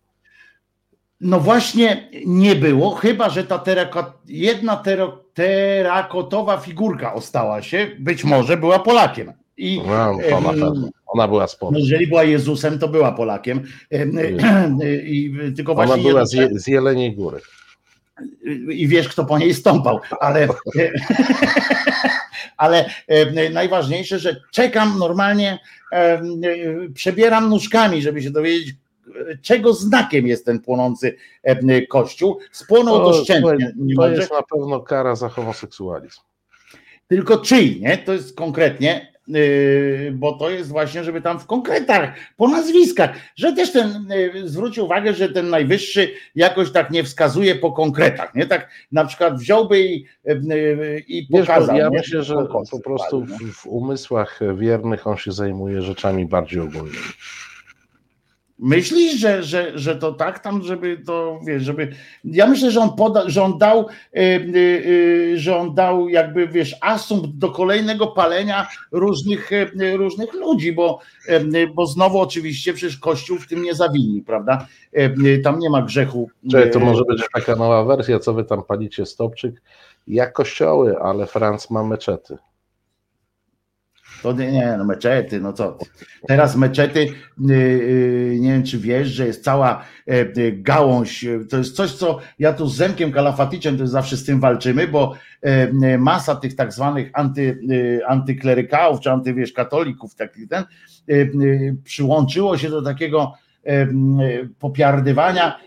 [1.21, 8.23] No właśnie nie było, chyba że ta terako, jedna tero, terakotowa figurka ostała się, być
[8.23, 9.33] może była Polakiem.
[9.57, 9.81] I,
[10.33, 10.71] ona,
[11.07, 11.71] ona była spoko.
[11.71, 13.63] No, jeżeli była Jezusem, to była Polakiem.
[15.05, 17.41] I, tylko ona właśnie była z, z Jeleniej Góry.
[18.69, 20.47] I wiesz, kto po niej stąpał, ale,
[22.57, 22.89] ale
[23.53, 25.59] najważniejsze, że czekam normalnie,
[26.93, 28.75] przebieram nóżkami, żeby się dowiedzieć,
[29.41, 32.39] czego znakiem jest ten płonący e, kościół.
[32.51, 33.73] Spłonął to, doszczętnie.
[33.95, 36.21] To jest na pewno kara za homoseksualizm.
[37.07, 37.97] Tylko czyj, nie?
[37.97, 43.53] To jest konkretnie, yy, bo to jest właśnie, żeby tam w konkretach, po nazwiskach, że
[43.53, 48.45] też ten, yy, zwróć uwagę, że ten najwyższy jakoś tak nie wskazuje po konkretach, nie?
[48.45, 50.05] Tak na przykład wziąłby i,
[51.07, 51.77] i Wiesz, pokazał.
[51.77, 51.97] ja nie?
[51.97, 52.35] myślę, że
[52.71, 56.97] po prostu w, w umysłach wiernych on się zajmuje rzeczami bardziej ogólnymi.
[58.59, 61.91] Myślisz, że, że, że to tak tam, żeby to, wiesz, żeby.
[62.23, 66.75] Ja myślę, że on poda, że on dał, yy, yy, że on dał jakby, wiesz,
[66.81, 73.37] asumpt do kolejnego palenia różnych, yy, różnych ludzi, bo, yy, bo znowu oczywiście przecież Kościół
[73.37, 74.67] w tym nie zawini, prawda?
[75.43, 76.29] Tam nie ma grzechu.
[76.51, 79.61] Czyli to może być taka nowa wersja, co wy tam palicie stopczyk,
[80.07, 82.37] jak kościoły, ale Franc ma meczety.
[84.25, 85.77] To nie, nie, no meczety, no co.
[86.27, 86.99] Teraz meczety,
[87.39, 91.91] yy, yy, nie wiem czy wiesz, że jest cała yy, gałąź, yy, to jest coś,
[91.91, 95.15] co ja tu z Zenkiem Kalafatyczem to zawsze z tym walczymy, bo
[95.81, 97.59] yy, masa tych tak zwanych anty,
[98.07, 100.63] antyklerykałów, czy antywiesz katolików, takich ten,
[101.83, 103.33] przyłączyło się do takiego
[104.59, 105.59] popiardywania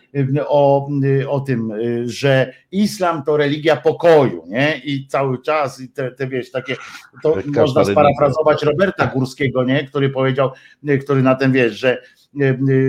[0.46, 0.88] o,
[1.28, 1.72] o tym,
[2.04, 4.80] że islam to religia pokoju, nie?
[4.84, 6.76] I cały czas, i te, te wiesz, takie,
[7.22, 9.84] to można sparafrazować Roberta Górskiego, nie?
[9.84, 10.50] który powiedział,
[11.04, 12.02] który na ten wiesz, że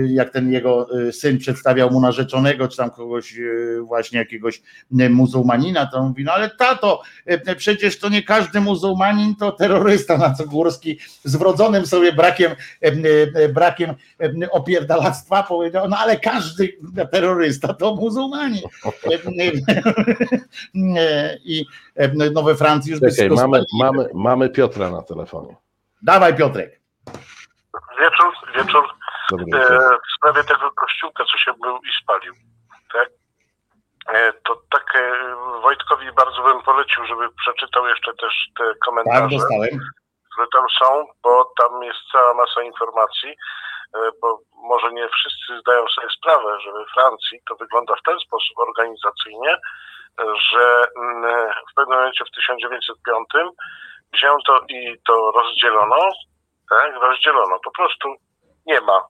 [0.06, 3.38] jak ten jego y, syn przedstawiał mu narzeczonego, czy tam kogoś
[3.80, 7.02] właśnie jakiegoś muzułmanina, to on mówi, no ale tato,
[7.56, 12.52] przecież to nie każdy muzułmanin to terrorysta, na co Górski z wrodzonym sobie brakiem,
[13.54, 13.94] brakiem
[14.50, 16.78] opierdalactwa powiedział, no ale każdy
[17.12, 18.62] terrorysta to muzułmanin.
[21.44, 21.64] I
[22.32, 25.56] no we Francji już Czekaj, mamy, mamy, mamy Piotra na telefonie.
[26.02, 26.80] Dawaj Piotrek.
[28.00, 28.99] Wieczór, wieczór.
[29.36, 30.00] E, wieczór.
[30.08, 32.34] w sprawie tego kościółka, co się był i spalił.
[32.92, 33.08] Tak?
[34.08, 39.36] E, to tak e, Wojtkowi bardzo bym polecił, żeby przeczytał jeszcze też te Tak, komentarze,
[39.36, 39.80] dostałem.
[40.32, 43.34] które tam są, bo tam jest cała masa informacji,
[44.22, 48.58] bo może nie wszyscy zdają sobie sprawę, że we Francji to wygląda w ten sposób
[48.58, 49.58] organizacyjnie,
[50.52, 53.26] że mm, w pewnym momencie w 1905
[54.12, 56.10] wzięto i to rozdzielono,
[56.70, 58.14] tak, rozdzielono, po prostu
[58.66, 59.06] nie ma.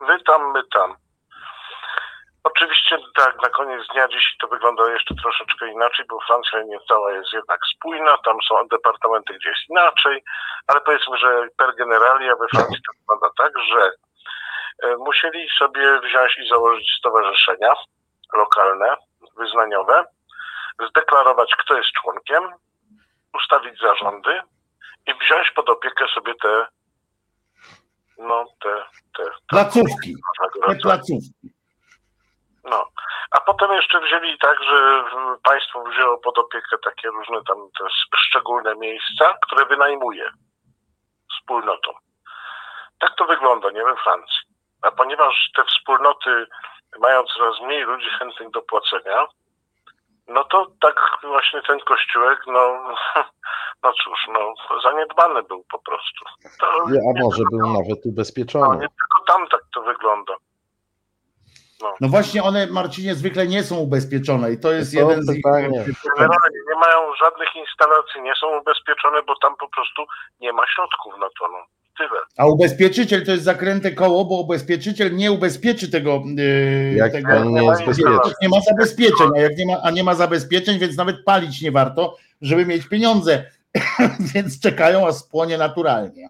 [0.00, 0.96] Wy tam, my tam.
[2.44, 7.12] Oczywiście tak, na koniec dnia dziś to wygląda jeszcze troszeczkę inaczej, bo Francja nie cała
[7.12, 10.24] jest jednak spójna, tam są departamenty, gdzie jest inaczej,
[10.66, 13.90] ale powiedzmy, że per generalia we Francji to wygląda tak, że
[14.82, 17.72] e, musieli sobie wziąć i założyć stowarzyszenia
[18.32, 18.96] lokalne,
[19.36, 20.04] wyznaniowe,
[20.90, 22.52] zdeklarować, kto jest członkiem,
[23.34, 24.40] ustawić zarządy
[25.06, 26.66] i wziąć pod opiekę sobie te
[28.18, 28.84] no, te,
[29.16, 30.14] te, te Placówki.
[30.66, 31.52] Te placówki.
[32.64, 32.84] No.
[33.30, 35.04] A potem jeszcze wzięli tak, że
[35.42, 37.56] państwo wzięło pod opiekę takie różne tam
[38.16, 40.30] szczególne miejsca, które wynajmuje
[41.32, 41.94] wspólnotom.
[42.98, 44.38] Tak to wygląda, nie we Francji.
[44.82, 46.46] A ponieważ te wspólnoty
[46.98, 49.26] mają coraz mniej ludzi chętnych do płacenia,
[50.28, 52.94] no to tak właśnie ten kościółek, no,
[53.82, 56.24] no cóż, no, zaniedbany był po prostu.
[56.60, 58.74] To Nie, A może był nawet no, ubezpieczony.
[58.74, 60.34] nie tylko tam tak to wygląda.
[62.00, 65.42] No właśnie one, Marcinie, zwykle nie są ubezpieczone i to jest To jeden z ich...
[65.42, 65.84] pytanie.
[66.16, 70.06] Generalnie nie mają żadnych instalacji, nie są ubezpieczone, bo tam po prostu
[70.40, 71.48] nie ma środków na to.
[71.48, 71.58] No.
[71.98, 72.20] Tyle.
[72.36, 76.22] A ubezpieczyciel to jest zakręte koło, bo ubezpieczyciel nie ubezpieczy tego.
[76.36, 77.60] Yy, Jak tego on nie
[78.42, 81.72] nie ma zabezpieczeń, a jak nie ma, a nie ma zabezpieczeń, więc nawet palić nie
[81.72, 83.44] warto, żeby mieć pieniądze.
[84.34, 86.28] więc czekają, a spłonie naturalnie.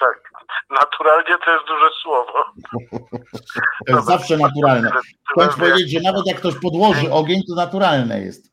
[0.00, 0.30] Tak.
[0.70, 2.32] Naturalnie to jest duże słowo.
[3.86, 4.90] To jest zawsze naturalne.
[5.36, 8.52] Wie- powiedzieć, że nawet jak ktoś podłoży ogień, to naturalne jest.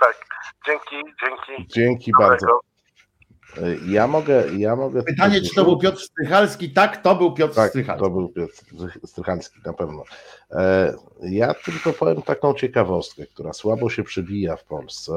[0.00, 0.16] Tak.
[0.66, 1.66] Dzięki, dzięki.
[1.68, 2.30] Dzięki Dobrego.
[2.30, 2.60] bardzo.
[3.86, 5.02] Ja mogę, ja mogę.
[5.02, 6.70] Pytanie, czy to był Piotr Strychalski?
[6.70, 8.04] Tak, to był Piotr Tak, Strychalski.
[8.04, 8.54] to był Piotr
[9.06, 10.04] Strychalski na pewno.
[10.50, 15.12] E, Ja tylko powiem taką ciekawostkę, która słabo się przebija w Polsce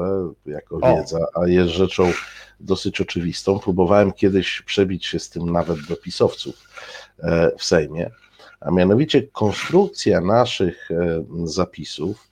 [0.46, 0.96] jako O.
[0.96, 2.12] wiedza, a jest rzeczą
[2.60, 3.58] dosyć oczywistą.
[3.58, 6.54] Próbowałem kiedyś przebić się z tym nawet do pisowców
[7.22, 8.10] e, w Sejmie,
[8.60, 12.28] a mianowicie konstrukcja naszych e, zapisów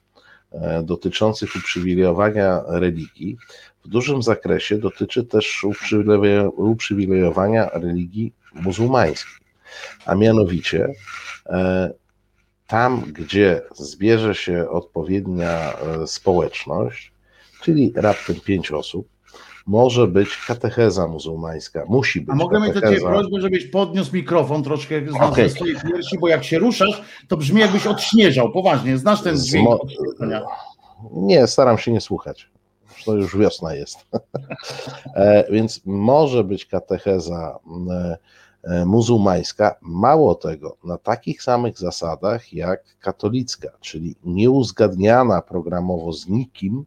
[0.82, 3.36] dotyczących uprzywilejowania religii
[3.84, 9.42] w dużym zakresie dotyczy też uprzywilejo- uprzywilejowania religii muzułmańskiej.
[10.06, 10.88] A mianowicie
[11.46, 11.90] e,
[12.66, 17.12] tam, gdzie zbierze się odpowiednia e, społeczność,
[17.62, 19.08] czyli raptem pięć osób,
[19.66, 24.62] może być katecheza muzułmańska, musi być A mogę mieć do Ciebie prośbę, żebyś podniósł mikrofon
[24.62, 25.50] troszkę z okay.
[25.50, 28.52] swojej piersi, bo jak się ruszasz, to brzmi jakbyś odśnieżał.
[28.52, 29.78] Poważnie, znasz ten dźwięk Zmo-?
[31.12, 32.50] Nie, staram się nie słuchać.
[33.04, 33.98] To już wiosna jest.
[35.14, 37.58] E, więc może być katecheza
[37.90, 38.16] e,
[38.62, 46.84] e, muzułmańska, mało tego, na takich samych zasadach jak katolicka, czyli nieuzgadniana programowo z nikim,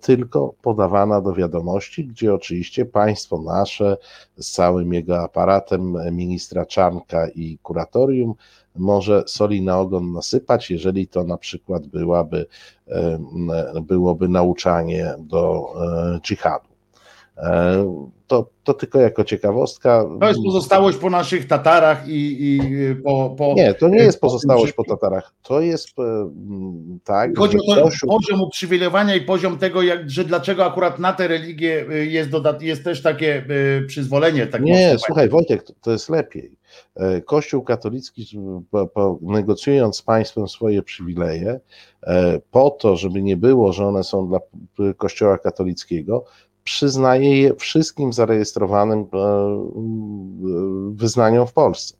[0.00, 3.96] tylko podawana do wiadomości, gdzie oczywiście państwo nasze
[4.38, 8.34] z całym jego aparatem ministra Czarnka i kuratorium
[8.76, 12.46] może soli na ogon nasypać, jeżeli to na przykład byłaby,
[13.82, 15.72] byłoby nauczanie do
[16.16, 16.69] e, dżihadu.
[17.36, 20.04] E, to, to tylko jako ciekawostka.
[20.20, 22.60] To jest pozostałość po naszych Tatarach i, i
[23.04, 25.32] po, po, Nie, to nie jest pozostałość po Tatarach.
[25.42, 26.30] To jest e,
[27.04, 27.38] tak.
[27.38, 31.86] Chodzi o to, poziom uprzywilejowania i poziom tego, jak, że dlaczego akurat na tę religię
[31.90, 33.44] jest, dodat, jest też takie
[33.86, 34.46] przyzwolenie.
[34.46, 36.56] Tak nie, słuchaj, Wojtek, to, jest lepiej.
[36.96, 38.40] E, Kościół katolicki,
[39.22, 41.60] negocjując z państwem swoje przywileje,
[42.02, 44.38] e, po to, żeby nie było, że one są dla
[44.96, 46.24] Kościoła katolickiego,
[46.70, 49.06] przyznaje je wszystkim zarejestrowanym e,
[50.90, 51.96] wyznaniom w Polsce.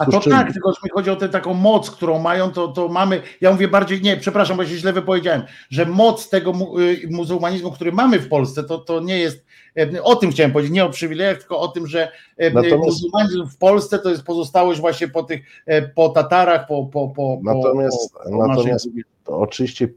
[0.00, 0.32] A to czym...
[0.32, 3.68] tak, tylko mi chodzi o tę taką moc, którą mają, to, to mamy, ja mówię
[3.68, 8.18] bardziej, nie, przepraszam, bo się źle wypowiedziałem, że moc tego mu, y, muzułmanizmu, który mamy
[8.18, 9.44] w Polsce, to, to nie jest,
[9.78, 12.84] e, o tym chciałem powiedzieć, nie o przywilejach, tylko o tym, że e, Natomiast...
[12.84, 17.40] muzułmanizm w Polsce to jest pozostałość właśnie po tych, e, po Tatarach, po, po, po
[17.42, 18.88] Natomiast, po, po natomiast
[19.26, 19.88] oczywiście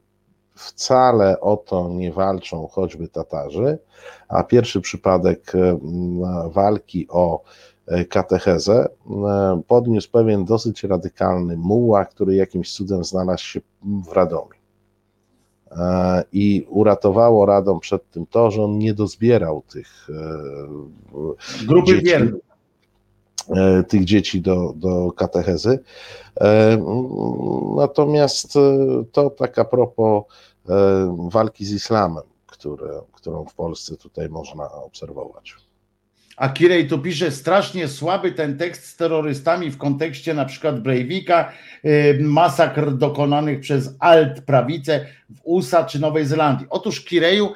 [0.56, 3.78] wcale o to nie walczą choćby Tatarzy,
[4.28, 5.54] a pierwszy przypadek
[6.54, 7.44] walki o
[7.88, 13.62] E, katechezę, e, podniósł pewien dosyć radykalny muła, który jakimś cudem znalazł się
[14.08, 14.60] w Radomiu.
[15.72, 20.08] E, I uratowało Radom przed tym to, że on nie dozbierał tych
[21.68, 22.32] grupy dzieci,
[23.88, 25.80] tych dzieci do, do katechezy.
[27.76, 28.54] Natomiast
[29.12, 30.24] to tak a propos
[31.30, 35.56] walki z islamem, które, którą w Polsce tutaj można obserwować.
[36.38, 41.52] A Kirej tu pisze, strasznie słaby ten tekst z terrorystami w kontekście na przykład Breivika,
[42.20, 46.68] masakr dokonanych przez alt-prawicę w USA czy Nowej Zelandii.
[46.70, 47.54] Otóż Kireju,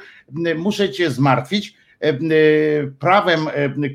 [0.58, 1.79] muszę cię zmartwić,
[3.00, 3.40] prawem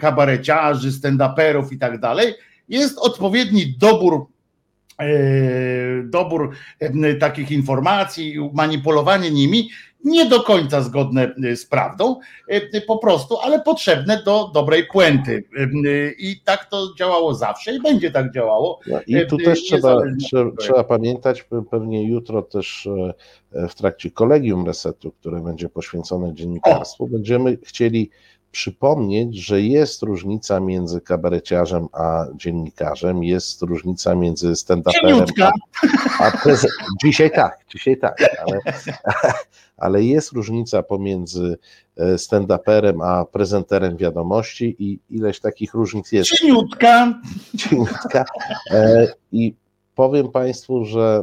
[0.00, 2.34] kabareciarzy, stand-uperów i tak dalej,
[2.68, 4.26] jest odpowiedni dobór
[6.04, 6.50] dobór
[7.20, 9.70] takich informacji, manipulowanie nimi
[10.04, 12.20] nie do końca zgodne y, z prawdą,
[12.52, 15.44] y, y, po prostu, ale potrzebne do dobrej puenty.
[16.18, 18.80] I tak to działało zawsze i będzie tak działało.
[18.86, 20.02] No I tu też trzeba,
[20.58, 22.88] trzeba, pamiętać, pewnie jutro też
[23.52, 27.06] e, w trakcie kolegium resetu, które będzie poświęcone dziennikarstwu, o.
[27.06, 28.10] będziemy chcieli
[28.54, 36.66] przypomnieć, że jest różnica między kabareciarzem a dziennikarzem, jest różnica między stand-uperem a, a prez...
[37.04, 38.16] Dzisiaj tak, dzisiaj tak,
[38.46, 38.60] ale,
[39.84, 41.58] ale jest różnica pomiędzy
[41.96, 46.30] e, stand-uperem a prezenterem wiadomości i ileś takich różnic jest.
[46.30, 47.20] Cieniutka.
[47.58, 48.24] Cieniutka.
[48.70, 49.54] E, I
[49.94, 51.22] powiem Państwu, że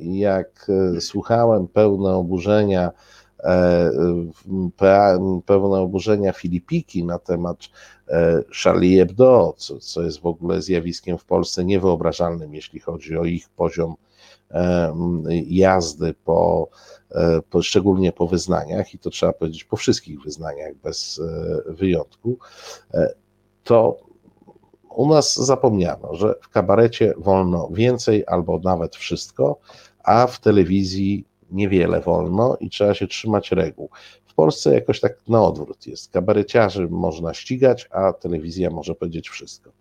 [0.00, 0.66] jak
[0.96, 2.90] e, słuchałem pełne oburzenia
[5.46, 7.58] pełne oburzenia Filipiki na temat
[8.08, 13.24] e, Charlie Hebdo, co, co jest w ogóle zjawiskiem w Polsce niewyobrażalnym, jeśli chodzi o
[13.24, 13.94] ich poziom
[14.50, 14.92] e,
[15.46, 16.68] jazdy po,
[17.50, 21.20] po, szczególnie po wyznaniach, i to trzeba powiedzieć po wszystkich wyznaniach bez
[21.66, 22.38] wyjątku,
[23.64, 23.96] to
[24.96, 29.58] u nas zapomniano, że w kabarecie wolno więcej albo nawet wszystko,
[30.04, 33.90] a w telewizji niewiele wolno i trzeba się trzymać reguł.
[34.26, 36.12] W Polsce jakoś tak na odwrót jest.
[36.12, 39.72] Kabareciarzy można ścigać, a telewizja może powiedzieć wszystko.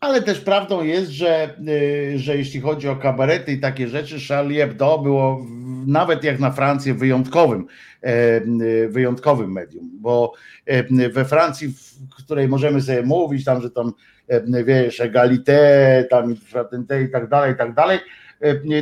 [0.00, 4.58] Ale też prawdą jest, że, y, że jeśli chodzi o kabarety i takie rzeczy, Charlie
[4.58, 5.46] Hebdo było
[5.86, 7.66] nawet jak na Francję wyjątkowym,
[8.02, 10.32] e, y, wyjątkowym medium, bo
[10.66, 13.92] e, we Francji, w której możemy sobie mówić tam, że tam
[14.28, 17.98] e, wiesz, egalité, tam fraternité i tak dalej, i tak dalej,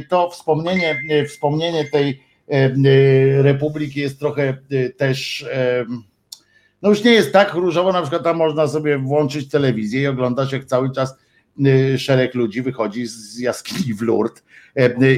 [0.09, 2.70] to wspomnienie, e, wspomnienie tej e,
[3.43, 4.56] republiki jest trochę
[4.97, 5.47] też
[6.82, 10.52] no już nie jest tak różowo, na przykład tam można sobie włączyć telewizję i oglądać
[10.52, 11.18] jak cały czas
[11.98, 14.43] szereg ludzi wychodzi z jaskini w Lourdes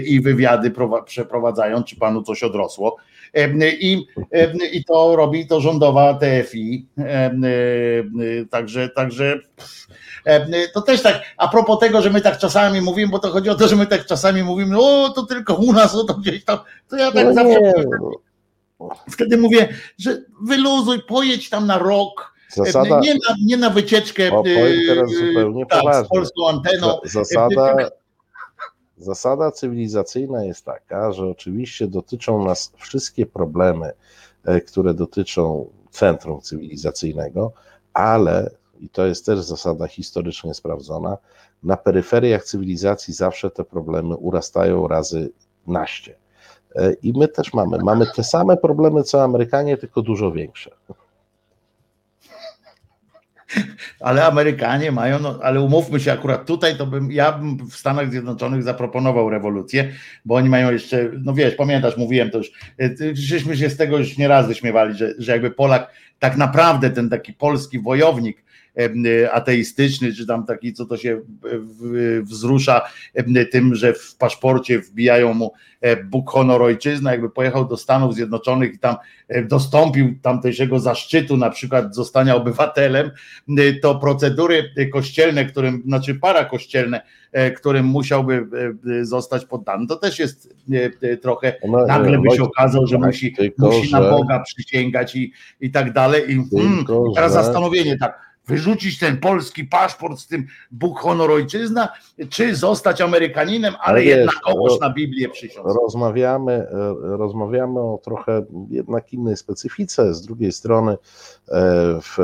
[0.04, 0.72] i wywiady
[1.04, 2.96] przeprowadzają, czy panu coś odrosło.
[3.80, 4.06] I,
[4.72, 6.86] i to robi to rządowa TFI.
[8.50, 9.40] Także, także
[10.74, 13.54] to też tak, a propos tego, że my tak czasami mówimy, bo to chodzi o
[13.54, 16.58] to, że my tak czasami mówimy, o to tylko u nas, o to gdzieś tam,
[16.88, 17.58] to ja tak no zawsze
[19.10, 19.68] wtedy mówię,
[19.98, 24.42] że wyluzuj, pojedź tam na rok, Zasada, nie, na, nie na wycieczkę o,
[24.88, 27.00] teraz zupełnie tak, z polską anteną.
[27.04, 27.90] Zasada,
[28.98, 33.92] Zasada cywilizacyjna jest taka, że oczywiście dotyczą nas wszystkie problemy,
[34.44, 37.52] e, które dotyczą centrum cywilizacyjnego,
[37.94, 38.50] ale,
[38.80, 41.16] i to jest też zasada historycznie sprawdzona,
[41.62, 45.30] na peryferiach cywilizacji zawsze te problemy urastają razy
[45.66, 46.14] naście.
[46.76, 47.78] E, I my też mamy.
[47.78, 50.70] Mamy te same problemy co Amerykanie, tylko dużo większe.
[54.00, 58.10] Ale Amerykanie mają, no, ale umówmy się akurat tutaj, to bym, ja bym w Stanach
[58.10, 59.92] Zjednoczonych zaproponował rewolucję,
[60.24, 62.50] bo oni mają jeszcze, no wiesz, pamiętasz, mówiłem to już,
[62.80, 67.10] e, żeśmy się z tego już nieraz wyśmiewali, że, że jakby Polak tak naprawdę ten
[67.10, 68.45] taki polski wojownik,
[69.32, 71.20] ateistyczny, czy tam taki, co to się
[72.22, 72.82] wzrusza
[73.52, 78.74] tym, że w paszporcie wbijają mu e, Bóg honor ojczyzna, jakby pojechał do Stanów Zjednoczonych
[78.74, 78.96] i tam
[79.28, 83.10] e, dostąpił tamtejszego zaszczytu, na przykład zostania obywatelem,
[83.82, 87.02] to procedury kościelne, którym, znaczy para kościelne,
[87.56, 88.46] którym musiałby
[89.02, 90.54] zostać poddany, to też jest
[91.22, 95.70] trochę, no, nagle by się okazał, że musi, tylko, musi na Boga przysięgać i, i
[95.70, 96.22] tak dalej.
[96.32, 96.84] I hmm,
[97.14, 101.88] teraz zastanowienie tak, wyrzucić ten polski paszport z tym Bóg, honor, ojczyzna,
[102.30, 105.66] czy zostać Amerykaninem, ale, ale jednakowoż na Biblię przysiąc.
[105.82, 110.14] Rozmawiamy, e, rozmawiamy o trochę jednak innej specyfice.
[110.14, 110.96] Z drugiej strony e,
[112.02, 112.16] w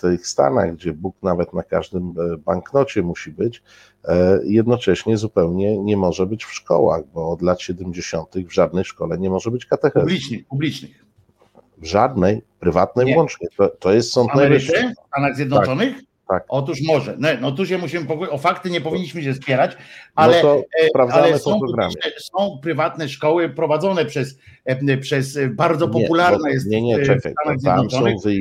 [0.00, 3.62] tych Stanach, gdzie Bóg nawet na każdym e, banknocie musi być,
[4.44, 8.28] jednocześnie zupełnie nie może być w szkołach, bo od lat 70.
[8.48, 10.00] w żadnej szkole nie może być katechezy.
[10.00, 11.04] Publicznych, publicznych.
[11.78, 13.14] W żadnej, prywatnej nie.
[13.14, 13.48] włącznie.
[13.56, 14.94] To, to jest Sąd Najwyższy.
[15.04, 15.96] W Stanach Zjednoczonych?
[15.96, 16.09] Tak.
[16.30, 16.44] Tak.
[16.48, 17.16] Otóż może.
[17.18, 19.76] No, no tu się musimy o fakty nie powinniśmy się spierać,
[20.14, 20.62] ale, no
[20.94, 21.60] e, ale są,
[22.18, 27.34] są, prywatne szkoły prowadzone przez, e, przez bardzo popularna nie, jest nie, nie, czekaj,
[27.64, 27.86] tam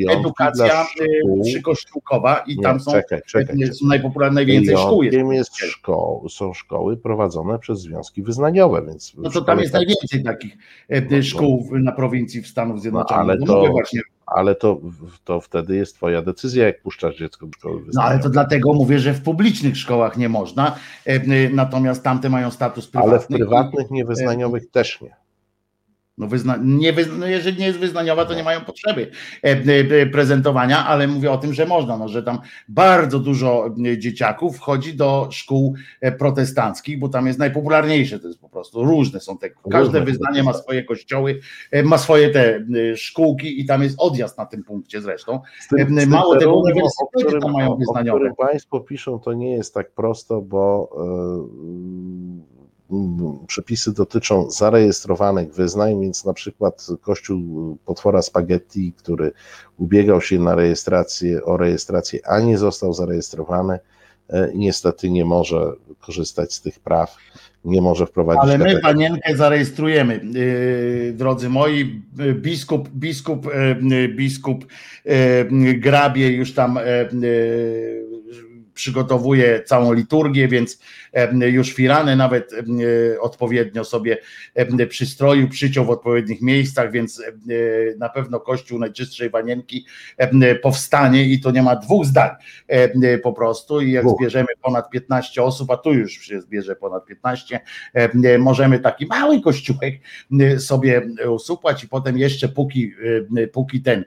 [0.10, 5.04] edukacja e, przykościółkowa i nie, tam są, czekaj, czekaj, są najpopularne najwięcej szkół.
[5.04, 10.24] Jest, jest szkoł, są szkoły prowadzone przez związki wyznaniowe, więc no to tam jest najwięcej
[10.24, 10.58] takich
[10.90, 13.40] no, szkół na prowincji w Stanach Zjednoczonych.
[13.40, 14.02] No, ale to, właśnie
[14.36, 14.80] ale to,
[15.24, 19.00] to wtedy jest twoja decyzja, jak puszczasz dziecko do szkoły No ale to dlatego mówię,
[19.00, 20.76] że w publicznych szkołach nie można,
[21.06, 23.12] e, natomiast tamte mają status prywatny.
[23.12, 25.16] Ale w prywatnych, niewyznaniowych też nie.
[26.20, 29.12] No, wyzna, nie, no jeżeli nie jest wyznaniowa, to nie mają potrzeby
[29.44, 34.58] e, e, prezentowania, ale mówię o tym, że można, no, że tam bardzo dużo dzieciaków
[34.58, 35.76] wchodzi do szkół
[36.20, 40.54] protestanckich, bo tam jest najpopularniejsze, to jest po prostu różne są te, każde wyznanie ma
[40.54, 41.40] swoje kościoły,
[41.84, 42.66] ma swoje te
[42.96, 45.40] szkółki i tam jest odjazd na tym punkcie zresztą.
[45.78, 48.18] Tym, Mało tego uniwersytety tam mają wyznaniowe.
[48.18, 50.90] O którym Państwo piszą, to nie jest tak prosto, bo
[52.50, 52.59] yy,
[53.48, 59.32] przepisy dotyczą zarejestrowanych wyznań, więc na przykład Kościół potwora spaghetti, który
[59.78, 63.80] ubiegał się na rejestrację, o rejestrację, a nie został zarejestrowany,
[64.30, 67.18] e, niestety nie może korzystać z tych praw,
[67.66, 68.44] nie może wprowadzić.
[68.44, 72.02] Ale my panienkę zarejestrujemy, yy, drodzy moi.
[72.34, 73.46] Biskup, biskup,
[73.82, 74.66] yy, biskup
[75.06, 76.80] yy, grabie już tam
[78.80, 80.80] przygotowuje całą liturgię, więc
[81.42, 82.52] już firany nawet
[83.22, 84.18] odpowiednio sobie
[84.90, 87.24] przystroił, przyciął w odpowiednich miejscach, więc
[87.98, 89.86] na pewno Kościół Najczystszej Wanienki
[90.62, 92.30] powstanie i to nie ma dwóch zdań
[93.24, 93.82] po prostu.
[93.82, 97.60] I jak zbierzemy ponad 15 osób, a tu już się zbierze ponad 15,
[98.40, 99.94] możemy taki mały kościółek
[100.58, 102.92] sobie usupłać i potem jeszcze póki,
[103.52, 104.06] póki ten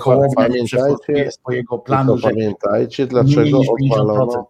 [0.00, 3.60] Hołownia nie swojego planu, że pamiętajcie dlaczego
[3.92, 4.46] odwalono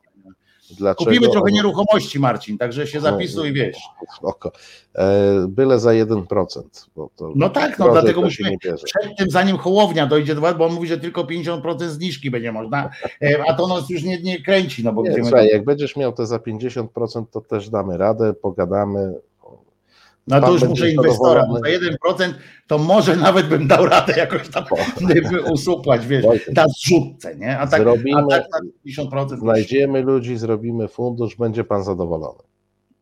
[0.70, 3.78] Dlaczego Kupimy trochę nieruchomości, Marcin, także się zapisuj, wiesz.
[4.22, 4.52] Oko.
[4.94, 6.62] E, byle za 1%.
[6.96, 10.72] Bo to no tak, no dlatego musimy przed tym, zanim Hołownia dojdzie do bo on
[10.72, 12.90] mówi, że tylko 50% zniżki będzie można,
[13.22, 14.84] e, a to nas już nie, nie kręci.
[14.84, 19.14] No bo nie, słuchaj, jak będziesz miał te za 50%, to też damy radę, pogadamy,
[20.26, 22.32] no to już muszę inwestora, bo za 1%
[22.66, 24.64] to może nawet bym dał radę jakoś tam
[25.52, 26.24] usupłać, wiesz,
[26.54, 27.58] na zrzutce, nie?
[27.58, 29.38] A tak, zrobimy, a tak na 50%.
[29.38, 32.38] Znajdziemy ludzi, zrobimy fundusz, będzie pan zadowolony.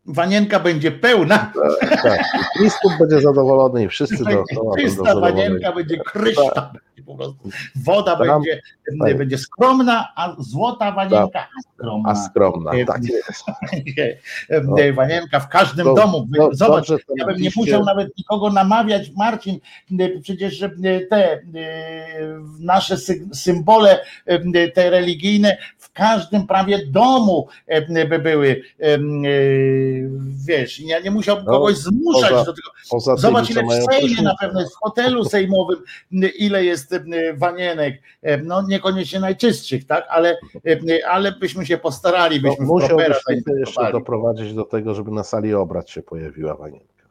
[0.06, 1.52] Wanienka będzie pełna.
[1.80, 2.24] Tak, tak.
[2.60, 6.50] Biskup będzie zadowolony i wszyscy dookoła Czysta wanienka będzie kryształ.
[6.54, 6.93] Tak.
[7.02, 7.48] Po prostu.
[7.76, 8.60] Woda Tam, będzie,
[9.00, 9.18] tak.
[9.18, 11.48] będzie skromna, a złota wanienka tak.
[11.58, 12.10] a skromna.
[12.10, 13.44] A skromna, tak jest.
[14.96, 16.28] Wanienka w każdym to, domu.
[16.52, 19.58] Zobacz, dobrze, ja bym nie musiał nawet nikogo namawiać, Marcin,
[20.22, 20.64] przecież
[21.10, 21.42] te
[22.58, 22.96] nasze
[23.32, 24.04] symbole
[24.74, 27.48] te religijne w każdym prawie domu
[28.08, 28.62] by były
[30.46, 33.16] wiesz, ja nie musiałbym no, kogoś zmuszać poza, do tego.
[33.16, 35.78] Zobacz, ile w Sejmie na pewno jest, w hotelu sejmowym,
[36.38, 37.04] ile jest jest
[37.38, 38.02] wanienek,
[38.42, 40.36] no niekoniecznie najczystszych, tak, ale,
[41.08, 43.16] ale byśmy się postarali, byśmy no, musiałbyś
[43.58, 47.04] jeszcze doprowadzić do tego, żeby na sali obrad się pojawiła wanienka.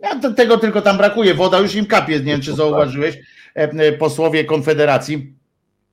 [0.00, 3.18] Ja do tego tylko tam brakuje, woda już im kapie, nie wiem czy zauważyłeś,
[3.98, 5.34] posłowie Konfederacji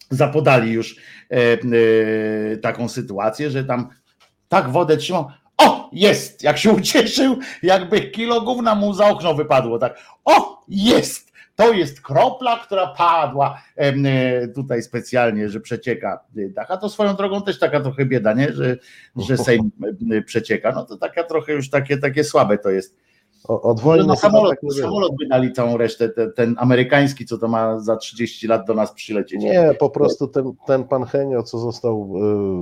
[0.09, 0.95] zapodali już
[2.61, 3.89] taką sytuację, że tam
[4.49, 5.27] tak wodę trzymał,
[5.57, 6.43] o, jest!
[6.43, 9.79] Jak się ucieszył, jakby kilo gówna mu za okno wypadło.
[9.79, 11.30] Tak, o, jest!
[11.61, 16.71] To jest kropla, która padła e, tutaj specjalnie, że przecieka dach.
[16.71, 18.53] A to swoją drogą też taka trochę bieda, nie?
[18.53, 18.77] Że,
[19.15, 19.71] że Sejm
[20.25, 20.71] przecieka.
[20.75, 22.97] No to taka trochę już takie, takie słabe to jest
[23.47, 27.47] od wojny no, samolot, tak samolot by dali całą resztę, ten, ten, amerykański, co to
[27.47, 29.41] ma za 30 lat do nas przylecieć.
[29.41, 32.13] Nie, po prostu ten, ten pan Henio, co został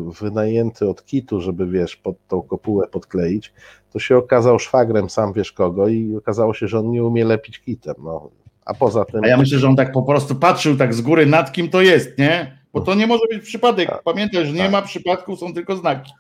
[0.10, 3.54] y, wynajęty od Kitu, żeby wiesz, pod tą kopułę podkleić,
[3.94, 7.60] to się okazał szwagrem sam wiesz kogo i okazało się, że on nie umie lepić
[7.60, 7.96] kitem.
[8.04, 8.30] No.
[8.70, 9.24] A poza tym.
[9.24, 11.82] A ja myślę, że on tak po prostu patrzył tak z góry nad kim to
[11.82, 12.60] jest, nie?
[12.74, 13.90] Bo to nie może być przypadek.
[13.90, 14.04] Tak.
[14.04, 14.72] Pamiętaj, że nie tak.
[14.72, 16.12] ma przypadków, są tylko znaki.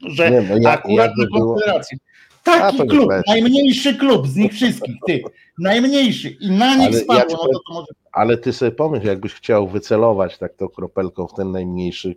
[0.00, 1.98] Że nie, no, jak, akurat na Konfederacji.
[2.44, 5.22] Taki klub, najmniejszy klub z nich wszystkich, ty.
[5.58, 6.30] Najmniejszy.
[6.30, 7.22] I na nich ale spadło.
[7.30, 7.86] Ja no to, to może...
[8.12, 12.14] Ale ty sobie pomyśl, jakbyś chciał wycelować tak tą kropelką w ten najmniejszy y,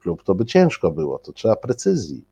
[0.00, 1.18] klub, to by ciężko było.
[1.18, 2.24] To trzeba precyzji.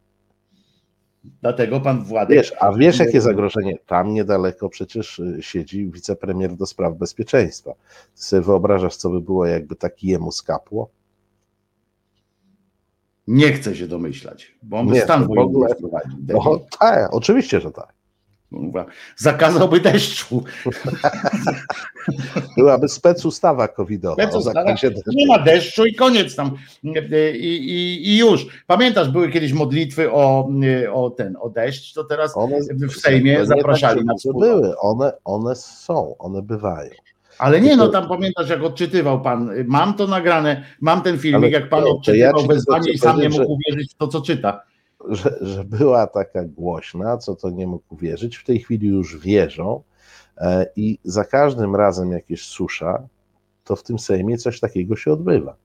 [1.24, 2.36] Dlatego pan Władek.
[2.36, 3.78] Wiesz, a wiesz, jakie zagrożenie?
[3.86, 7.72] Tam niedaleko przecież y, siedzi wicepremier do spraw bezpieczeństwa.
[8.14, 10.88] Ty sobie wyobrażasz, co by było, jakby taki jemu skapło?
[13.26, 16.18] Nie chcę się domyślać, bo on by nie, stan wojenny wprowadził.
[16.28, 17.99] No, tak, oczywiście, że tak.
[19.16, 20.44] Zakazałby deszczu.
[22.56, 24.14] Byłaby specustawa covidowa.
[24.14, 24.74] Specustawa.
[25.06, 26.56] Nie ma deszczu i koniec tam.
[26.82, 26.90] I,
[27.40, 28.46] i, I, już.
[28.66, 30.50] Pamiętasz, były kiedyś modlitwy o,
[30.92, 32.56] o ten, o deszcz, to teraz one,
[32.88, 36.90] w Sejmie zapraszali tak, na Były, one, one są, one bywają.
[37.38, 39.50] Ale nie, no tam pamiętasz, jak odczytywał pan.
[39.66, 43.52] Mam to nagrane, mam ten filmik, jak pan odczytywał ja wezwanie i sam nie mógł
[43.52, 44.62] uwierzyć w to, co czyta.
[45.08, 48.36] Że, że była taka głośna, co to nie mógł uwierzyć.
[48.36, 49.82] W tej chwili już wierzą
[50.38, 53.02] e, i za każdym razem, jak jest susza,
[53.64, 55.56] to w tym Sejmie coś takiego się odbywa.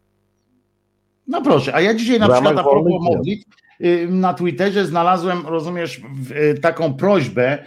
[1.28, 3.48] No proszę, a ja dzisiaj na przykład a propos modlitw
[3.82, 6.02] y, na Twitterze znalazłem, rozumiesz,
[6.32, 7.64] y, taką prośbę,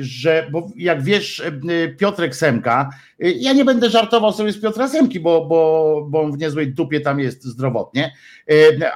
[0.00, 1.42] że, bo jak wiesz,
[1.98, 6.38] Piotrek Semka, ja nie będę żartował sobie z Piotra Semki, bo, bo, bo on w
[6.38, 8.12] niezłej dupie tam jest zdrowotnie,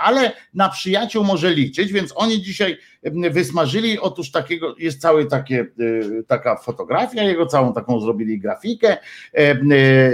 [0.01, 2.79] ale na przyjaciół może liczyć, więc oni dzisiaj
[3.31, 5.67] wysmażyli, otóż takiego, jest cały takie,
[6.27, 8.97] taka fotografia jego, całą taką zrobili grafikę,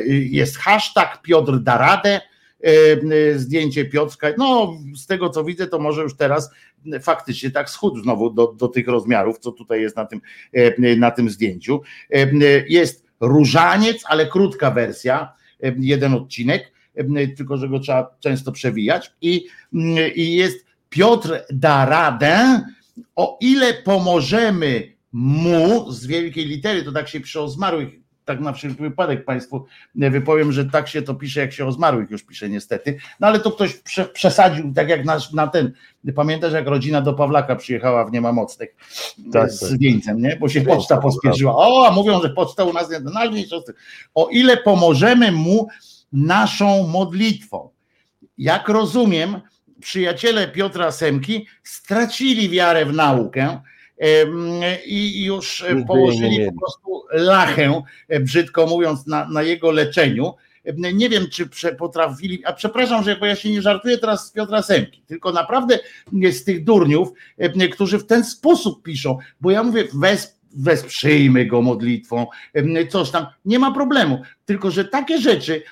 [0.09, 2.21] jest hashtag Piotr da radę,
[3.37, 4.29] zdjęcie Piotrka.
[4.39, 6.51] No, z tego co widzę, to może już teraz
[7.03, 10.21] faktycznie tak schudł znowu do, do tych rozmiarów, co tutaj jest na tym,
[10.53, 11.81] e, na tym zdjęciu.
[12.11, 12.27] E,
[12.69, 15.33] jest różaniec, ale krótka wersja,
[15.79, 16.73] jeden odcinek,
[17.37, 19.13] tylko że go trzeba często przewijać.
[19.21, 19.47] I,
[20.15, 22.61] i jest Piotr da radę,
[23.17, 28.53] o ile pomożemy mu z wielkiej litery, to tak się przy o zmarłych tak na
[28.53, 32.49] wszelki wypadek Państwu wypowiem, że tak się to pisze, jak się o zmarłych już pisze
[32.49, 35.73] niestety, no ale to ktoś prze, przesadził, tak jak na, na, ten,
[36.15, 38.77] pamiętasz jak rodzina do Pawlaka przyjechała w Niemamocnych
[39.33, 39.79] tak, z tak.
[39.79, 40.37] wieńcem, nie?
[40.37, 43.13] bo się poczta pospieszyła, o, a mówią, że poczta u nas nie, no,
[44.15, 45.69] o ile pomożemy mu
[46.13, 47.71] naszą modlitwą.
[48.39, 49.41] Jak rozumiem,
[49.81, 53.61] przyjaciele Piotra Semki stracili wiarę w naukę,
[54.87, 60.35] i już położyli po prostu lachę, e, brzydko mówiąc, na, na jego leczeniu.
[60.95, 64.63] Nie wiem, czy potrafili, a przepraszam, że bo ja się nie żartuję teraz z Piotra
[64.63, 65.79] Semki, tylko naprawdę
[66.33, 67.09] z tych durniów,
[67.73, 72.27] którzy w ten sposób piszą, bo ja mówię, wes, wesprzyjmy go modlitwą,
[72.91, 74.23] coś tam, nie ma problemu.
[74.45, 75.63] Tylko, że takie rzeczy,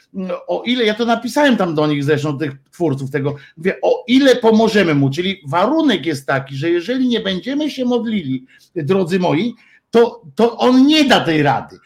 [0.47, 4.37] o ile, ja to napisałem tam do nich zresztą, tych twórców tego, mówię, o ile
[4.37, 9.55] pomożemy mu, czyli warunek jest taki, że jeżeli nie będziemy się modlili, drodzy moi,
[9.93, 11.79] to, to on nie da tej rady.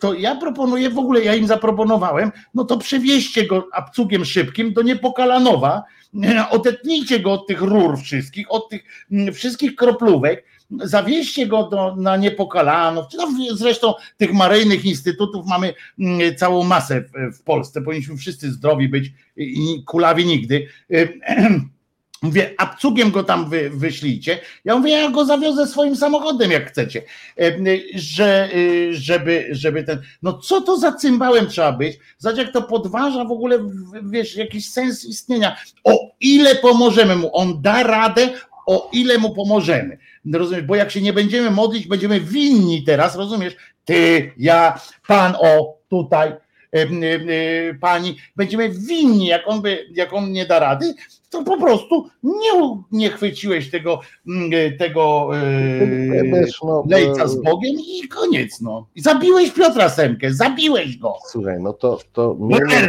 [0.00, 4.82] To ja proponuję, w ogóle ja im zaproponowałem, no to przewieźcie go abcugiem szybkim do
[4.82, 5.82] Niepokalanowa,
[6.50, 8.84] odetnijcie go od tych rur wszystkich, od tych
[9.32, 16.36] wszystkich kroplówek, zawieźcie go do, na Niepokalanów, czy tam zresztą tych maryjnych instytutów mamy mm,
[16.36, 17.04] całą masę
[17.38, 20.66] w, Polsce, powinniśmy wszyscy zdrowi być i kulawi nigdy.
[22.22, 24.38] Mówię, abcugiem go tam wy, wyślijcie.
[24.64, 27.02] Ja mówię, ja go zawiozę swoim samochodem, jak chcecie.
[27.94, 28.50] Że,
[28.90, 30.02] żeby, żeby ten.
[30.22, 31.98] No co to za cymbałem trzeba być?
[32.18, 33.58] Zobacz, jak to podważa w ogóle,
[34.02, 35.56] wiesz, jakiś sens istnienia.
[35.84, 38.28] O ile pomożemy mu, on da radę,
[38.66, 39.98] o ile mu pomożemy.
[40.32, 40.64] Rozumiesz?
[40.64, 43.56] Bo jak się nie będziemy modlić, będziemy winni teraz, rozumiesz?
[43.84, 46.32] Ty, ja, pan, o, tutaj,
[47.80, 50.94] pani, będziemy winni, jak on, by, jak on nie da rady,
[51.30, 54.00] to po prostu nie, nie chwyciłeś tego,
[54.78, 55.30] tego
[56.32, 58.60] Wiesz, no, lejca z Bogiem i koniec.
[58.60, 58.86] No.
[58.94, 61.14] I zabiłeś Piotra Semkę, zabiłeś go.
[61.28, 62.88] Słuchaj, no to, to miejmy,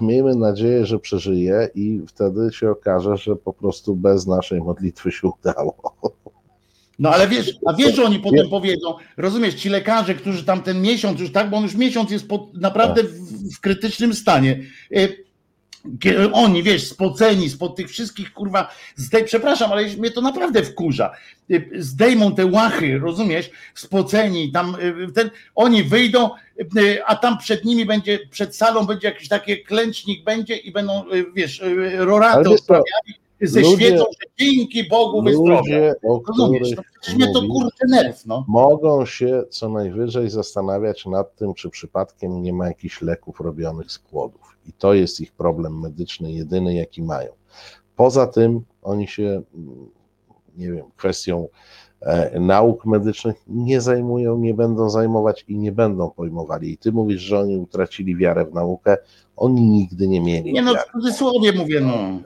[0.00, 5.28] miejmy nadzieję, że przeżyje i wtedy się okaże, że po prostu bez naszej modlitwy się
[5.40, 5.74] udało.
[6.98, 10.82] No ale wiesz, a wiesz, że oni potem powiedzą, rozumiesz, ci lekarze, którzy tam ten
[10.82, 14.62] miesiąc już tak, bo on już miesiąc jest pod, naprawdę w, w, krytycznym stanie.
[16.06, 21.12] Y, oni, wiesz, spoceni spod tych wszystkich, kurwa, zdej, przepraszam, ale mnie to naprawdę wkurza.
[21.50, 24.76] Y, zdejmą te łachy, rozumiesz, spoceni, tam
[25.08, 26.30] y, ten, oni wyjdą,
[27.06, 31.62] a tam przed nimi będzie, przed salą będzie jakiś taki klęcznik będzie i będą, wiesz,
[31.98, 35.94] roraty odprawiali ze ludzie, świecą, że dzięki Bogu wyzdrowiał.
[36.28, 36.70] Rozumiesz?
[36.76, 38.26] No, przecież mnie to kurczę nerw.
[38.26, 38.44] No.
[38.48, 43.98] Mogą się co najwyżej zastanawiać nad tym, czy przypadkiem nie ma jakichś leków robionych z
[43.98, 44.57] płodów.
[44.68, 47.32] I to jest ich problem medyczny, jedyny jaki mają.
[47.96, 49.42] Poza tym oni się,
[50.56, 51.48] nie wiem, kwestią
[52.00, 56.72] e, nauk medycznych nie zajmują, nie będą zajmować i nie będą pojmowali.
[56.72, 58.96] I ty mówisz, że oni utracili wiarę w naukę,
[59.36, 60.52] oni nigdy nie mieli.
[60.52, 62.20] Nie no, w cudzysłowie mówię, no.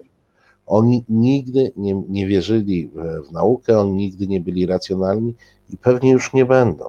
[0.66, 5.34] Oni nigdy nie, nie wierzyli w, w naukę, oni nigdy nie byli racjonalni
[5.70, 6.84] i pewnie już nie będą.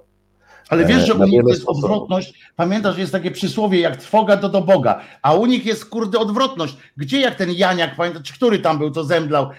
[0.73, 2.33] Ale wiesz, że u nich jest odwrotność.
[2.55, 6.77] Pamiętasz, jest takie przysłowie, jak trwoga to do Boga, a u nich jest kurde odwrotność.
[6.97, 9.49] Gdzie jak ten Janiak, pamiętasz, który tam był, co zemdlał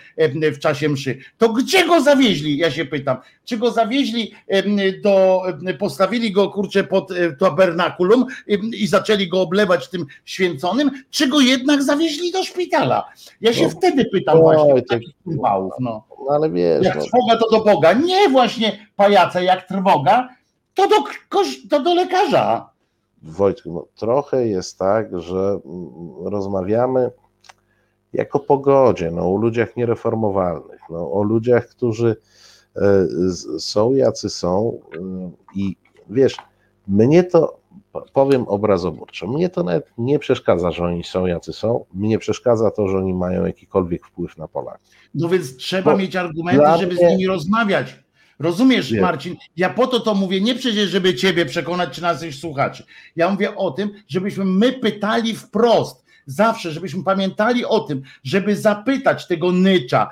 [0.43, 3.17] w czasie mszy, to gdzie go zawieźli, ja się pytam.
[3.45, 4.33] Czy go zawieźli
[5.03, 5.43] do,
[5.79, 8.27] postawili go kurczę pod e, tabernakulum
[8.73, 13.05] i zaczęli go oblewać tym święconym, czy go jednak zawieźli do szpitala?
[13.41, 15.71] Ja się no, wtedy pytam właśnie o takich no.
[15.81, 16.05] no.
[16.31, 17.03] Ale wiesz, jak no.
[17.03, 20.29] trwoga to do Boga, nie właśnie pajace jak trwoga,
[20.75, 20.97] to do,
[21.71, 22.71] to do lekarza.
[23.23, 27.11] Wojtku, no, trochę jest tak, że mm, rozmawiamy
[28.13, 32.17] jako pogodzie, no, o ludziach niereformowalnych, no, o ludziach, którzy
[32.77, 33.07] e,
[33.59, 35.77] są jacy są e, i
[36.11, 36.37] wiesz,
[36.89, 37.61] mnie to,
[38.13, 42.89] powiem obrazoburczo, mnie to nawet nie przeszkadza, że oni są jacy są, mnie przeszkadza to,
[42.89, 44.91] że oni mają jakikolwiek wpływ na Polaków.
[45.15, 47.09] No więc trzeba Bo mieć argumenty, żeby mnie...
[47.09, 48.04] z nimi rozmawiać.
[48.39, 49.01] Rozumiesz, Nie.
[49.01, 49.37] Marcin?
[49.57, 52.85] Ja po to to mówię, nie przecież, żeby ciebie przekonać, czy naszych słuchaczy.
[53.17, 56.05] Ja mówię o tym, żebyśmy my pytali wprost.
[56.27, 60.11] Zawsze, żebyśmy pamiętali o tym, żeby zapytać tego nycza,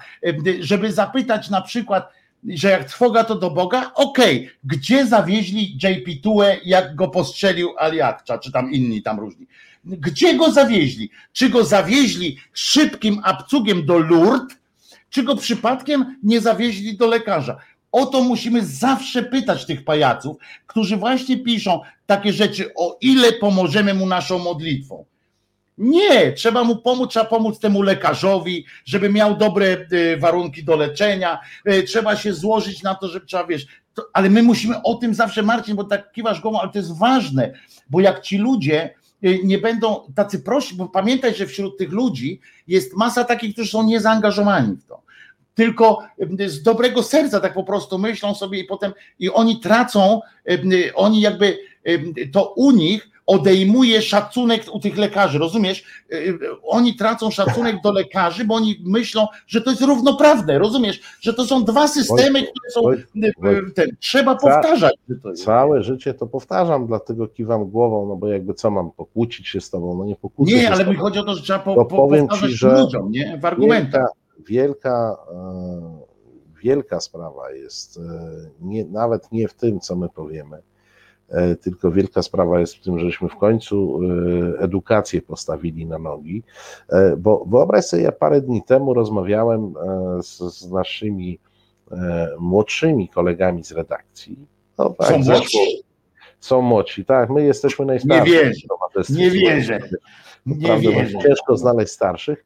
[0.61, 2.13] żeby zapytać na przykład,
[2.49, 7.75] że jak trwoga to do Boga, okej, okay, gdzie zawieźli JP Tue, jak go postrzelił
[7.79, 9.47] Aliakcza, czy tam inni tam różni.
[9.85, 11.11] Gdzie go zawieźli?
[11.33, 14.57] Czy go zawieźli szybkim abcugiem do Lourdes,
[15.11, 17.57] czy go przypadkiem nie zawieźli do lekarza?
[17.93, 20.37] O to musimy zawsze pytać tych pajaców,
[20.67, 25.05] którzy właśnie piszą takie rzeczy, o ile pomożemy mu naszą modlitwą.
[25.79, 31.41] Nie, trzeba mu pomóc, trzeba pomóc temu lekarzowi, żeby miał dobre y, warunki do leczenia,
[31.69, 35.15] y, trzeba się złożyć na to, żeby trzeba, wiesz, to, ale my musimy o tym
[35.15, 37.53] zawsze, Marcin, bo tak kiwasz głową, ale to jest ważne,
[37.91, 38.95] bo jak ci ludzie
[39.25, 43.71] y, nie będą tacy prości, bo pamiętaj, że wśród tych ludzi jest masa takich, którzy
[43.71, 45.02] są niezaangażowani w to
[45.55, 45.99] tylko
[46.47, 50.21] z dobrego serca tak po prostu myślą sobie i potem i oni tracą,
[50.95, 51.59] oni jakby
[52.33, 55.85] to u nich odejmuje szacunek u tych lekarzy, rozumiesz?
[56.63, 61.01] Oni tracą szacunek do lekarzy, bo oni myślą, że to jest równoprawne, rozumiesz?
[61.21, 62.81] Że to są dwa systemy, które są.
[63.75, 64.95] Ten, trzeba powtarzać.
[65.45, 69.71] Całe życie to powtarzam, dlatego kiwam głową, no bo jakby co mam pokłócić się z
[69.71, 69.99] tobą?
[69.99, 72.81] No nie pokłócić Nie, ale mi chodzi o to, że trzeba po, powtarzać ci, że
[72.81, 73.39] ludziom, nie?
[73.43, 74.22] W argumentach wielka, e,
[76.63, 78.01] wielka sprawa jest e,
[78.61, 80.63] nie, nawet nie w tym, co my powiemy,
[81.29, 84.01] e, tylko wielka sprawa jest w tym, żeśmy w końcu
[84.59, 86.43] edukację postawili na nogi,
[87.19, 89.75] bo wyobraź sobie, ja parę dni temu rozmawiałem
[90.23, 91.39] z, z naszymi
[92.39, 94.47] młodszymi kolegami z redakcji.
[94.79, 95.83] No, tak, są młodsi?
[96.41, 98.33] Są młodsi, tak, my jesteśmy najstarsi.
[98.33, 98.61] Nie wierzę,
[99.11, 99.79] nie wierzę.
[100.47, 101.19] Nie wierzę.
[101.19, 102.45] Ciężko znaleźć starszych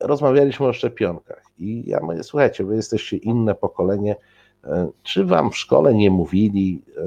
[0.00, 4.16] rozmawialiśmy o szczepionkach i ja mówię, słuchajcie, wy jesteście inne pokolenie,
[4.64, 7.02] e, czy wam w szkole nie mówili, e,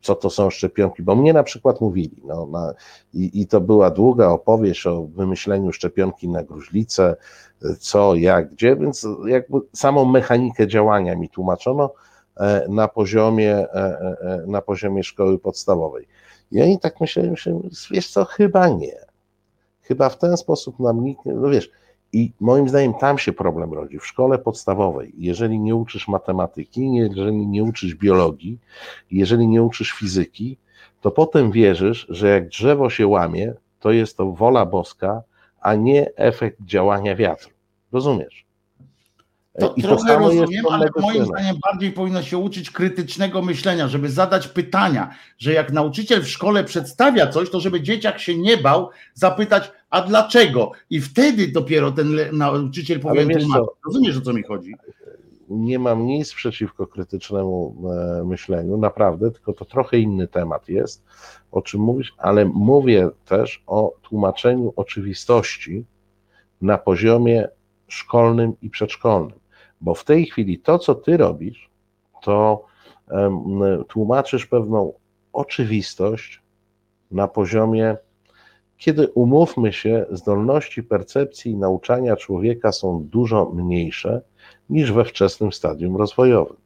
[0.00, 2.74] co to są szczepionki, bo mnie na przykład mówili, no, na,
[3.14, 7.16] i, i to była długa opowieść o wymyśleniu szczepionki na gruźlicę,
[7.64, 11.92] e, co, jak, gdzie, więc jakby samą mechanikę działania mi tłumaczono
[12.68, 13.66] na poziomie,
[14.46, 16.06] na poziomie szkoły podstawowej.
[16.52, 17.60] I oni tak myśleli, że
[17.90, 18.96] wiesz co, chyba nie.
[19.82, 21.70] Chyba w ten sposób nam nikt, no wiesz,
[22.14, 25.12] I moim zdaniem tam się problem rodzi, w szkole podstawowej.
[25.18, 28.58] Jeżeli nie uczysz matematyki, jeżeli nie uczysz biologii,
[29.10, 30.56] jeżeli nie uczysz fizyki,
[31.00, 35.22] to potem wierzysz, że jak drzewo się łamie, to jest to wola boska,
[35.60, 37.50] a nie efekt działania wiatru.
[37.92, 38.43] Rozumiesz?
[39.60, 44.48] To I trochę rozumiem, ale moim zdaniem bardziej powinno się uczyć krytycznego myślenia, żeby zadać
[44.48, 49.72] pytania, że jak nauczyciel w szkole przedstawia coś, to żeby dzieciak się nie bał zapytać,
[49.90, 50.72] a dlaczego?
[50.90, 53.44] I wtedy dopiero ten nauczyciel tłumaczyć.
[53.86, 54.74] Rozumiesz, o co mi chodzi?
[55.48, 57.74] nie mam nic przeciwko krytycznemu
[58.20, 61.04] e, myśleniu, naprawdę, tylko to trochę inny temat jest,
[61.52, 65.84] o czym mówisz, ale mówię też o tłumaczeniu oczywistości
[66.62, 67.48] na poziomie
[67.88, 69.38] szkolnym i przedszkolnym,
[69.80, 71.70] bo w tej chwili to, co ty robisz,
[72.22, 72.64] to
[73.88, 74.92] tłumaczysz pewną
[75.32, 76.42] oczywistość
[77.10, 77.96] na poziomie,
[78.76, 84.22] kiedy umówmy się, zdolności percepcji i nauczania człowieka są dużo mniejsze
[84.70, 86.56] niż we wczesnym stadium rozwojowym.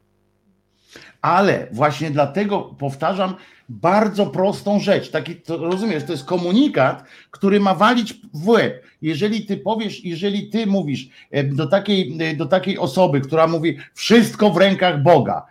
[1.22, 3.34] Ale właśnie dlatego powtarzam
[3.68, 5.10] bardzo prostą rzecz.
[5.10, 8.84] Taki, to, rozumiesz, to jest komunikat, który ma walić w łeb.
[9.02, 11.08] Jeżeli ty powiesz, jeżeli ty mówisz
[11.44, 15.46] do takiej, do takiej osoby, która mówi wszystko w rękach Boga,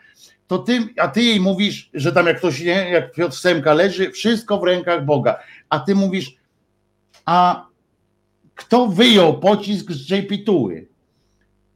[0.47, 4.11] to ty, a ty jej mówisz, że tam jak ktoś, nie, jak Piotr Semka leży,
[4.11, 5.39] wszystko w rękach Boga,
[5.69, 6.35] a ty mówisz,
[7.25, 7.67] a
[8.55, 10.87] kto wyjął pocisk z JP Tuły?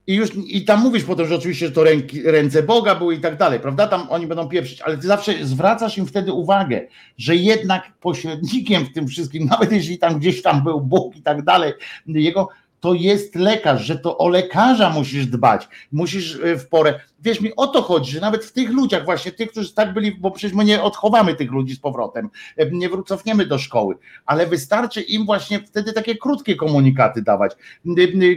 [0.08, 3.20] I już i tam mówisz potem, że oczywiście że to ręki, ręce Boga były i
[3.20, 3.88] tak dalej, prawda?
[3.88, 6.82] Tam oni będą pieprzyć, ale ty zawsze zwracasz im wtedy uwagę,
[7.18, 11.44] że jednak pośrednikiem w tym wszystkim, nawet jeśli tam gdzieś tam był Bóg i tak
[11.44, 11.74] dalej,
[12.08, 12.50] jego
[12.80, 17.00] to jest lekarz, że to o lekarza musisz dbać, musisz e, w porę.
[17.24, 20.12] Wiesz mi, o to chodzi, że nawet w tych ludziach, właśnie tych, którzy tak byli,
[20.12, 23.96] bo przecież my nie odchowamy tych ludzi z powrotem, e, nie wrócofniemy do szkoły,
[24.26, 27.52] ale wystarczy im właśnie wtedy takie krótkie komunikaty dawać.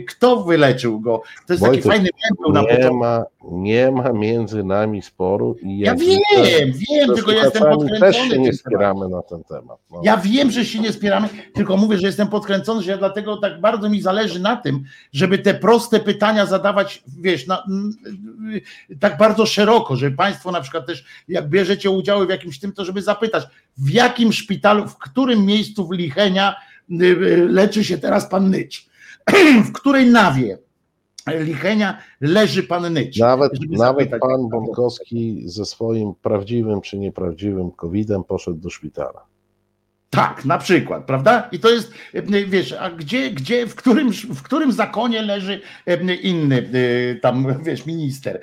[0.09, 1.23] Kto wyleczył go?
[1.47, 2.09] To jest taki fajny
[2.43, 2.97] był na Nie początku.
[2.97, 6.21] ma, nie ma między nami sporu i Ja wiem,
[6.91, 9.79] wiem, tylko ja jestem słuchaczami też podkręcony się nie spieramy na ten temat.
[9.91, 10.01] No.
[10.05, 13.61] Ja wiem, że się nie spieramy, tylko mówię, że jestem podkręcony, że ja dlatego tak
[13.61, 17.65] bardzo mi zależy na tym, żeby te proste pytania zadawać, wiesz, na,
[19.01, 22.85] tak bardzo szeroko, żeby Państwo na przykład też, jak bierzecie udział w jakimś tym, to
[22.85, 23.45] żeby zapytać,
[23.77, 26.55] w jakim szpitalu, w którym miejscu w Lichenia
[26.91, 28.89] y, y, leczy się teraz pan Nyć?
[29.69, 30.59] W której nawie
[31.27, 33.19] Lichenia leży pan Nyć?
[33.19, 39.34] Nawet, nawet pan Bąkowski ze swoim prawdziwym czy nieprawdziwym COVID-em poszedł do szpitala.
[40.15, 41.49] Tak, na przykład, prawda?
[41.53, 46.15] I to jest, e, wiesz, a gdzie, gdzie w, którym, w którym zakonie leży e,
[46.15, 46.71] inny
[47.13, 48.41] e, tam, wiesz, minister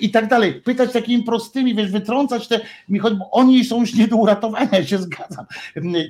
[0.00, 0.54] i tak dalej.
[0.54, 4.68] Pytać takimi prostymi, wiesz, wytrącać te, mi chodzi, bo oni są już nie do uratowania,
[4.72, 5.46] ja się zgadzam.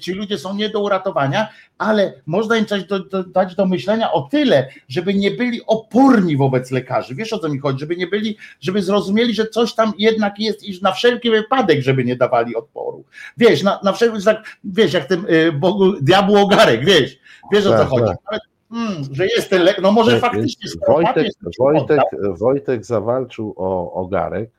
[0.00, 4.12] Ci ludzie są nie do uratowania, ale można im coś do, do, dać do myślenia
[4.12, 7.14] o tyle, żeby nie byli oporni wobec lekarzy.
[7.14, 7.78] Wiesz o co mi chodzi?
[7.78, 12.04] Żeby nie byli, żeby zrozumieli, że coś tam jednak jest i na wszelki wypadek, żeby
[12.04, 13.04] nie dawali odporu.
[13.36, 17.18] Wiesz, na, na wszelki tak, wiesz, jak ten y, Bogu, diabł ogarek, wiesz,
[17.52, 18.12] wiesz o co Tak, chodzi.
[18.30, 18.40] tak.
[18.72, 21.26] Mm, że jest ten lek, no może faktycznie skoro Wojtek,
[21.58, 22.00] Wojtek,
[22.38, 24.50] Wojtek zawalczył o ogarek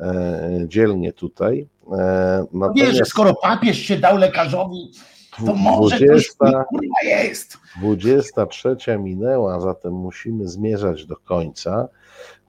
[0.00, 1.66] e, dzielnie tutaj.
[1.92, 4.90] E, no wiesz, natomiast skoro papież się dał lekarzowi,
[5.46, 6.06] to może coś
[6.36, 7.58] 20, kurwa jest.
[7.80, 11.88] 23 minęła, zatem musimy zmierzać do końca.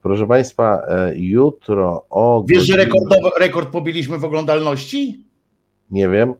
[0.02, 2.44] Proszę Państwa, e, jutro o.
[2.48, 5.24] Wiesz, że godzinie- rekordowo, rekord pobiliśmy w oglądalności?
[5.90, 6.34] Nie wiem,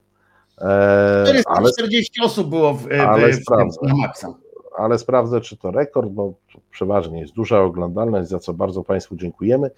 [0.58, 0.64] e,
[1.24, 3.80] ale 440 osób było w, w, ale w, sprawdzę.
[3.96, 4.34] maksa.
[4.78, 6.32] ale sprawdzę, czy to rekord, bo
[6.70, 9.70] przeważnie jest duża oglądalność, za co bardzo Państwu dziękujemy.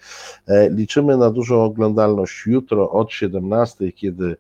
[0.49, 4.37] E, Liczymy na dużą oglądalność jutro od 17, kiedy e,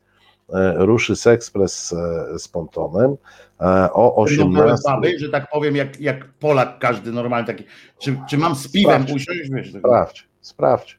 [0.76, 3.16] ruszy Sexpress e, z Pontonem.
[3.60, 4.90] E, O Będą były 18.
[4.92, 7.64] baby, że tak powiem, jak, jak Polak każdy normalny taki.
[7.98, 9.12] Czy, czy mam z piwem Sprawdź.
[9.22, 9.50] usiąść?
[9.50, 10.98] Wiesz, Sprawdź, sprawdź.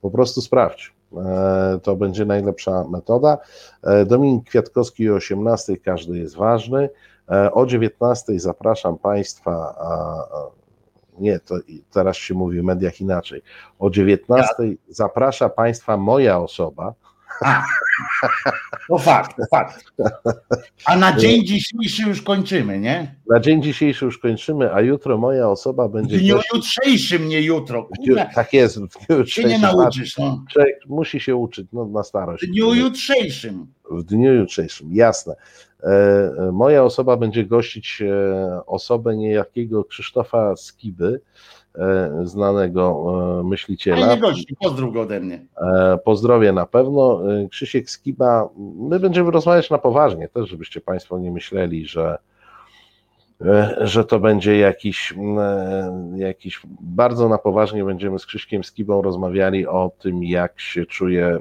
[0.00, 0.94] Po prostu sprawdź.
[1.16, 3.38] E, To będzie najlepsza metoda.
[3.82, 6.90] E, Dominik Kwiatkowski o 18 każdy jest ważny.
[7.30, 9.74] E, O 19 zapraszam Państwa.
[11.18, 11.54] Nie, to
[11.90, 13.42] teraz się mówi w mediach inaczej.
[13.78, 14.54] O 19
[14.88, 16.94] zaprasza Państwa moja osoba.
[18.88, 19.84] To fakt, fakt.
[20.84, 23.14] A na dzień dzisiejszy już kończymy, nie?
[23.30, 26.18] Na dzień dzisiejszy już kończymy, a jutro moja osoba W będzie.
[26.18, 27.82] dniu gościem- jutrzejszym, nie jutro.
[27.82, 28.78] w Kurwa, tak jest.
[28.78, 29.60] W dniu się nie jutrzejszym.
[29.60, 30.44] nauczysz, no.
[30.52, 32.46] Człowiek musi się uczyć no, na W starość.
[32.46, 33.66] dniu jutrzejszym.
[33.90, 35.34] W dniu jutrzejszym, jasne.
[35.82, 41.20] E, e, Moja osoba będzie gościć e, osobę niejakiego Krzysztofa Skiby,
[42.24, 43.04] znanego
[43.40, 44.14] e, myśliciela.
[44.14, 45.46] nie gości, pozdrów go ode mnie.
[45.62, 47.32] E, Pozdrowie na pewno.
[47.32, 52.18] E, Krzysiek Skiba, my będziemy rozmawiać na poważnie też, żebyście Państwo nie myśleli, że
[53.80, 55.14] że to będzie jakiś,
[56.16, 61.38] jakiś bardzo na poważnie będziemy z Krzyśkiem Skibą rozmawiali o tym, jak się czuje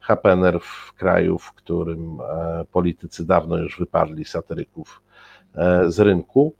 [0.00, 2.18] Hapener w kraju, w którym
[2.72, 5.02] politycy dawno już wyparli satyryków
[5.88, 6.54] z rynku.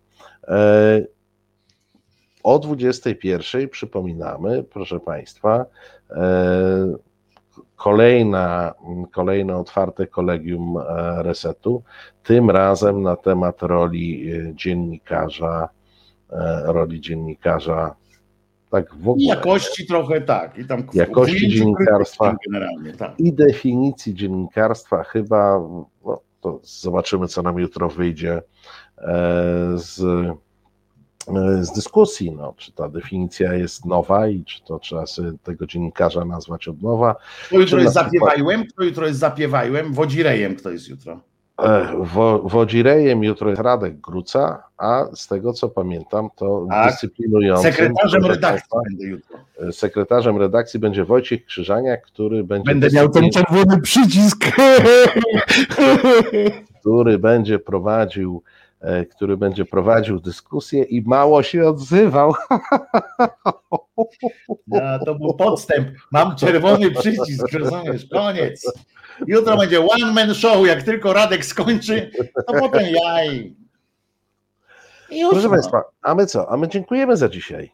[2.42, 5.66] O 21 przypominamy, proszę Państwa,
[7.76, 8.74] kolejna,
[9.12, 11.82] kolejne otwarte kolegium e, resetu,
[12.22, 15.68] tym razem na temat roli e, dziennikarza,
[16.30, 17.94] e, roli dziennikarza
[18.70, 19.26] tak w ogóle.
[19.26, 20.58] Jakości trochę tak.
[20.58, 22.36] I tam jakości dziennikarstwa
[22.98, 23.20] tak.
[23.20, 25.60] i definicji dziennikarstwa chyba,
[26.04, 28.42] no, to zobaczymy co nam jutro wyjdzie
[29.74, 30.49] z E,
[31.60, 36.24] z dyskusji, no, czy ta definicja jest nowa i czy to trzeba sobie tego dziennikarza
[36.24, 37.16] nazwać od nowa.
[37.46, 38.12] Kto jutro jest przykład...
[38.12, 41.20] zapiewajłem, kto jutro jest zapiewajłem, wodzirejem kto jest jutro?
[41.62, 46.90] E, wo, wodzirejem jutro jest Radek Gruca, a z tego co pamiętam, to tak.
[46.90, 47.72] dyscyplinującym.
[47.72, 49.38] Sekretarzem redakcji będę jutro.
[49.68, 52.64] E, sekretarzem redakcji będzie Wojciech Krzyżaniak, który będzie.
[52.70, 54.44] Będę miał ten czerwony przycisk.
[56.80, 58.69] który będzie prowadził E,
[59.10, 62.34] który będzie prowadził dyskusję i mało się odzywał.
[64.66, 65.88] No, to był podstęp.
[66.12, 68.06] Mam czerwony przycisk, rozumiesz?
[68.12, 68.72] Koniec.
[69.26, 70.66] Jutro będzie one man show.
[70.66, 72.10] Jak tylko Radek skończy,
[72.46, 73.56] to potem jaj.
[75.30, 75.50] Proszę no.
[75.50, 76.52] Państwa, a my co?
[76.52, 77.72] A my dziękujemy za dzisiaj.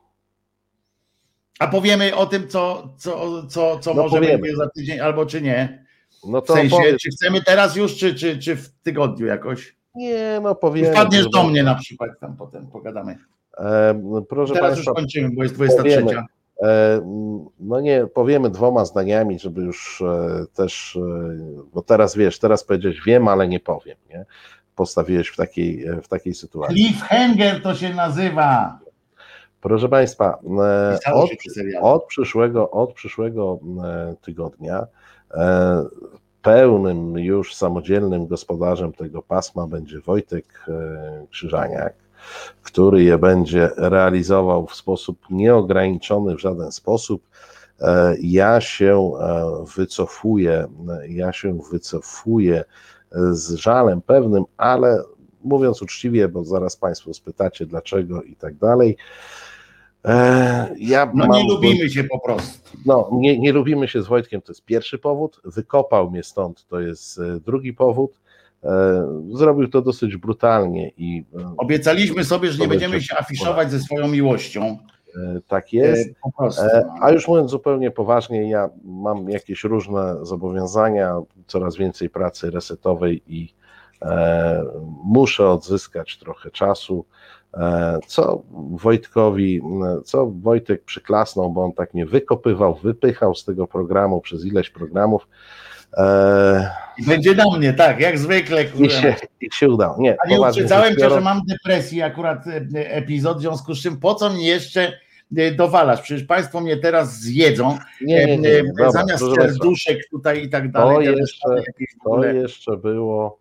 [1.58, 5.42] A powiemy o tym, co, co, co, co no może będzie za tydzień, albo czy
[5.42, 5.86] nie.
[6.28, 7.02] No to w sensie, powiedz.
[7.02, 9.75] czy chcemy teraz już, czy, czy, czy w tygodniu jakoś?
[9.96, 10.92] Nie, no powiem.
[10.92, 13.18] Wpadniesz do mnie na przykład, tam potem pogadamy.
[13.58, 16.02] E, proszę Teraz Państwa, już kończymy, bo jest 23.
[16.02, 16.22] Powiemy,
[16.62, 17.00] e,
[17.60, 23.00] no nie, powiemy dwoma zdaniami, żeby już e, też, e, bo teraz wiesz, teraz powiedzieć
[23.06, 24.24] wiem, ale nie powiem, nie?
[24.74, 26.76] Postawiłeś w takiej, e, w takiej sytuacji.
[26.76, 28.78] Cliffhanger to się nazywa.
[29.60, 30.38] Proszę Państwa,
[31.06, 31.30] e, od,
[31.80, 33.58] od, przyszłego, od przyszłego
[34.20, 34.86] tygodnia
[36.46, 41.94] pełnym już samodzielnym gospodarzem tego pasma będzie Wojtek e, Krzyżaniak,
[42.62, 47.22] który je będzie realizował w sposób nieograniczony w żaden sposób.
[47.80, 50.66] E, ja się e, wycofuję,
[51.08, 52.64] ja się wycofuję
[53.30, 55.02] z żalem pewnym, ale
[55.44, 58.96] mówiąc uczciwie, bo zaraz Państwo spytacie dlaczego i tak dalej.
[60.06, 62.78] E, ja no nie lubimy się po prostu.
[62.86, 65.40] No, nie, nie lubimy się z Wojtkiem, to jest pierwszy powód.
[65.44, 68.20] Wykopał mnie stąd, to jest e, drugi powód.
[68.64, 71.24] E, zrobił to dosyć brutalnie i.
[71.56, 74.78] Obiecaliśmy sobie, że nie będziemy się afiszować ze swoją miłością.
[75.46, 76.10] Tak jest.
[76.38, 76.50] No.
[77.02, 83.54] A już mówiąc zupełnie poważnie, ja mam jakieś różne zobowiązania, coraz więcej pracy resetowej i
[85.04, 87.04] muszę odzyskać trochę czasu.
[87.54, 89.62] E, co Wojtkowi,
[90.04, 95.28] co Wojtek przyklasnął, bo on tak mnie wykopywał, wypychał z tego programu przez ileś programów.
[95.96, 98.64] E, I będzie na mnie, tak, jak zwykle.
[98.64, 99.96] I się, I się udało.
[99.98, 104.00] Nie, A nie uprzedzałem cię, że mam depresję akurat e, epizod, w związku z czym
[104.00, 104.92] po co mi jeszcze
[105.56, 106.00] dowalasz?
[106.00, 107.78] Przecież Państwo mnie teraz zjedzą.
[108.00, 111.06] Nie, nie, nie, Dobra, Zamiast serduszek tutaj i tak dalej.
[111.06, 111.48] To, jeszcze,
[112.04, 113.38] to jeszcze było.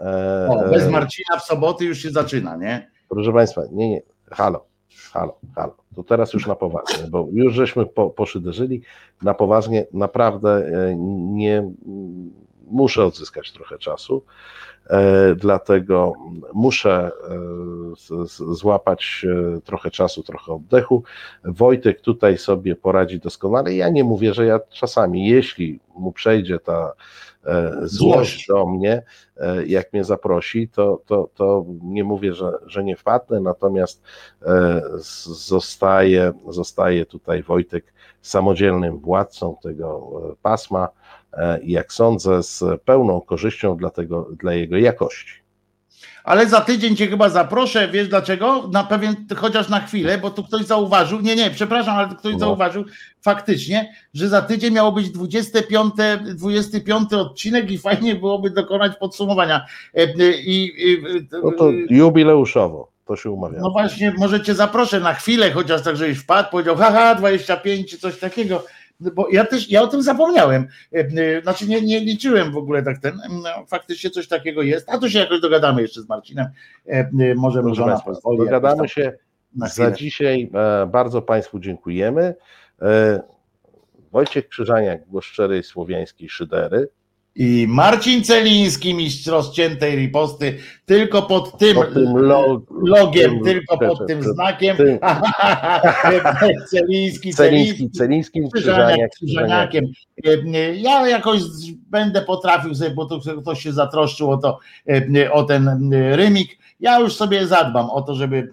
[0.00, 2.93] E, o, bez Marcina w soboty już się zaczyna, nie?
[3.14, 4.64] Proszę Państwa, nie, nie, halo,
[5.12, 5.74] halo, halo.
[5.96, 8.82] To teraz już na poważnie, bo już żeśmy po, poszyderzyli.
[9.22, 10.96] Na poważnie naprawdę e,
[11.32, 11.72] nie
[12.66, 14.24] muszę odzyskać trochę czasu,
[14.86, 16.12] e, dlatego
[16.54, 19.26] muszę e, złapać
[19.64, 21.02] trochę czasu, trochę oddechu.
[21.44, 23.74] Wojtek tutaj sobie poradzi doskonale.
[23.74, 26.92] Ja nie mówię, że ja czasami, jeśli mu przejdzie ta
[27.46, 29.02] E, złość do mnie,
[29.36, 34.02] e, jak mnie zaprosi, to, to, to nie mówię, że, że nie wpadnę, natomiast
[34.42, 34.82] e,
[35.46, 37.92] zostaje, zostaje tutaj Wojtek
[38.22, 40.10] samodzielnym władcą tego
[40.42, 40.88] pasma
[41.62, 45.44] i jak sądzę, z pełną korzyścią dla, tego, dla jego jakości
[46.24, 48.68] ale za tydzień cię chyba zaproszę, wiesz dlaczego?
[48.72, 52.38] Na pewien, chociaż na chwilę, bo tu ktoś zauważył, nie, nie, przepraszam, ale ktoś no.
[52.38, 52.84] zauważył
[53.22, 55.94] faktycznie, że za tydzień miało być 25,
[56.34, 59.66] 25 odcinek i fajnie byłoby dokonać podsumowania.
[59.94, 61.02] E, e, I, i,
[61.42, 62.94] no to jubileuszowo.
[63.06, 63.58] To się umawia.
[63.60, 67.98] No właśnie, może cię zaproszę na chwilę, chociaż tak, żebyś wpadł, powiedział, haha, 25 czy
[67.98, 68.64] coś takiego
[69.00, 72.82] bo ja też, ja o tym zapomniałem, e, e, znaczy nie, nie liczyłem w ogóle
[72.82, 76.46] tak ten, no, faktycznie coś takiego jest, a to się jakoś dogadamy jeszcze z Marcinem,
[76.86, 78.38] e, możemy żona pozwoli.
[78.38, 79.12] Dogadamy się
[79.56, 80.50] za dzisiaj,
[80.92, 82.34] bardzo Państwu dziękujemy.
[84.12, 86.88] Wojciech Krzyżaniak, głos szczerej słowiańskiej szydery.
[87.36, 94.06] I Marcin Celiński, mistrz rozciętej riposty, tylko pod tym, tym lo- logiem, tym- tylko pod
[94.06, 94.76] tym- znakiem.
[94.76, 94.98] tym-
[96.70, 99.84] Celiński, Celiński, Krzyżaniak, Krzyżaniak, Krzyżaniakiem.
[100.74, 101.40] Ja jakoś
[101.90, 104.58] będę potrafił sobie, bo to ktoś się zatroszczył o to,
[105.32, 106.58] o ten rymik.
[106.80, 108.48] Ja już sobie zadbam o to, żeby,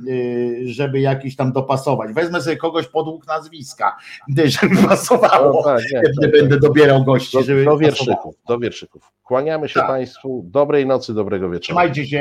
[0.66, 2.14] żeby jakiś tam dopasować.
[2.14, 3.98] Wezmę sobie kogoś podług nazwiska,
[4.46, 5.64] żeby No pasowało.
[5.64, 6.60] tak, nie, tak, będę tak.
[6.60, 7.80] dobierał gości, Do, żeby do pasowało.
[7.80, 9.12] wierszyków, do wierszyków.
[9.24, 9.88] Kłaniamy się Tak.
[9.90, 10.46] Państwu.
[10.46, 11.62] Dobrej nocy, dobrego wieczoru.
[11.64, 12.21] Trzymajcie się.